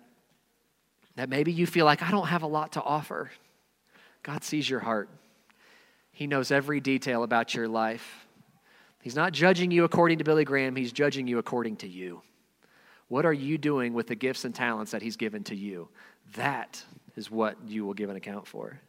that 1.16 1.30
maybe 1.30 1.52
you 1.52 1.66
feel 1.66 1.86
like 1.86 2.02
I 2.02 2.10
don't 2.10 2.26
have 2.26 2.42
a 2.42 2.46
lot 2.46 2.72
to 2.72 2.82
offer. 2.82 3.30
God 4.22 4.44
sees 4.44 4.68
your 4.68 4.80
heart, 4.80 5.08
He 6.12 6.26
knows 6.26 6.50
every 6.50 6.80
detail 6.80 7.22
about 7.22 7.54
your 7.54 7.68
life. 7.68 8.26
He's 9.02 9.16
not 9.16 9.32
judging 9.32 9.70
you 9.70 9.84
according 9.84 10.18
to 10.18 10.24
Billy 10.24 10.44
Graham, 10.44 10.76
He's 10.76 10.92
judging 10.92 11.26
you 11.26 11.38
according 11.38 11.76
to 11.76 11.88
you. 11.88 12.22
What 13.08 13.26
are 13.26 13.32
you 13.32 13.58
doing 13.58 13.92
with 13.94 14.06
the 14.06 14.14
gifts 14.14 14.44
and 14.44 14.54
talents 14.54 14.92
that 14.92 15.02
He's 15.02 15.16
given 15.16 15.42
to 15.44 15.56
you? 15.56 15.88
That 16.34 16.82
is 17.16 17.30
what 17.30 17.56
you 17.66 17.84
will 17.84 17.94
give 17.94 18.10
an 18.10 18.16
account 18.16 18.46
for. 18.46 18.80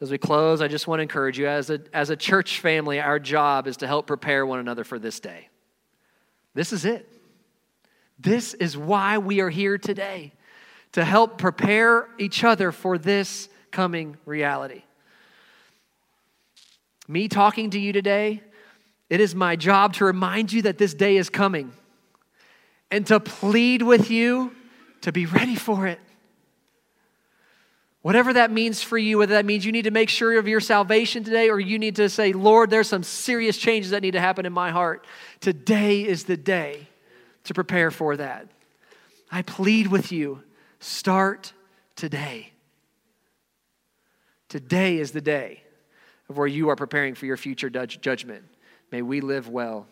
As 0.00 0.10
we 0.10 0.18
close, 0.18 0.60
I 0.60 0.68
just 0.68 0.86
want 0.86 0.98
to 0.98 1.02
encourage 1.02 1.38
you 1.38 1.46
as 1.46 1.70
a, 1.70 1.80
as 1.92 2.10
a 2.10 2.16
church 2.16 2.60
family, 2.60 3.00
our 3.00 3.18
job 3.18 3.66
is 3.66 3.78
to 3.78 3.86
help 3.86 4.06
prepare 4.06 4.44
one 4.44 4.58
another 4.58 4.84
for 4.84 4.98
this 4.98 5.20
day. 5.20 5.48
This 6.54 6.72
is 6.72 6.84
it. 6.84 7.10
This 8.18 8.52
is 8.54 8.76
why 8.76 9.18
we 9.18 9.40
are 9.40 9.48
here 9.48 9.78
today 9.78 10.32
to 10.92 11.04
help 11.04 11.38
prepare 11.38 12.08
each 12.18 12.44
other 12.44 12.72
for 12.72 12.98
this 12.98 13.48
coming 13.76 14.16
reality. 14.24 14.84
Me 17.06 17.28
talking 17.28 17.68
to 17.68 17.78
you 17.78 17.92
today, 17.92 18.40
it 19.10 19.20
is 19.20 19.34
my 19.34 19.54
job 19.54 19.92
to 19.92 20.06
remind 20.06 20.50
you 20.50 20.62
that 20.62 20.78
this 20.78 20.94
day 20.94 21.18
is 21.18 21.28
coming 21.28 21.70
and 22.90 23.06
to 23.06 23.20
plead 23.20 23.82
with 23.82 24.10
you 24.10 24.50
to 25.02 25.12
be 25.12 25.26
ready 25.26 25.56
for 25.56 25.86
it. 25.86 26.00
Whatever 28.00 28.32
that 28.32 28.50
means 28.50 28.82
for 28.82 28.96
you, 28.96 29.18
whether 29.18 29.34
that 29.34 29.44
means 29.44 29.66
you 29.66 29.72
need 29.72 29.84
to 29.84 29.90
make 29.90 30.08
sure 30.08 30.38
of 30.38 30.48
your 30.48 30.60
salvation 30.60 31.22
today 31.22 31.50
or 31.50 31.60
you 31.60 31.78
need 31.78 31.96
to 31.96 32.08
say, 32.08 32.32
Lord, 32.32 32.70
there's 32.70 32.88
some 32.88 33.02
serious 33.02 33.58
changes 33.58 33.90
that 33.90 34.00
need 34.00 34.12
to 34.12 34.20
happen 34.20 34.46
in 34.46 34.54
my 34.54 34.70
heart. 34.70 35.06
Today 35.40 36.02
is 36.02 36.24
the 36.24 36.38
day 36.38 36.88
to 37.44 37.52
prepare 37.52 37.90
for 37.90 38.16
that. 38.16 38.48
I 39.30 39.42
plead 39.42 39.88
with 39.88 40.12
you 40.12 40.42
Start 40.78 41.52
today. 41.94 42.52
Today 44.48 44.98
is 44.98 45.10
the 45.10 45.20
day 45.20 45.62
of 46.28 46.36
where 46.36 46.46
you 46.46 46.68
are 46.68 46.76
preparing 46.76 47.14
for 47.14 47.26
your 47.26 47.36
future 47.36 47.68
judgment. 47.70 48.44
May 48.92 49.02
we 49.02 49.20
live 49.20 49.48
well 49.48 49.86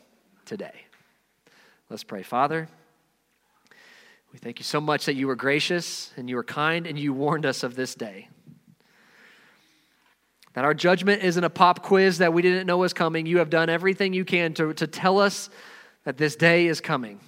today. 0.45 0.83
Let's 1.91 2.05
pray. 2.05 2.23
Father, 2.23 2.69
we 4.33 4.39
thank 4.39 4.59
you 4.59 4.65
so 4.65 4.81
much 4.81 5.07
that 5.07 5.15
you 5.15 5.27
were 5.27 5.37
gracious 5.37 6.13
and 6.17 6.29
you 6.29 6.37
were 6.37 6.45
kind 6.45 6.87
and 6.87 6.99
you 6.99 7.13
warned 7.13 7.47
us 7.47 7.63
of 7.63 7.75
this 7.75 7.95
day. 7.95 8.29
That 10.55 10.65
our 10.65 10.75
judgment 10.75 11.25
isn't 11.25 11.43
a 11.43 11.51
pop 11.51 11.83
quiz 11.83 12.19
that 12.19 12.33
we 12.33 12.41
didn't 12.41 12.67
know 12.67 12.79
was 12.79 12.93
coming. 12.93 13.27
You 13.27 13.39
have 13.39 13.51
done 13.51 13.69
everything 13.69 14.13
you 14.13 14.25
can 14.25 14.55
to, 14.55 14.73
to 14.75 14.87
tell 14.87 15.19
us 15.19 15.51
that 16.05 16.17
this 16.17 16.37
day 16.37 16.67
is 16.67 16.81
coming 16.81 17.19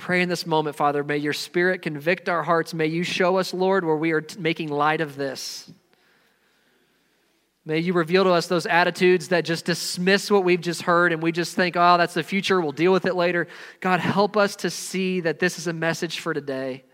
pray 0.00 0.22
in 0.22 0.28
this 0.28 0.46
moment, 0.46 0.74
Father, 0.74 1.04
may 1.04 1.18
your 1.18 1.32
spirit 1.32 1.82
convict 1.82 2.28
our 2.28 2.42
hearts. 2.42 2.74
May 2.74 2.86
you 2.86 3.04
show 3.04 3.36
us, 3.36 3.54
Lord, 3.54 3.84
where 3.84 3.96
we 3.96 4.12
are 4.12 4.22
t- 4.22 4.40
making 4.40 4.68
light 4.68 5.00
of 5.00 5.16
this. 5.16 5.70
May 7.64 7.78
you 7.78 7.92
reveal 7.92 8.24
to 8.24 8.30
us 8.30 8.46
those 8.46 8.66
attitudes 8.66 9.28
that 9.28 9.44
just 9.44 9.66
dismiss 9.66 10.30
what 10.30 10.42
we've 10.42 10.60
just 10.60 10.82
heard 10.82 11.12
and 11.12 11.22
we 11.22 11.30
just 11.30 11.54
think, 11.54 11.76
oh, 11.76 11.98
that's 11.98 12.14
the 12.14 12.22
future, 12.22 12.60
we'll 12.60 12.72
deal 12.72 12.92
with 12.92 13.04
it 13.04 13.14
later. 13.14 13.46
God, 13.80 14.00
help 14.00 14.36
us 14.36 14.56
to 14.56 14.70
see 14.70 15.20
that 15.20 15.38
this 15.38 15.58
is 15.58 15.66
a 15.66 15.72
message 15.72 16.20
for 16.20 16.32
today. 16.32 16.84